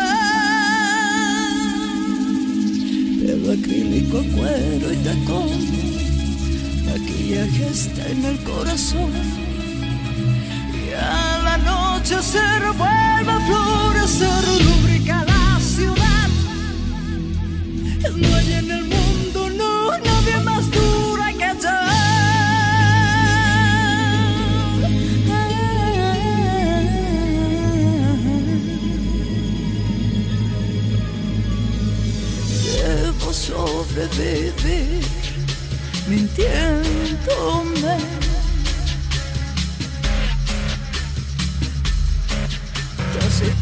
[3.19, 5.59] Pelo acrílico, cuero y tacón.
[6.85, 9.11] Maquillaje está en el corazón.
[10.81, 15.32] Y a la noche se revuelve a florecer, lubrica
[18.11, 21.69] no hay en el mundo, no, nadie más dura que yo.
[32.75, 35.01] Debo sobrevivir
[36.07, 37.97] mintiéndome.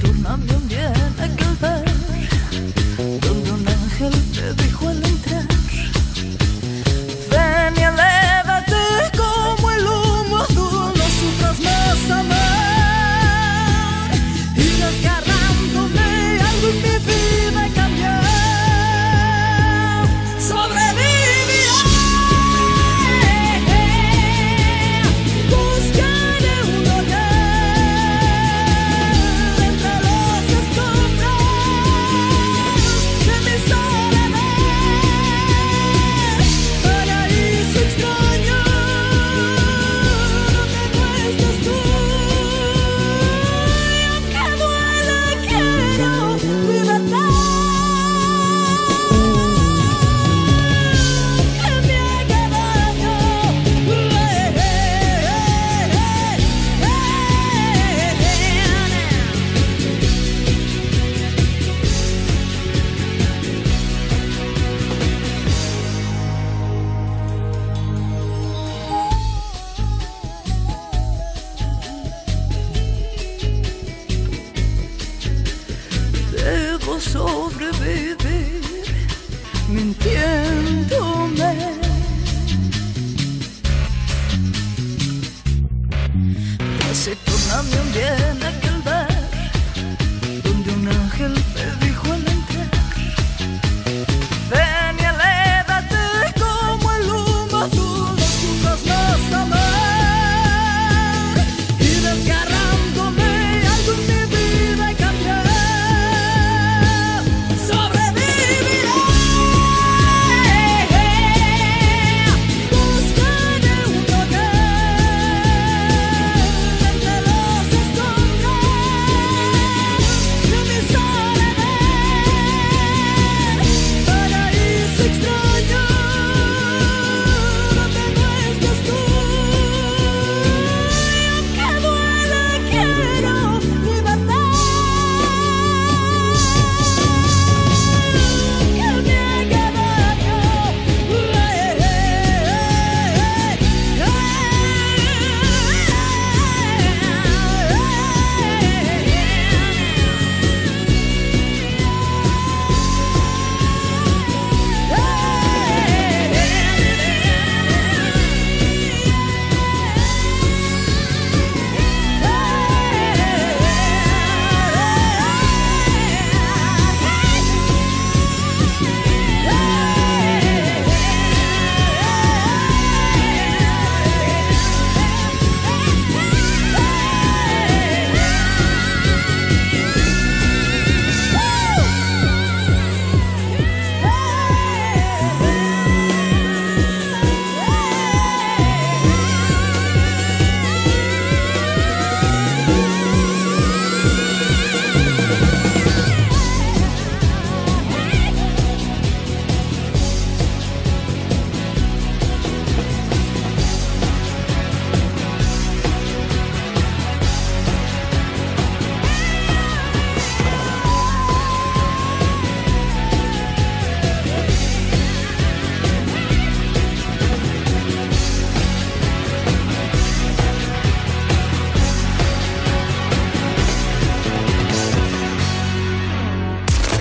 [0.01, 1.40] tornando bien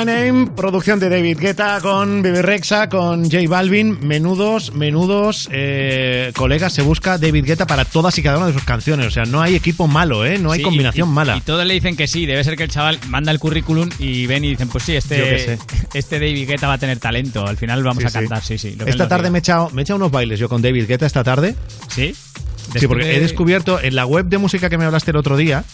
[0.00, 3.98] My Name, producción de David Guetta con Bibi Rexa, con J Balvin.
[4.06, 8.64] Menudos, menudos eh, colegas se busca David Guetta para todas y cada una de sus
[8.64, 9.06] canciones.
[9.06, 10.38] O sea, no hay equipo malo, ¿eh?
[10.38, 11.36] No hay Sí, combinación y- mala.
[11.36, 14.26] Y todos le dicen que sí, debe ser que el chaval manda el currículum y
[14.26, 15.58] ven y dicen, pues sí, este,
[15.94, 17.46] este David Guetta va a tener talento.
[17.46, 18.78] Al final vamos Sí, a cantar, sí, sí.
[18.86, 21.22] Esta tarde me he, echado, me he echado unos bailes yo con David Guetta esta
[21.24, 21.54] tarde.
[21.88, 22.14] ¿Sí?
[22.78, 25.36] Sí, porque he de- descubierto en la web de música que me hablaste el otro
[25.36, 25.64] día,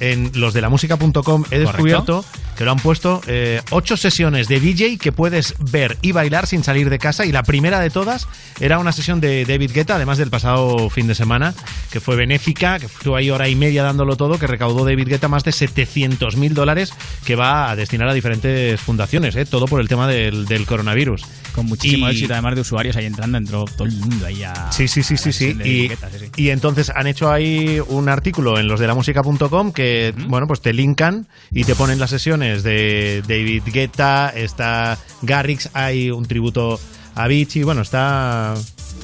[0.00, 2.24] en los de la música.com, he descubierto
[2.56, 6.62] que lo han puesto eh, ocho sesiones de DJ que puedes ver y bailar sin
[6.62, 7.26] salir de casa.
[7.26, 8.28] Y la primera de todas
[8.60, 11.52] era una sesión de David Guetta, además del pasado fin de semana,
[11.90, 15.28] que fue benéfica, que estuvo ahí hora y media dándolo todo, que recaudó David Guetta
[15.28, 16.92] más de 700 mil dólares
[17.24, 21.22] que va a destinar a diferentes fundaciones, eh, todo por el tema del, del coronavirus.
[21.54, 24.70] Con muchísimo Y- éxito, además de usuarios ahí entrando, entró todo el mundo ahí a.
[24.70, 25.56] Sí, sí, sí, a sí, sí.
[25.64, 26.35] Y, Guetta, sí, sí.
[26.36, 30.60] Y entonces han hecho ahí un artículo en los de la música.com que, bueno, pues
[30.60, 36.78] te linkan y te ponen las sesiones de David Guetta, está Garrix, hay un tributo
[37.14, 38.54] a Vichy, bueno, está...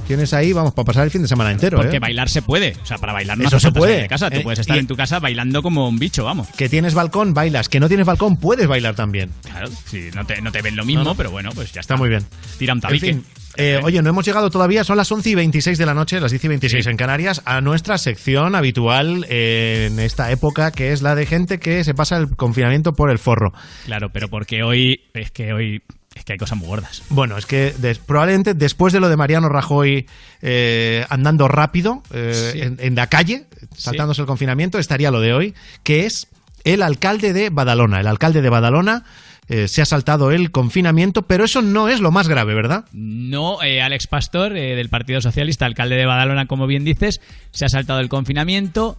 [0.06, 2.00] Tienes ahí, vamos, para pasar el fin de semana entero, Porque ¿eh?
[2.00, 2.76] bailar se puede.
[2.82, 4.30] O sea, para bailar no Eso se puede, salir de casa.
[4.30, 4.40] Tú ¿eh?
[4.42, 6.48] puedes estar en tu casa bailando como un bicho, vamos.
[6.56, 7.68] Que tienes balcón, bailas.
[7.68, 9.30] Que no tienes balcón, puedes bailar también.
[9.42, 11.14] Claro, sí, no te, no te ven lo mismo, No, no.
[11.14, 11.94] pero bueno, pues ya está.
[11.94, 12.24] Está muy bien.
[12.58, 13.06] Tira un En tabique.
[13.06, 13.24] fin,
[13.56, 16.30] eh, oye, no hemos llegado todavía, son las 11 y 26 de la noche, las
[16.30, 16.90] 10 y 26 Sí.
[16.90, 21.58] en Canarias, a nuestra sección habitual eh, en esta época, que es la de gente
[21.58, 23.52] que se pasa el confinamiento por el forro.
[23.84, 25.02] Claro, pero porque hoy.
[25.14, 25.82] Es que hoy.
[26.14, 27.02] Es que hay cosas muy gordas.
[27.08, 30.06] Bueno, es que des- probablemente después de lo de Mariano Rajoy
[30.42, 32.60] eh, andando rápido eh, Sí.
[32.60, 36.28] en, en la calle, saltándose el confinamiento, estaría lo de hoy, que es
[36.64, 37.98] el alcalde de Badalona.
[38.00, 39.04] El alcalde de Badalona
[39.48, 42.84] eh, se ha saltado el confinamiento, pero eso no es lo más grave, ¿verdad?
[42.92, 47.20] No, eh, Alex Pastor, eh, del Partido Socialista, alcalde de Badalona, como bien dices,
[47.50, 48.96] se ha saltado el confinamiento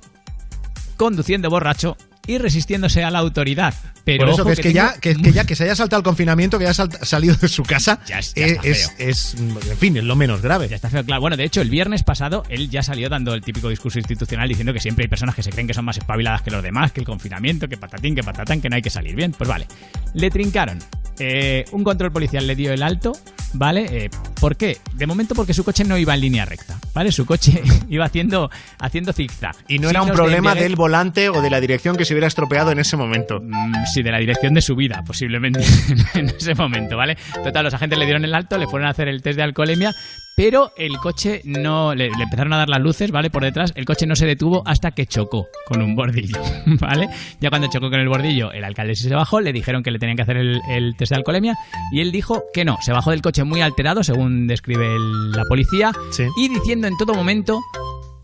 [0.97, 3.73] conduciendo borracho y resistiéndose a la autoridad.
[4.05, 5.99] Pero Por eso que es que, ya, tengo- que, que ya que se haya saltado
[5.99, 9.07] el confinamiento, que haya salido de su casa, Ya ya eh, está es, feo.
[9.09, 10.67] es, en fin, es lo menos grave.
[10.67, 11.21] Ya está feo, claro.
[11.21, 14.73] Bueno, de hecho, el viernes pasado él ya salió dando el típico discurso institucional diciendo
[14.73, 16.99] que siempre hay personas que se creen que son más espabiladas que los demás, que
[16.99, 19.31] el confinamiento, que patatín, que patatán, que no hay que salir bien.
[19.31, 19.67] Pues vale,
[20.13, 20.79] le trincaron.
[21.19, 23.11] Eh, un control policial le dio el alto,
[23.53, 23.85] ¿vale?
[24.05, 24.09] Eh,
[24.39, 24.79] ¿Por qué?
[24.95, 27.11] De momento porque su coche no iba en línea recta, ¿vale?
[27.11, 29.55] Su coche iba haciendo, haciendo zigzag.
[29.67, 32.27] Y no era un de problema del volante o de la dirección que se hubiera
[32.27, 33.39] estropeado en ese momento.
[33.41, 35.59] Mm, Sí, de la dirección de su vida, posiblemente,
[36.15, 37.17] en ese momento, ¿vale?
[37.43, 39.93] Total, los agentes le dieron el alto, le fueron a hacer el test de alcoholemia,
[40.35, 41.93] pero el coche no.
[41.93, 43.29] Le, le empezaron a dar las luces, ¿vale?
[43.29, 46.41] Por detrás, el coche no se detuvo hasta que chocó con un bordillo,
[46.79, 47.09] ¿vale?
[47.39, 49.99] Ya cuando chocó con el bordillo, el alcalde sí se bajó, le dijeron que le
[49.99, 51.55] tenían que hacer el, el test de alcoholemia,
[51.91, 55.43] y él dijo que no, se bajó del coche muy alterado, según describe el- la
[55.47, 55.91] policía,
[56.37, 57.59] y diciendo en todo momento: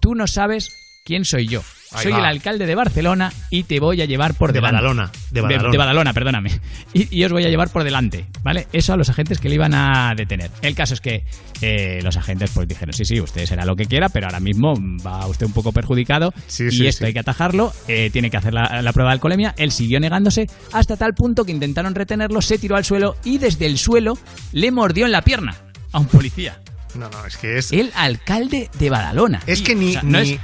[0.01, 0.69] Tú no sabes
[1.05, 1.61] quién soy yo.
[1.91, 2.19] Ahí Soy va.
[2.19, 4.75] el alcalde de Barcelona y te voy a llevar por De delante.
[4.75, 5.71] Badalona, de Badalona.
[5.71, 6.51] De, Badalona, perdóname.
[6.93, 8.67] Y, y os voy a llevar por delante, ¿vale?
[8.73, 10.51] Eso a los agentes que le iban a detener.
[10.61, 11.23] El caso es que
[11.61, 14.75] eh, los agentes pues dijeron, sí, sí, usted será lo que quiera, pero ahora mismo
[15.05, 17.05] va usted un poco perjudicado y sí, esto sí.
[17.05, 19.55] hay que atajarlo, eh, tiene que hacer la, la prueba de alcoholemia.
[19.57, 23.65] Él siguió negándose hasta tal punto que intentaron retenerlo, se tiró al suelo y desde
[23.65, 24.17] el suelo
[24.51, 25.55] le mordió en la pierna
[25.91, 26.59] a un policía.
[26.95, 27.71] No, no, es que es.
[27.71, 29.41] El alcalde de Badalona.
[29.45, 29.89] Es Y, que ni.
[29.89, 30.39] o sea, no ni- es-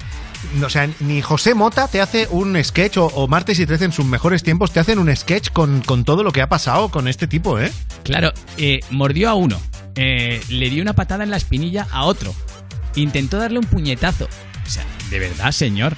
[0.63, 4.05] o sea, ni José Mota te hace un sketch o, Martes y 13 en sus
[4.05, 7.27] mejores tiempos te hacen un sketch con, con todo lo que ha pasado con este
[7.27, 7.71] tipo, ¿eh?
[8.03, 9.59] Claro, eh, mordió a uno,
[9.95, 12.33] eh, le dio una patada en la espinilla a otro,
[12.95, 14.25] intentó darle un puñetazo.
[14.25, 15.95] O sea, de verdad, señor.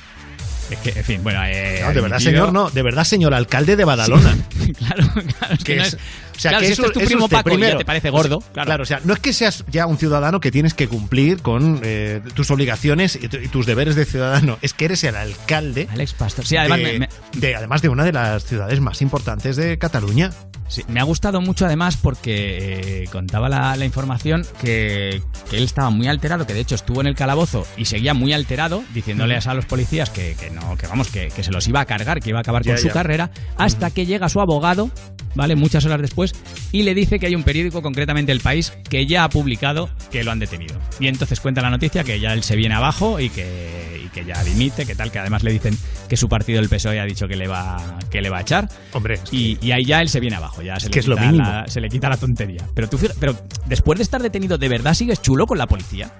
[0.70, 1.40] Es que, en fin, bueno.
[1.46, 2.70] eh, No, de verdad, admitido- señor, no.
[2.70, 4.36] De verdad, señor alcalde de Badalona.
[4.78, 7.08] claro, claro, es que no es- o sea, claro, que si eso- este es tu
[7.10, 7.78] primo usted, Paco y ya primero.
[7.80, 8.84] te parece gordo, sea, claro.
[8.84, 12.22] o sea, no es que seas ya un ciudadano que tienes que cumplir con eh,
[12.36, 14.60] tus obligaciones y, tu- y tus deberes de ciudadano.
[14.62, 15.88] Es que eres el alcalde.
[15.92, 16.46] Alex Pastor.
[16.46, 19.78] Sí, además de, me- me- de- además de una de las ciudades más importantes de
[19.80, 20.32] Cataluña.
[20.68, 25.64] Sí, me ha gustado mucho además porque eh, contaba la, la información que, que él
[25.64, 29.48] estaba muy alterado, que de hecho estuvo en el calabozo y seguía muy alterado, diciéndoles
[29.48, 32.20] a los policías que, que no, que vamos, que, que se los iba a cargar,
[32.20, 34.92] que iba a acabar con su carrera, hasta que llega su abogado,
[35.36, 35.56] ¿vale?
[35.56, 36.34] Muchas horas después,
[36.72, 40.24] y le dice que hay un periódico, concretamente El País, que ya ha publicado que
[40.24, 40.78] lo han detenido.
[41.00, 44.44] Y entonces cuenta la noticia que ya él se viene abajo y que, que ya
[44.44, 45.78] dimite, que tal, que además le dicen
[46.10, 47.78] que su partido, el PSOE, ha dicho que le va,
[48.10, 48.68] que le va a echar.
[48.94, 51.16] Hombre, y, y ahí ya él se viene abajo, ya se, le, que es lo
[51.16, 52.62] quita la, se le quita la tontería.
[52.74, 53.36] Pero tú, pero
[53.66, 56.12] después de estar detenido, ¿de verdad sigues chulo con la policía?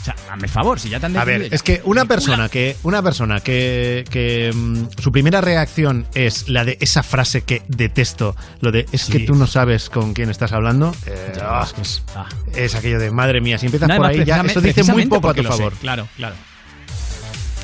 [0.00, 1.40] O sea, hazme favor, si ya te han A detenido.
[1.42, 1.56] ver, ya.
[1.56, 6.64] es que una persona que una persona que, que, mm, su primera reacción es la
[6.64, 10.52] de esa frase que detesto, lo de es que tú no sabes con quién estás
[10.52, 10.94] hablando.
[11.06, 12.26] eh, Ya, ah, es que es- ah.
[12.56, 15.04] es aquello de madre mía, si empiezas No, por además, ahí ya eso dice muy
[15.06, 15.74] poco a tu sé, favor.
[15.74, 16.34] Claro, claro.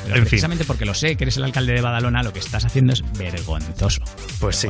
[0.07, 0.29] Pero En fin.
[0.29, 3.03] precisamente porque lo sé, que eres el alcalde de Badalona, lo que estás haciendo es
[3.17, 4.01] vergonzoso.
[4.39, 4.67] Pues sí.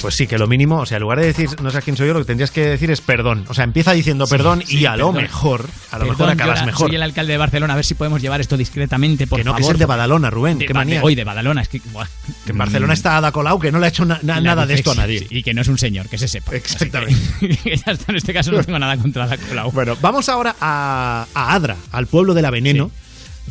[0.00, 2.08] Pues sí, que lo mínimo, o sea, en lugar de decir no sé quién soy
[2.08, 3.44] yo, lo que tendrías que decir es perdón.
[3.48, 6.66] O sea, empieza diciendo perdón sí, y a lo mejor, a lo Perdón, mejor acabas
[6.66, 6.88] mejor.
[6.88, 9.52] Soy el alcalde de Barcelona, a ver si podemos llevar esto discretamente, por Que no,
[9.54, 9.70] que favor.
[9.72, 11.02] es el de Badalona, Rubén, De qué manía.
[11.02, 11.80] Hoy de Badalona, es que.
[11.92, 12.06] buah.
[12.44, 14.74] Que en Barcelona está Ada Colau, que no le ha hecho na- na- nada de
[14.74, 15.26] esto a nadie.
[15.30, 16.54] Y que no es un señor, que se sepa.
[16.54, 17.20] Exactamente.
[17.40, 19.70] Que- en este caso no tengo nada contra la Colau.
[19.72, 22.90] Bueno, vamos ahora a, a Adra, al pueblo de la Veneno.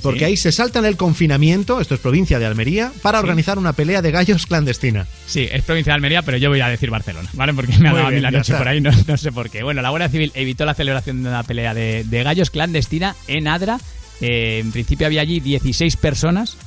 [0.02, 0.26] Porque Sí.
[0.26, 3.24] ahí se saltan el confinamiento, esto es provincia de Almería, para Sí.
[3.24, 5.08] organizar una pelea de gallos clandestina.
[5.26, 7.54] Sí, es provincia de Almería, pero yo voy a decir Barcelona, ¿vale?
[7.54, 8.58] Porque me ha dado a mí bien, la noche está.
[8.58, 9.64] por ahí, no, no sé por qué.
[9.64, 13.48] Bueno, la Guardia Civil evitó la celebración de una pelea de, de gallos clandestina en
[13.48, 13.80] Adra.
[14.22, 16.58] Eh, en principio había allí 16 personas,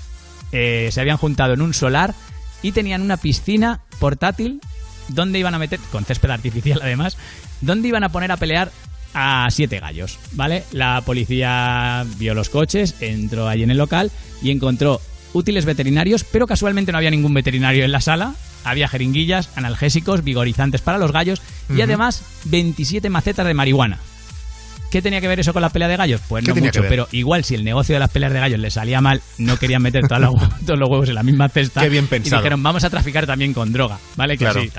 [0.52, 2.14] eh, se habían juntado en un solar
[2.62, 4.60] y tenían una piscina portátil
[5.08, 7.16] donde iban a meter, con césped artificial además,
[7.60, 8.70] donde iban a poner a pelear
[9.14, 10.64] a siete gallos, ¿vale?
[10.72, 14.10] La policía vio los coches, entró allí en el local
[14.42, 15.00] y encontró
[15.32, 18.34] útiles veterinarios, pero casualmente no había ningún veterinario en la sala.
[18.64, 21.40] Había jeringuillas, analgésicos, vigorizantes para los gallos
[21.74, 23.98] y además 27 macetas de marihuana.
[24.90, 26.20] ¿Qué tenía que ver eso con la pelea de gallos?
[26.28, 28.74] Pues ¿Qué no mucho, pero igual si el negocio de las peleas de gallos les
[28.74, 30.20] salía mal, no querían meter todos
[30.78, 31.82] los huevos en la misma cesta.
[31.82, 32.40] Qué bien Y pensado.
[32.42, 34.34] dijeron, vamos a traficar también con droga, ¿vale?
[34.38, 34.62] Que Claro.
[34.62, 34.70] sí.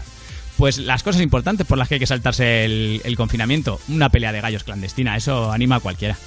[0.59, 3.79] Pues las cosas importantes por las que hay que saltarse el, el confinamiento.
[3.87, 6.17] Una pelea de gallos clandestina, eso anima a cualquiera.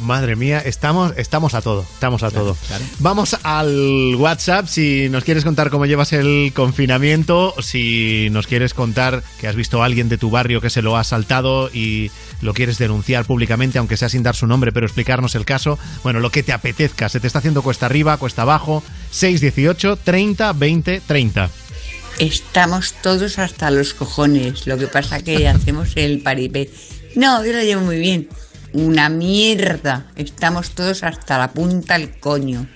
[0.00, 2.54] Madre mía, estamos, estamos a todo, estamos a todo.
[2.68, 2.84] claro.
[3.00, 9.24] Vamos al WhatsApp si nos quieres contar cómo llevas el confinamiento, si nos quieres contar
[9.40, 12.12] que has visto a alguien de tu barrio que se lo ha saltado y
[12.42, 15.78] lo quieres denunciar públicamente, aunque sea sin dar su nombre, pero explicarnos el caso.
[16.04, 20.52] Bueno, lo que te apetezca, se te está haciendo cuesta arriba, cuesta abajo, 618 30
[20.52, 21.50] 20 30.
[22.18, 24.66] Estamos todos hasta los cojones.
[24.66, 26.70] Lo que pasa que hacemos el paripé.
[27.14, 28.28] No, yo lo llevo muy bien.
[28.72, 30.10] Una mierda.
[30.16, 32.66] Estamos todos hasta la punta del coño.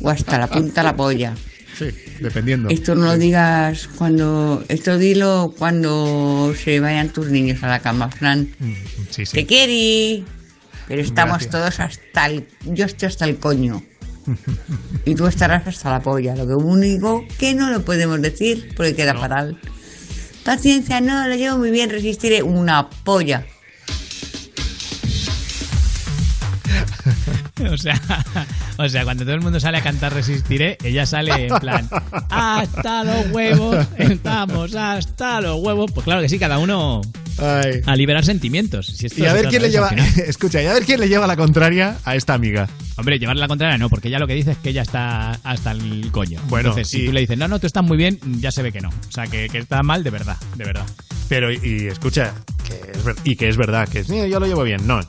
[0.00, 1.34] O hasta la punta de la polla.
[1.78, 1.86] Sí,
[2.20, 2.68] dependiendo.
[2.68, 4.62] Esto no lo digas cuando.
[4.68, 8.54] Esto dilo cuando se vayan tus niños a la cama, Fran.
[8.58, 8.72] Mm,
[9.10, 9.44] Sí, sí.
[9.44, 10.24] Te.
[10.86, 11.50] Pero estamos Gracias.
[11.50, 12.46] todos hasta el.
[12.66, 13.82] Yo estoy hasta el coño.
[15.04, 16.36] Y tú estarás hasta la polla.
[16.36, 19.58] Lo que único que no lo podemos decir porque queda fatal.
[20.44, 23.46] Paciencia, no, lo llevo muy bien, resistiré una polla.
[27.70, 28.00] O sea,
[28.78, 31.86] o sea, cuando todo el mundo sale a cantar Resistiré, ella sale en plan,
[32.30, 35.90] hasta los huevos, estamos hasta los huevos.
[35.92, 37.02] Pues claro que sí, cada uno
[37.40, 38.86] a liberar sentimientos.
[38.86, 39.88] Si esto Y a ver quién le lleva,
[40.26, 42.68] escucha, y a ver quién le lleva la contraria a esta amiga.
[42.96, 45.70] Hombre, llevarle la contraria no, porque ella lo que dice es que ella está hasta
[45.72, 46.40] el coño.
[46.48, 48.62] Bueno, Entonces, si y- tú le dices, no, no, tú estás muy bien, ya se
[48.62, 48.88] ve que no.
[48.90, 50.86] O sea, que, que está mal de verdad, de verdad.
[51.28, 52.34] Pero, y, y escucha,
[52.66, 54.86] que es ver- y que es verdad, que "Sí, yo lo llevo bien.
[54.86, 55.00] No,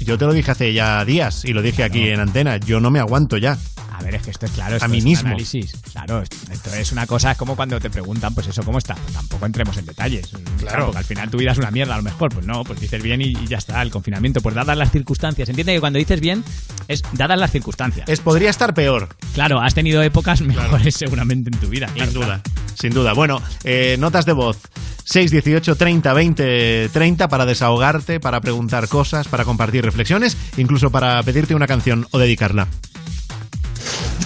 [0.00, 2.56] yo te lo dije hace ya días y lo dije aquí en antena.
[2.58, 3.58] Yo no me aguanto ya.
[4.04, 5.28] Ver, es que esto es claro, esto a mí es un mismo.
[5.28, 5.72] análisis.
[5.92, 8.94] Claro, esto, es una cosa, es como cuando te preguntan, pues eso, ¿cómo está?
[8.96, 10.30] Pues tampoco entremos en detalles.
[10.58, 10.86] Claro.
[10.86, 12.34] porque al final tu vida es una mierda, a lo mejor.
[12.34, 14.42] Pues no, pues dices bien y, y ya está, el confinamiento.
[14.42, 15.48] Pues dadas las circunstancias.
[15.48, 16.44] Entiende que cuando dices bien,
[16.86, 18.06] es dadas las circunstancias.
[18.06, 19.08] Es, podría estar peor.
[19.32, 21.86] Claro, has tenido épocas mejores seguramente en tu vida.
[21.86, 22.42] Claro, sin duda,
[22.74, 23.14] sin duda.
[23.14, 24.58] Bueno, eh, notas de voz.
[25.04, 31.54] 618 30 20 30 para desahogarte, para preguntar cosas, para compartir reflexiones, incluso para pedirte
[31.54, 32.68] una canción o dedicarla.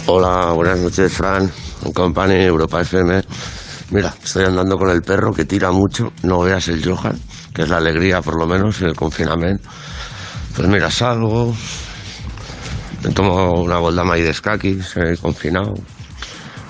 [0.07, 1.51] Hola, buenas noches, Fran,
[1.95, 3.23] Company Europa FM.
[3.91, 7.19] Mira, estoy andando con el perro que tira mucho, no veas el Johan,
[7.55, 9.69] que es la alegría por lo menos en el confinamiento.
[10.57, 11.55] Pues mira, salgo,
[13.03, 15.75] me tomo una goldama ahí de escaquis, confinado,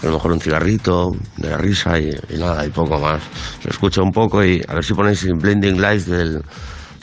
[0.03, 3.23] a lo mejor un cigarrito de la risa y, y nada, y poco más.
[3.65, 6.43] Lo escucho un poco y a ver si ponéis el Blinding Lights del,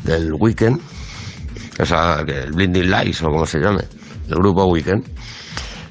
[0.04, 0.80] del Weekend,
[1.80, 3.84] o sea, el Blinding Lights o como se llame,
[4.28, 5.04] del grupo Weekend.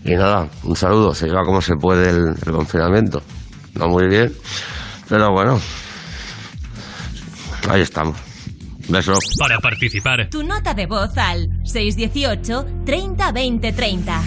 [0.05, 3.23] Y nada, un saludo, se lleva como se puede el, el confinamiento.
[3.75, 4.33] No muy bien,
[5.09, 5.59] pero bueno,
[7.71, 8.17] ahí estamos.
[8.89, 9.19] Besos.
[9.39, 14.23] Para participar, Tu nota de voz al 618 30 20 30.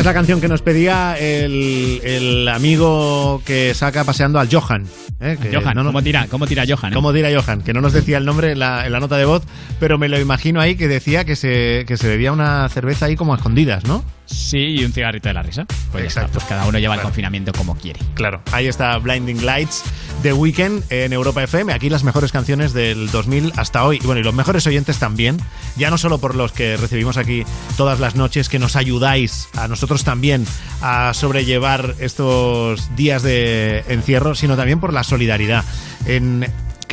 [0.00, 4.86] Esta es la canción que nos pedía el, el amigo que saca paseando al Johan.
[5.20, 5.36] ¿eh?
[5.40, 6.92] Que Johan, no nos- ¿cómo tira, cómo tira Johan?
[6.92, 6.94] eh?
[6.94, 7.60] ¿Cómo tira Johan?
[7.60, 9.42] Que no nos decía el nombre en la, en la nota de voz,
[9.78, 13.14] pero me lo imagino ahí que decía que se, que se bebía una cerveza ahí
[13.16, 14.02] como a escondidas, ¿no?
[14.24, 15.66] Sí, y un cigarrito de la risa.
[15.92, 18.00] Pues ya está, pues cada uno lleva el confinamiento como quiere.
[18.14, 19.84] Claro, ahí está Blinding Lights
[20.22, 21.72] de Weekend en Europa FM.
[21.72, 23.98] Aquí las mejores canciones del 2000 hasta hoy.
[24.02, 25.38] Y bueno, y los mejores oyentes también.
[25.76, 27.44] Ya no solo por los que recibimos aquí
[27.76, 30.46] todas las noches, que nos ayudáis a nosotros también
[30.82, 35.64] a sobrellevar estos días de encierro, sino también por la solidaridad.
[36.06, 36.46] En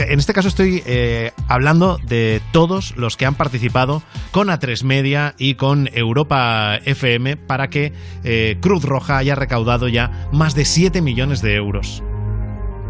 [0.06, 5.34] en este caso estoy eh, hablando de todos los que han participado con A3 Media
[5.40, 7.94] y con Europa FM para que
[8.24, 12.04] eh, Cruz Roja haya recaudado ya más de 7 millones de euros.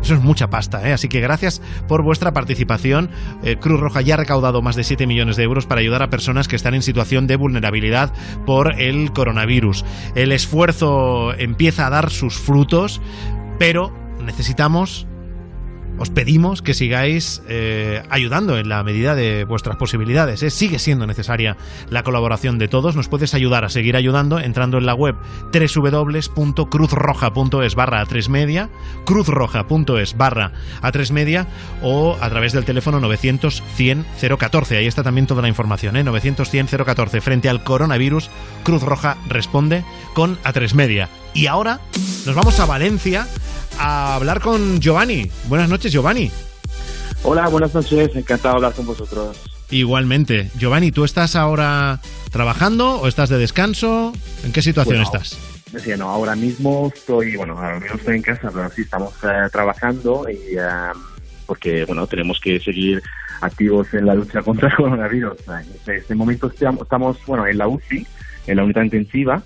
[0.08, 0.94] Eso es mucha pasta, ¿eh?
[0.94, 3.10] Así que gracias por vuestra participación.
[3.44, 6.10] Eh, Cruz Roja ya ha recaudado más de 7 millones de euros para ayudar a
[6.10, 8.14] personas que están en situación de vulnerabilidad
[8.46, 9.84] por el coronavirus.
[10.16, 13.02] El esfuerzo empieza a dar sus frutos,
[13.60, 13.92] pero
[14.24, 15.08] necesitamos
[15.98, 20.44] os pedimos que sigáis eh, ayudando en la medida de vuestras posibilidades.
[20.44, 20.50] ¿eh?
[20.50, 21.56] Sigue siendo necesaria
[21.90, 22.94] la colaboración de todos.
[22.96, 25.16] Nos puedes ayudar a seguir ayudando entrando en la web
[25.52, 28.70] www.cruzroja.es barra a3 media,
[29.06, 30.52] cruzroja.es barra
[30.82, 31.48] a3 media
[31.82, 34.06] o a través del teléfono 900 100
[34.38, 34.78] 014.
[34.78, 35.96] Ahí está también toda la información.
[35.98, 36.04] ¿eh?
[36.04, 37.22] 900 100 014.
[37.22, 38.30] Frente al coronavirus,
[38.64, 39.84] Cruz Roja responde
[40.14, 41.10] con a3 media.
[41.34, 41.80] Y ahora
[42.26, 43.28] nos vamos a Valencia
[43.80, 45.30] a hablar con Giovanni.
[45.48, 46.32] Buenas noches, Giovanni.
[47.24, 49.38] Hola, buenas noches, encantado de hablar con vosotros.
[49.70, 50.50] Igualmente.
[50.58, 52.00] Giovanni, ¿tú estás ahora
[52.32, 54.14] trabajando o estás de descanso?
[54.44, 55.38] ¿En qué situación Bueno, estás?
[55.72, 59.50] Decía, no, ahora mismo estoy, bueno, ahora mismo estoy en casa, pero sí estamos eh,
[59.52, 60.62] trabajando y eh,
[61.46, 63.04] porque, bueno, tenemos que seguir
[63.42, 65.38] activos en la lucha contra el coronavirus.
[65.88, 68.08] En este momento estamos, estamos, bueno, en la UCI,
[68.48, 69.44] en la unidad intensiva,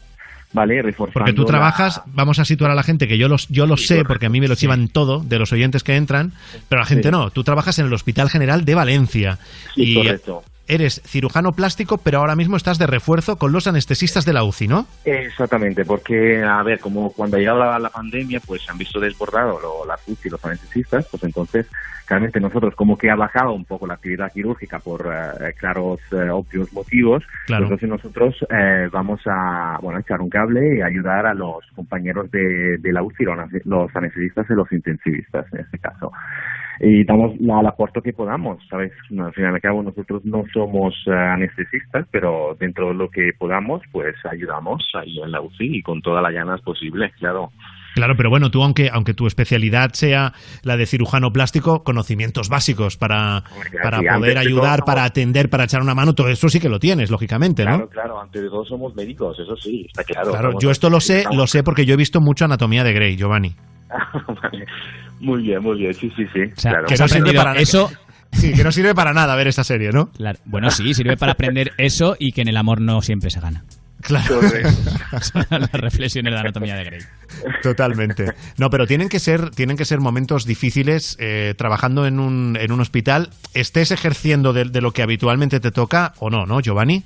[0.53, 0.81] ¿vale?
[0.81, 3.65] Reforzando Porque tú la- trabajas, vamos a situar a la gente, que yo, los, yo
[3.67, 6.33] lo sé, porque a mí me lo chivan todo de los oyentes que entran,
[6.69, 7.11] pero la gente Sí.
[7.11, 7.29] no.
[7.31, 9.39] Tú trabajas en el Hospital General de Valencia.
[9.75, 10.43] Sí, y correcto.
[10.73, 14.67] Eres cirujano plástico, pero ahora mismo estás de refuerzo con los anestesistas de la UCI,
[14.67, 14.85] ¿no?
[15.05, 18.99] Exactamente, porque, a ver, como cuando ha llegado la, la pandemia, pues se han visto
[18.99, 21.67] desbordados lo- las UCI y los anestesistas, pues entonces,
[22.07, 26.29] claramente nosotros, como que ha bajado un poco la actividad quirúrgica por eh, claros, eh,
[26.29, 27.63] obvios motivos, Claro.
[27.65, 32.29] entonces nosotros eh, vamos a, bueno, a echar un cable y ayudar a los compañeros
[32.31, 33.25] de, de la UCI,
[33.65, 36.11] los anestesistas y los intensivistas, en este caso.
[36.83, 38.91] Y damos la- el aporte que podamos, ¿sabes?
[39.11, 43.31] Al fin y al cabo nosotros no somos eh, anestesistas, pero dentro de lo que
[43.37, 47.51] podamos, pues ayudamos ahí en la UCI y con todas las llanas posibles, claro.
[47.93, 50.31] Claro, pero bueno, tú aunque, aunque tu especialidad sea
[50.63, 53.43] la de cirujano plástico, conocimientos básicos para,
[53.83, 56.69] para sí, poder ayudar, todo, para atender, para echar una mano, todo eso sí que
[56.69, 57.71] lo tienes, lógicamente, ¿no?
[57.75, 60.31] Claro, claro, antes de todo somos médicos, eso sí, está claro.
[60.31, 63.17] Claro, yo esto lo sé, lo sé porque yo he visto mucho Anatomía de Grey,
[63.17, 63.53] Giovanni.
[64.41, 64.65] Vale.
[65.19, 66.51] Muy bien, muy bien, sí, sí, sí.
[66.55, 66.87] sea, claro.
[66.87, 67.91] que has aprendido eso.
[68.33, 70.09] Sí, que no sirve para nada ver esta serie, ¿no?
[70.13, 70.39] Claro.
[70.45, 73.65] Bueno, sí, sirve para aprender eso y que en el amor no siempre se gana.
[74.01, 74.39] Claro.
[75.49, 77.01] Las reflexiones de la anatomía de Grey.
[77.61, 78.33] Totalmente.
[78.57, 82.71] No, pero tienen que ser, tienen que ser momentos difíciles eh, trabajando en un, en
[82.71, 83.29] un hospital.
[83.53, 87.03] Estés ejerciendo de, de lo que habitualmente te toca o no, ¿no, Giovanni?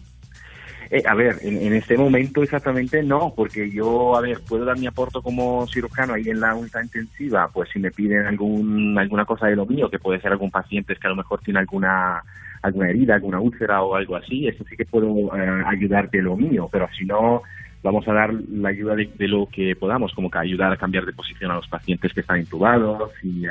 [0.89, 4.77] Eh, a ver, en, en este momento exactamente no, porque yo, a ver, puedo dar
[4.77, 9.25] mi aporte como cirujano ahí en la unidad intensiva, pues si me piden algún, alguna
[9.25, 12.23] cosa de lo mío, que puede ser algún paciente que a lo mejor tiene alguna
[12.61, 16.35] alguna herida, alguna úlcera o algo así, eso sí que puedo eh, ayudar de lo
[16.35, 17.43] mío, pero si no,
[17.83, 21.05] vamos a dar la ayuda de, de lo que podamos, como que ayudar a cambiar
[21.05, 23.49] de posición a los pacientes que están intubados y eh,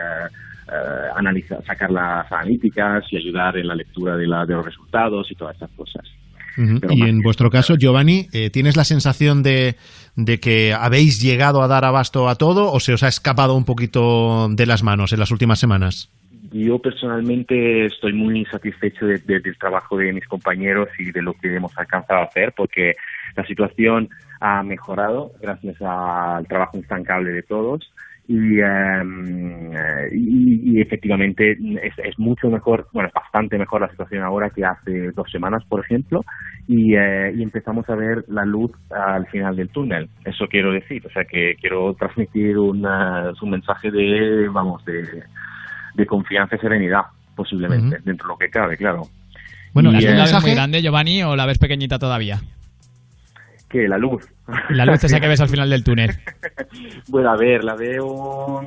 [0.67, 5.31] eh, analizar, sacar las analíticas y ayudar en la lectura de, la, de los resultados
[5.31, 6.05] y todas estas cosas.
[6.57, 9.77] Y en vuestro caso, Giovanni, eh, ¿tienes la sensación de,
[10.17, 13.65] de que habéis llegado a dar abasto a todo o se os ha escapado un
[13.65, 16.11] poquito de las manos en las últimas semanas?
[16.53, 21.33] Yo personalmente estoy muy satisfecho de- de- del trabajo de mis compañeros y de lo
[21.35, 22.93] que hemos alcanzado a hacer porque
[23.37, 24.09] la situación
[24.41, 27.91] ha mejorado gracias al trabajo instancable de todos
[28.27, 31.53] y, eh, y, y efectivamente
[31.83, 35.63] es, es mucho mejor, bueno, es bastante mejor la situación ahora que hace dos semanas,
[35.69, 36.25] por ejemplo,
[36.67, 40.09] y, eh, y empezamos a ver la luz al final del túnel.
[40.25, 45.03] Eso quiero decir, o sea que quiero transmitir una- un mensaje de, vamos, de,
[45.95, 47.03] de confianza y serenidad,
[47.37, 49.03] posiblemente, dentro de lo que cabe, claro.
[49.73, 52.39] Bueno, ¿la luz eh, ves muy grande, Giovanni, o la ves pequeñita todavía?
[53.75, 54.25] Que la luz.
[54.71, 56.11] La luz esa que ves al final del túnel.
[57.09, 58.61] Bueno, a ver, la veo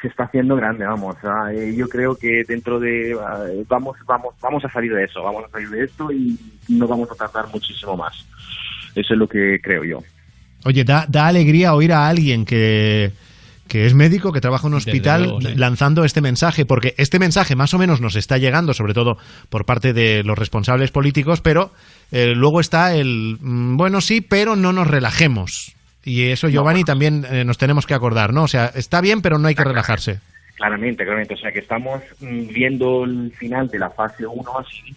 [0.00, 1.16] se está haciendo grande, vamos.
[1.22, 5.22] ah, eh, yo creo que dentro de ah, vamos, vamos, vamos a salir de eso,
[5.22, 6.36] vamos a salir de esto y
[6.68, 8.14] no vamos a tardar muchísimo más.
[8.94, 10.02] Eso es lo que creo yo.
[10.64, 13.12] Oye, da, da alegría oír a alguien que,
[13.68, 15.54] que es médico, que trabaja en un hospital, luego, sí.
[15.54, 19.16] lanzando este mensaje, porque este mensaje más o menos nos está llegando, sobre todo
[19.48, 21.72] por parte de los responsables políticos, pero
[22.12, 25.74] eh, luego está el, mm, bueno, sí, pero no nos relajemos.
[26.04, 28.42] Y eso, Giovanni, también eh, nos tenemos que acordar, ¿no?
[28.42, 30.20] O sea, está bien, pero no hay que relajarse.
[30.56, 31.34] Claramente, claramente.
[31.34, 34.94] O sea que estamos mm, viendo el final de la fase 1 así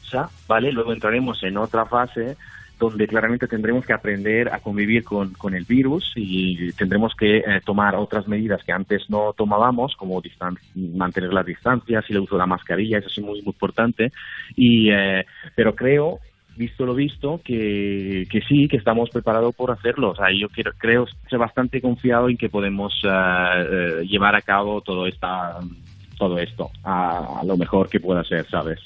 [0.48, 0.72] ¿vale?
[0.72, 2.36] Luego entraremos en otra fase
[2.80, 7.44] donde claramente tendremos que aprender a convivir con, con el virus y tendremos que eh,
[7.66, 10.22] tomar otras medidas que antes no tomábamos, como
[10.76, 14.12] mantener las distancias y el uso de la mascarilla, eso es muy, muy importante.
[14.56, 15.26] Y, eh,
[15.56, 16.20] pero creo
[16.56, 20.10] visto lo visto, que, que sí, que estamos preparados por hacerlo.
[20.12, 24.82] O sea, yo quiero, creo, estoy bastante confiado en que podemos eh, llevar a cabo
[24.82, 25.60] todo esta
[26.18, 28.80] todo esto a, a lo mejor que pueda ser, ¿sabes?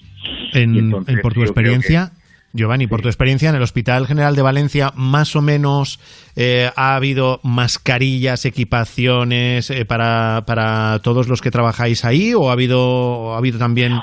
[0.54, 2.12] En- Y entonces en- por tu experiencia,
[2.54, 6.00] Giovanni, por tu experiencia en el Hospital General de Valencia, más o menos
[6.36, 12.54] eh, ha habido mascarillas, equipaciones eh, para, para todos los que trabajáis ahí o ha
[12.54, 13.94] habido, ha habido también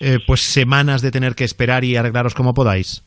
[0.00, 3.02] eh, pues semanas de tener que esperar y arreglaros como podáis?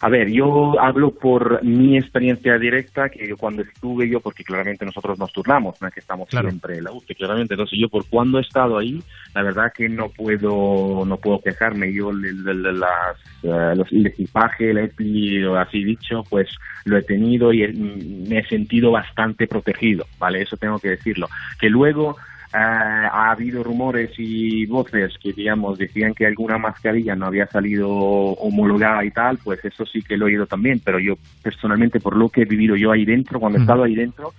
[0.00, 4.84] A ver, yo hablo por mi experiencia directa, que yo cuando estuve yo, porque claramente
[4.84, 6.48] nosotros nos turnamos, no es que estamos Claro.
[6.48, 9.02] siempre en la UCI, claramente, entonces yo por cuando he estado ahí,
[9.34, 14.06] la verdad que no puedo no puedo quejarme, yo el, el- las, eh, los- el
[14.06, 16.48] equipaje, el EPI, así dicho, pues
[16.84, 20.42] lo he tenido y me he sentido bastante protegido, ¿vale?
[20.42, 21.28] Eso tengo que decirlo.
[21.58, 22.16] Que luego
[22.56, 29.04] ha habido rumores y voces que, digamos, decían que alguna mascarilla no había salido homologada
[29.04, 32.28] y tal, pues eso sí que lo he oído también, pero yo personalmente, por lo
[32.28, 34.32] que he vivido yo ahí dentro, cuando he estado ahí dentro,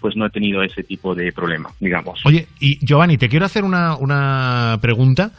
[0.00, 2.20] pues no he tenido ese tipo de problema, digamos.
[2.24, 5.32] Oye, y Giovanni, te quiero hacer una, una pregunta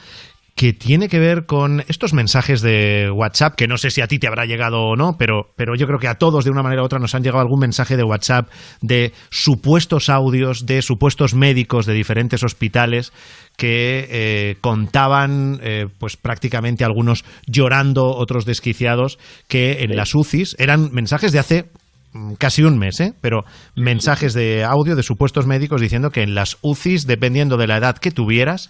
[0.55, 4.19] que tiene que ver con estos mensajes de WhatsApp, que no sé si a ti
[4.19, 6.81] te habrá llegado o no, pero, pero yo creo que a todos de una manera
[6.81, 8.49] u otra nos han llegado algún mensaje de WhatsApp
[8.81, 13.11] de supuestos audios de supuestos médicos de diferentes hospitales
[13.57, 19.19] que eh, contaban, eh, pues prácticamente algunos llorando, otros desquiciados,
[19.49, 21.65] que en las UCIs eran mensajes de hace
[22.13, 23.13] mm, casi un mes, ¿eh?
[23.19, 23.43] pero
[23.75, 27.97] mensajes de audio de supuestos médicos diciendo que en las UCIs, dependiendo de la edad
[27.97, 28.69] que tuvieras,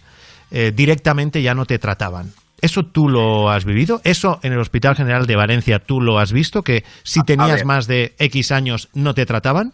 [0.51, 2.31] eh, directamente ya no te trataban.
[2.61, 4.01] ¿Eso tú lo has vivido?
[4.03, 6.61] ¿Eso en el Hospital General de Valencia tú lo has visto?
[6.63, 9.73] ¿Que si tenías más de X años no te trataban?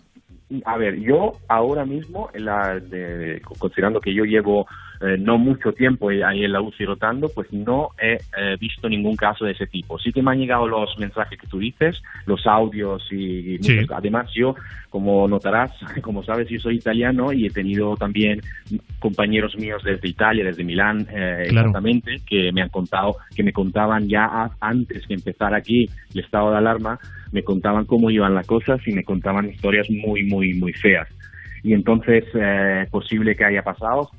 [0.65, 4.67] A ver, yo ahora mismo, en la, de- considerando que yo llevo
[5.03, 9.15] eh, no mucho tiempo ahí en la UCI rotando, pues no he eh, visto ningún
[9.15, 9.97] caso de ese tipo.
[9.99, 13.79] Sí que me han llegado los mensajes que tú dices, los audios y, y Sí.
[13.93, 14.55] además yo,
[14.89, 15.71] como notarás,
[16.01, 18.41] como sabes, yo soy italiano y he tenido también
[18.99, 21.67] compañeros míos desde Italia, desde Milán, eh, Claro.
[21.69, 26.51] exactamente, que me han contado, que me contaban ya antes que empezara aquí el estado
[26.51, 26.99] de alarma,
[27.31, 31.07] me contaban cómo iban las cosas y me contaban historias muy, muy, muy feas.
[31.63, 34.09] Y entonces, eh, posible que haya pasado,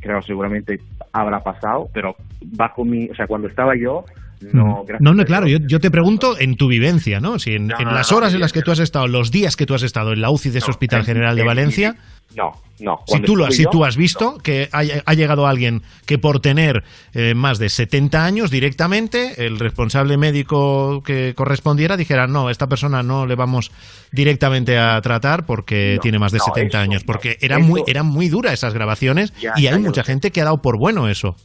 [0.00, 0.80] creo seguramente
[1.12, 4.04] habrá pasado, pero bajo mi, o sea, cuando estaba yo,
[4.52, 7.38] no, gracias No, no, Dios, claro, yo, yo te pregunto en tu vivencia, ¿no?
[7.38, 9.06] Si en, No, en no, las no, horas en no, las que tú has estado,
[9.08, 11.42] los días que tú has estado en la UCI de ese Hospital en- General de
[11.42, 11.96] en- Valencia,
[12.36, 13.00] No, no.
[13.06, 16.40] si tú, lo, si yo, tú has visto que ha, ha llegado alguien que por
[16.40, 16.84] tener
[17.14, 23.02] eh, más de 70 años directamente, el responsable médico que correspondiera dijera, no, esta persona
[23.02, 23.70] no le vamos
[24.12, 27.06] directamente a tratar porque No, tiene más de no, 70 eso años, no.
[27.12, 30.40] porque era Eso- muy, eran muy duras esas grabaciones Ya, y hay mucha gente que
[30.40, 31.36] ha dado por bueno eso.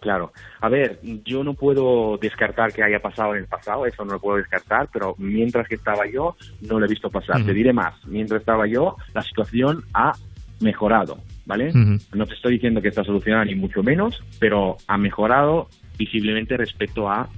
[0.00, 0.32] Claro.
[0.60, 4.20] A ver, yo no puedo descartar que haya pasado en el pasado, eso no lo
[4.20, 7.44] puedo descartar, pero mientras que estaba yo, no lo he visto pasar.
[7.44, 10.12] Te diré más, mientras estaba yo, la situación ha
[10.60, 11.72] mejorado, ¿vale?
[12.12, 17.08] No te estoy diciendo que está solucionada ni mucho menos, pero ha mejorado visiblemente respecto
[17.08, 17.28] a,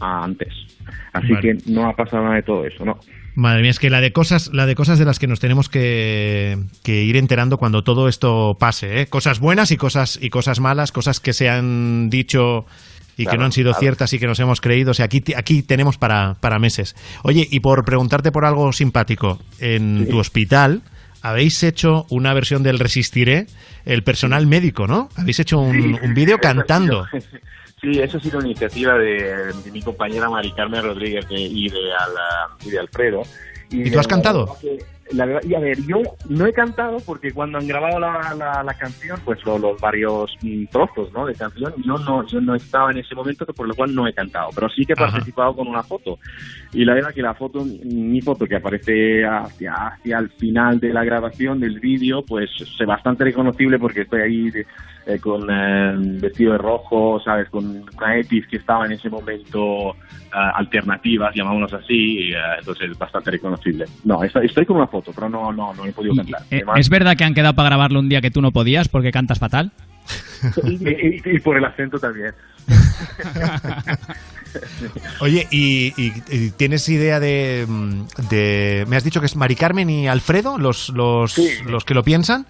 [0.00, 0.52] a antes.
[1.12, 1.40] Así Vale.
[1.40, 2.98] que no ha pasado nada de todo eso, ¿no?
[3.34, 5.68] Madre mía, es que la de cosas, la de cosas de las que nos tenemos
[5.70, 9.06] que, que ir enterando cuando todo esto pase, ¿eh?
[9.06, 12.66] Cosas buenas y cosas y cosas malas, cosas que se han dicho
[13.16, 13.80] y que no han sido claro.
[13.80, 14.90] ciertas y que nos hemos creído.
[14.90, 16.94] O sea, aquí, aquí tenemos para, para meses.
[17.22, 20.82] Oye, y por preguntarte por algo simpático, en tu hospital
[21.22, 23.46] habéis hecho una versión del Resistiré,
[23.84, 25.08] el personal médico, ¿no?
[25.16, 25.96] Habéis hecho un, Sí.
[26.02, 27.06] un vídeo cantando.
[27.82, 31.68] Sí, eso ha sido una iniciativa de, de mi compañera Mari Carmen Rodríguez de- y,
[31.68, 33.22] de, Ala- y de Alfredo.
[33.70, 34.56] ¿Y tú has cantado?
[34.60, 34.78] que-
[35.10, 35.98] la verdad- y a ver, yo
[36.28, 40.34] no he cantado porque cuando han grabado la, la, la canción, pues lo- los varios
[40.40, 41.26] mm, trozos ¿no?
[41.26, 44.14] de canción, yo no, yo no estaba en ese momento, por lo cual no he
[44.14, 45.10] cantado, pero sí que he Ajá.
[45.12, 46.18] participado con una foto.
[46.72, 50.92] Y la verdad que la foto, mi foto que aparece hacia, hacia el final de
[50.92, 54.66] la grabación del vídeo, pues es bastante reconocible porque estoy ahí de-
[55.04, 57.50] eh, con eh, vestido de rojo, ¿sabes?
[57.50, 57.64] Con
[57.96, 59.94] una EPIs que estaba en ese momento eh,
[60.54, 63.84] alternativas, llamámonos así, y, eh, entonces es bastante reconocible.
[64.04, 66.42] No, estoy, estoy con una foto, pero no, no, no he podido cantar.
[66.50, 68.86] Eh, Además- ¿Es verdad que han quedado para grabarlo un día que tú no podías
[68.88, 69.72] porque cantas fatal?
[70.64, 72.32] y, y- y por el acento también.
[75.20, 79.54] Oye, y, y- y tienes idea de, mm, de- Me has dicho que es Mari
[79.56, 82.46] Carmen y Alfredo los, los, los que lo piensan.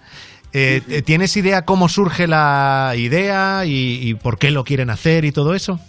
[0.55, 5.31] Eh, ¿Tienes idea cómo surge la idea y, y por qué lo quieren hacer y
[5.31, 5.79] todo eso?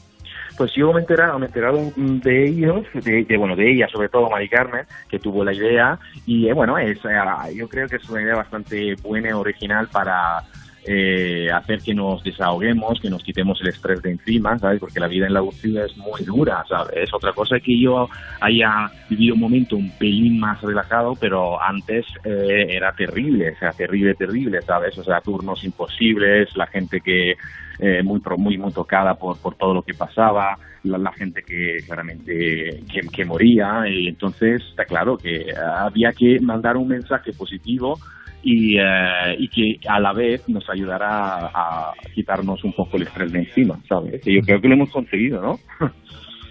[0.56, 3.88] Pues yo me he enterado, me he enterado de ellos, de, de, bueno, de ella,
[3.88, 7.88] sobre todo Mari Carmen, que tuvo la idea, y eh, bueno, es, eh, yo creo
[7.88, 10.44] que es una idea bastante buena y original para
[10.86, 14.80] eh, hacer que nos desahoguemos, que nos quitemos el estrés de encima, ¿sabes?
[14.80, 17.08] Porque la vida en la UCI es muy dura, ¿sabes?
[17.14, 18.08] Otra cosa es que yo
[18.40, 23.72] haya vivido un momento un pelín más relajado, pero antes eh, era terrible, o sea,
[23.72, 24.98] terrible, terrible, ¿sabes?
[24.98, 27.34] O sea, turnos imposibles, la gente que
[27.78, 31.78] eh, muy, muy, muy tocada por, por todo lo que pasaba, la, la gente que
[31.86, 32.82] claramente
[33.12, 37.98] que, moría, y entonces está claro que había que mandar un mensaje positivo
[38.42, 43.04] y, eh, y que a la vez nos ayudará a, a quitarnos un poco el
[43.04, 44.26] estrés de encima, ¿sabes?
[44.26, 45.58] Y yo creo que lo hemos conseguido, ¿no?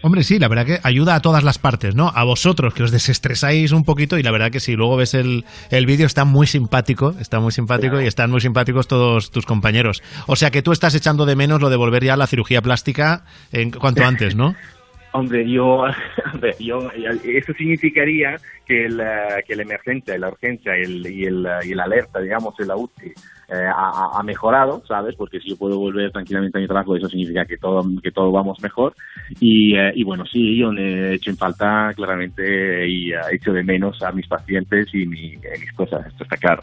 [0.05, 2.11] Hombre, sí, la verdad que ayuda a todas las partes, ¿no?
[2.13, 5.45] A vosotros, que os desestresáis un poquito y la verdad que si luego ves el,
[5.71, 10.03] el vídeo está muy simpático, está muy simpático y están muy simpáticos todos tus compañeros.
[10.27, 12.61] O sea que tú estás echando de menos lo de volver ya a la cirugía
[12.61, 13.23] plástica
[13.53, 14.55] en cuanto antes, ¿no?
[15.13, 15.85] Hombre, yo,
[16.33, 18.35] hombre, yo, eso significaría
[18.65, 19.01] que, el,
[19.47, 22.75] que la emergencia, la urgencia y el, y el, y el alerta, digamos, de la
[22.75, 23.13] UCI
[23.49, 25.15] eh, ha, mejorado, ¿sabes?
[25.15, 28.31] Porque si yo puedo volver tranquilamente a mi trabajo, eso significa que todo, que todo
[28.31, 28.93] vamos mejor.
[29.39, 33.51] Y, eh, y bueno, sí, yo me he hecho en falta claramente y he hecho
[33.53, 36.61] de menos a mis pacientes y mi- mis cosas, esto está claro.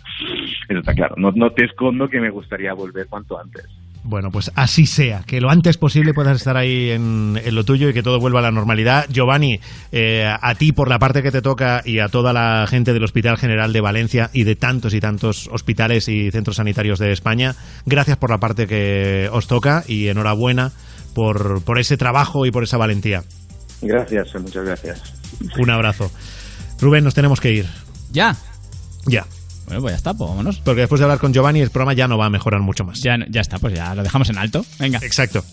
[0.69, 1.15] Eso está claro.
[1.19, 3.66] No, no te escondo que me gustaría volver cuanto antes.
[4.02, 7.89] Bueno, pues así sea, que lo antes posible puedas estar ahí en, en lo tuyo
[7.89, 9.06] y que todo vuelva a la normalidad.
[9.10, 9.60] Giovanni,
[9.93, 13.05] eh, a ti por la parte que te toca y a toda la gente del
[13.05, 17.55] Hospital General de Valencia y de tantos y tantos hospitales y centros sanitarios de España,
[17.85, 20.72] gracias por la parte que os toca y enhorabuena
[21.14, 23.22] por, por ese trabajo y por esa valentía.
[23.82, 25.14] Gracias, muchas gracias.
[25.59, 26.10] Un abrazo.
[26.81, 27.66] Rubén, nos tenemos que ir.
[28.12, 28.35] ¿Ya?
[29.06, 29.27] Ya.
[29.70, 30.59] Bueno, pues ya está, pues vámonos.
[30.64, 33.01] Porque después de hablar con Giovanni, el programa ya no va a mejorar mucho más.
[33.01, 34.66] Ya, ya está, pues ya lo dejamos en alto.
[34.80, 34.98] Venga.
[35.02, 35.44] Exacto.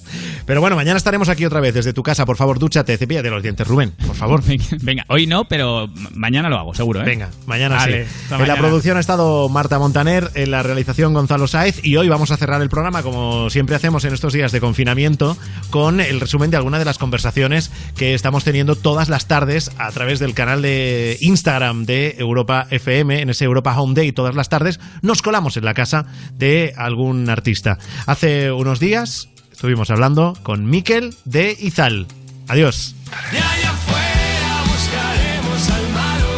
[0.48, 2.26] Pero bueno, mañana estaremos aquí otra vez desde tu casa.
[2.26, 3.91] Por favor, dúchate, cepíllate los dientes, Rubén.
[4.06, 4.41] Por favor.
[4.81, 7.06] Venga, hoy no, pero ma- mañana lo hago, seguro, ¿eh?
[7.06, 8.34] Venga, mañana Vale, sí.
[8.34, 12.31] En la producción ha estado Marta Montaner, en la realización Gonzalo Sáez y hoy vamos
[12.31, 15.38] a cerrar el programa como siempre hacemos en estos días de confinamiento
[15.69, 19.91] con el resumen de alguna de las conversaciones que estamos teniendo todas las tardes a
[19.91, 24.49] través del canal de Instagram de Europa FM, en ese Europa Home Day todas las
[24.49, 27.77] tardes nos colamos en la casa de algún artista.
[28.05, 32.07] Hace unos días estuvimos hablando con Miquel de Izal.
[32.47, 32.95] Adiós.
[33.31, 36.34] De allá afuera buscaremos al malo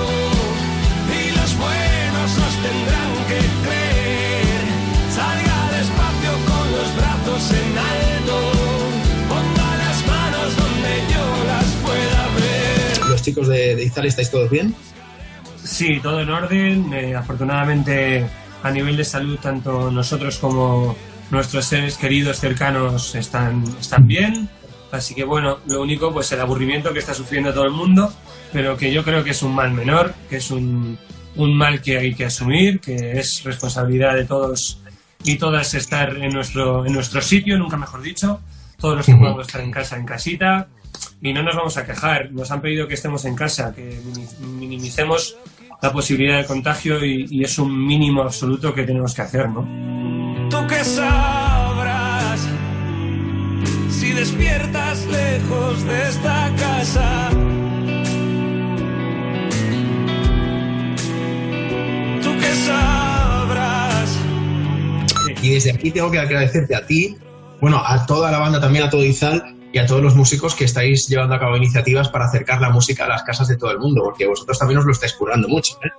[1.11, 4.63] y los buenos nos tendrán que creer.
[5.13, 8.51] Salga despacio con los brazos en alto,
[9.27, 13.09] ponga las manos donde yo las pueda ver.
[13.09, 14.73] Los chicos de, de Izal, ¿estáis todos bien?
[15.63, 16.93] Sí, todo en orden.
[16.93, 18.25] Eh, afortunadamente,
[18.63, 20.95] a nivel de salud, tanto nosotros como
[21.31, 24.49] nuestros seres queridos cercanos están, están bien.
[24.91, 28.11] Así que bueno, lo único, pues el aburrimiento que está sufriendo todo el mundo,
[28.51, 30.97] pero que yo creo que es un mal menor, que es un,
[31.35, 34.81] un mal que hay que asumir, que es responsabilidad de todos
[35.23, 38.39] y todas estar en nuestro, en nuestro sitio, nunca mejor dicho.
[38.79, 40.67] Todos los que podamos estar en casa, en casita.
[41.21, 42.31] Y no nos vamos a quejar.
[42.31, 44.27] Nos han pedido que estemos en casa, que mini-
[44.57, 45.35] minimicemos
[45.81, 49.61] la posibilidad de contagio y, y es un mínimo absoluto que tenemos que hacer, ¿no?
[50.49, 52.39] Tú que sabrás
[53.89, 57.29] si despiertas lejos de esta casa.
[62.23, 64.17] Tú que sabrás.
[65.41, 67.15] Y desde aquí tengo que agradecerte a ti,
[67.61, 70.65] bueno, a toda la banda, también a todo Izal y a todos los músicos que
[70.65, 73.79] estáis llevando a cabo iniciativas para acercar la música a las casas de todo el
[73.79, 75.79] mundo, porque vosotros también os lo estáis currando mucho.
[75.83, 75.89] ¿eh?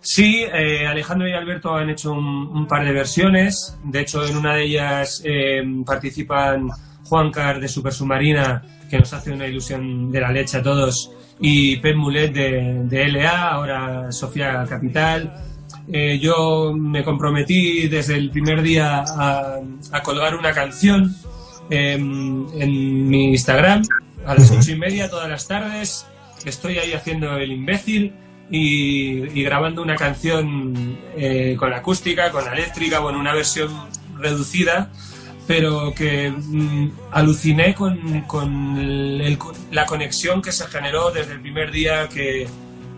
[0.00, 3.76] Sí, eh, Alejandro y Alberto han hecho un, par de versiones.
[3.84, 6.68] De hecho, en una de ellas eh, participan
[7.04, 11.10] Juan Car de Super Submarina, que nos hace una ilusión de la leche a todos,
[11.40, 15.34] y Pep Mulet de, de LA, ahora Sofía Capital.
[15.90, 19.58] Eh, yo me comprometí desde el primer día a,
[19.92, 21.14] a colgar una canción
[21.70, 23.82] eh, en mi Instagram
[24.26, 26.06] a las ocho y media todas las tardes.
[26.44, 28.12] Estoy ahí haciendo el imbécil
[28.50, 33.70] y, y grabando una canción eh, con acústica, con eléctrica, bueno, una versión
[34.18, 34.90] reducida,
[35.46, 39.38] pero que mm, aluciné con, con el-
[39.72, 42.46] la conexión que se generó desde el primer día que,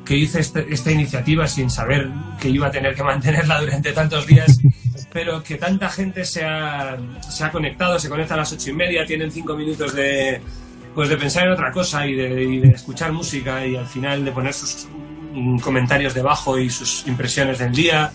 [0.04, 2.08] que hice este- esta iniciativa sin saber
[2.40, 4.60] que iba a tener que mantenerla durante tantos días,
[5.16, 6.94] pero que tanta gente se ha,
[7.26, 10.42] se ha conectado, se conecta a las ocho y media, tienen cinco minutos de,
[10.94, 14.26] pues de pensar en otra cosa y de, y de escuchar música y al final
[14.26, 14.86] de poner sus
[15.62, 18.12] comentarios debajo y sus impresiones del día.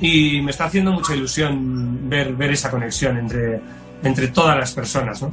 [0.00, 3.60] Y me está haciendo mucha ilusión ver, ver esa conexión entre,
[4.04, 5.20] entre todas las personas.
[5.20, 5.30] ¿no?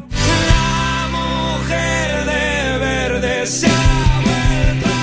[1.11, 4.97] Mujer de verde se ha a poner el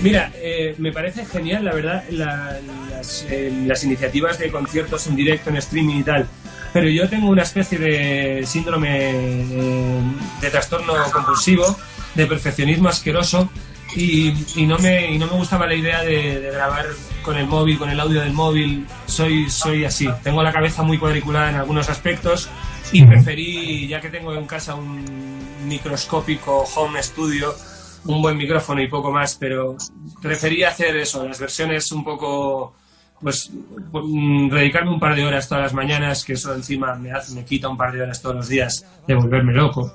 [0.00, 0.32] Mira,
[0.70, 2.58] eh, me parece genial, la verdad, la-
[2.90, 6.26] las, eh, las iniciativas de conciertos en directo, en streaming y tal.
[6.72, 10.00] Pero yo tengo una especie de síndrome eh,
[10.40, 11.76] de trastorno compulsivo,
[12.14, 13.50] de perfeccionismo asqueroso,
[13.96, 16.86] y, y no, me, y no me gustaba la idea de, de grabar
[17.22, 18.86] con el móvil, con el audio del móvil.
[19.06, 20.08] Soy, soy así.
[20.22, 22.48] Tengo la cabeza muy cuadriculada en algunos aspectos
[22.92, 25.04] y preferí, ya que tengo en casa un
[25.66, 27.52] microscópico home studio,
[28.04, 29.76] un buen micrófono y poco más, pero
[30.22, 32.74] preferí hacer eso, las versiones un poco,
[33.20, 37.34] pues, mm, dedicarme un par de horas todas las mañanas, que eso encima me hace,
[37.34, 39.94] me quita un par de horas todos los días de volverme loco.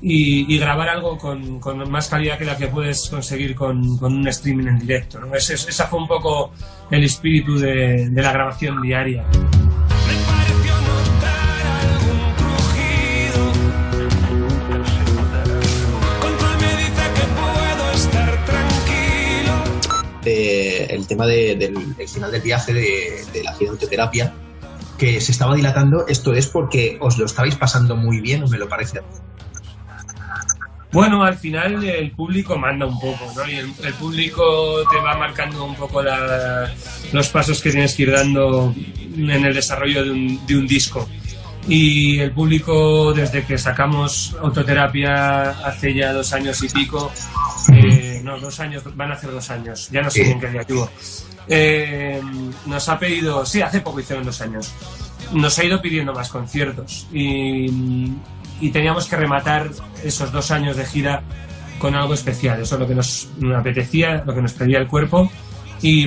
[0.00, 4.28] Y, grabar algo con, con más calidad que la que puedes conseguir con, con un
[4.28, 5.18] streaming en directo.
[5.18, 5.34] ¿no?
[5.34, 6.52] Ese, esa fue un poco
[6.88, 9.24] el espíritu de la grabación diaria.
[20.40, 24.32] Eh, el tema de- del el final del viaje de, de la gigantoterapia,
[24.96, 28.68] que se estaba dilatando, ¿esto es porque os lo estabais pasando muy bien me lo
[28.68, 29.00] parece?
[30.92, 33.24] Bueno, al final el público manda un poco.
[33.48, 34.44] Y el, el público
[34.90, 36.72] te va marcando un poco la-
[37.12, 38.72] los pasos que tienes que ir dando
[39.16, 41.06] en el desarrollo de un, de un disco.
[41.68, 47.12] Y el público, desde que sacamos autoterapia hace ya dos años y pico,
[47.72, 50.24] eh, no, dos años, van a hacer dos años, ya no sé Sí.
[50.26, 50.90] ni en qué día tuvo,
[51.48, 52.20] eh,
[52.66, 54.72] nos ha pedido, sí, hace poco hicieron dos años,
[55.32, 58.12] nos ha ido pidiendo más conciertos y,
[58.60, 59.70] y teníamos que rematar
[60.02, 61.22] esos dos años de gira
[61.78, 62.60] con algo especial.
[62.60, 65.30] Eso es lo que nos apetecía, lo que nos pedía el cuerpo.
[65.80, 66.06] Y,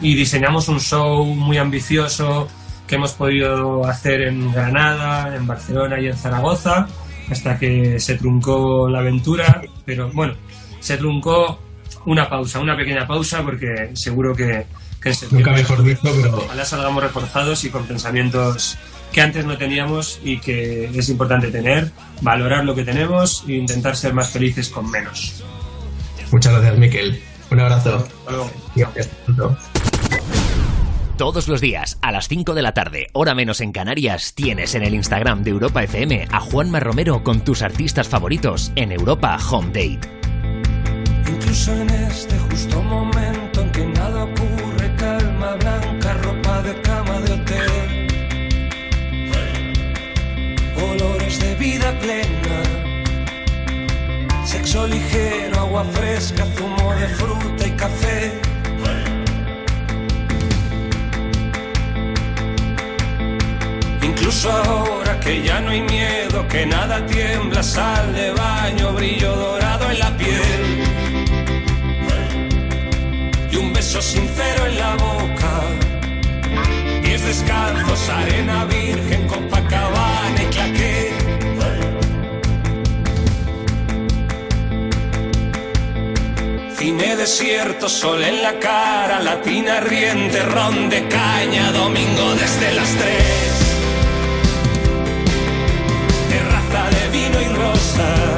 [0.00, 2.46] y diseñamos un show muy ambicioso
[2.86, 6.86] que hemos podido hacer en Granada, en Barcelona y en Zaragoza,
[7.28, 9.62] hasta que se truncó la aventura.
[9.84, 10.34] Pero bueno,
[10.84, 11.58] se truncó
[12.04, 14.66] una pausa, una pequeña pausa, porque seguro que,
[15.00, 18.76] que en septiembre- Nunca mejor dicho, pero Ojalá salgamos reforzados y con pensamientos
[19.10, 21.90] que antes no teníamos y que es importante tener,
[22.20, 25.42] valorar lo que tenemos e intentar ser más felices con menos.
[26.30, 27.22] muchas gracias, Miquel.
[27.50, 28.06] Un abrazo.
[28.26, 29.56] Hasta luego.
[31.16, 34.82] Todos los días, a las 5 de la tarde, hora menos en Canarias, tienes en
[34.82, 39.68] el Instagram de Europa FM a Juanma Romero con tus artistas favoritos en Europa Home
[39.68, 40.13] Date.
[41.26, 47.32] Incluso en este justo momento en que nada ocurre, calma blanca, ropa de cama de
[47.32, 48.08] hotel.
[50.76, 52.56] Olores de vida plena,
[54.44, 58.40] sexo ligero, agua fresca, zumo de fruta y café.
[64.02, 69.90] Incluso ahora que ya no hay miedo, que nada tiembla, sal de baño, brillo dorado
[69.90, 70.23] en la piel
[74.04, 75.52] sincero en la boca.
[77.02, 81.12] Pies descalzos, arena virgen, Copacabana y claqué.
[86.76, 93.52] Cine desierto, sol en la cara, latina riente, ron de caña, domingo desde las tres.
[96.28, 98.33] Terraza de vino y rosas.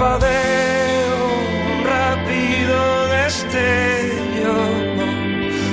[0.00, 1.20] Parpadeo,
[1.72, 2.78] un rápido
[3.08, 4.56] destello,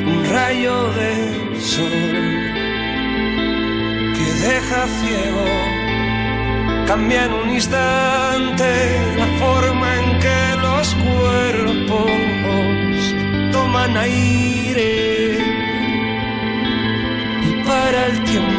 [0.05, 1.13] un rayo de
[1.61, 2.03] sol
[4.15, 5.47] que deja ciego.
[6.87, 8.69] Cambia en un instante
[9.17, 12.11] la forma en que los cuerpos
[13.53, 15.37] toman aire
[17.47, 18.56] y para el tiempo.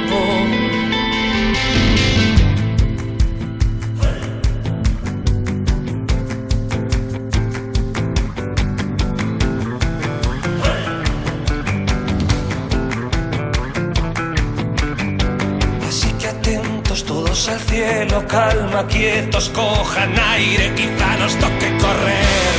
[17.46, 22.56] Al cielo, calma, quietos, cojan aire, quizá nos toque correr.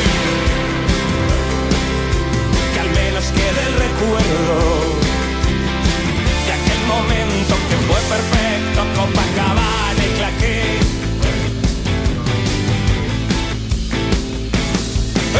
[2.74, 4.58] Que al menos quede el recuerdo
[6.46, 10.62] de aquel momento que fue perfecto, Copacabana y claqué.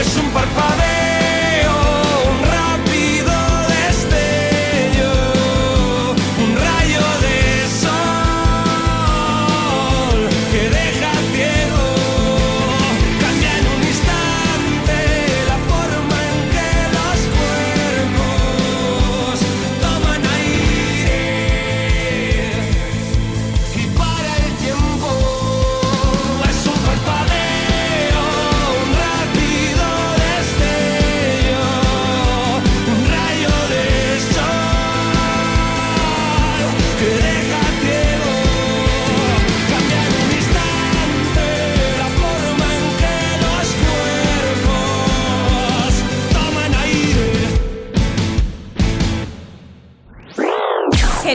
[0.02, 0.89] Es un parpadeo,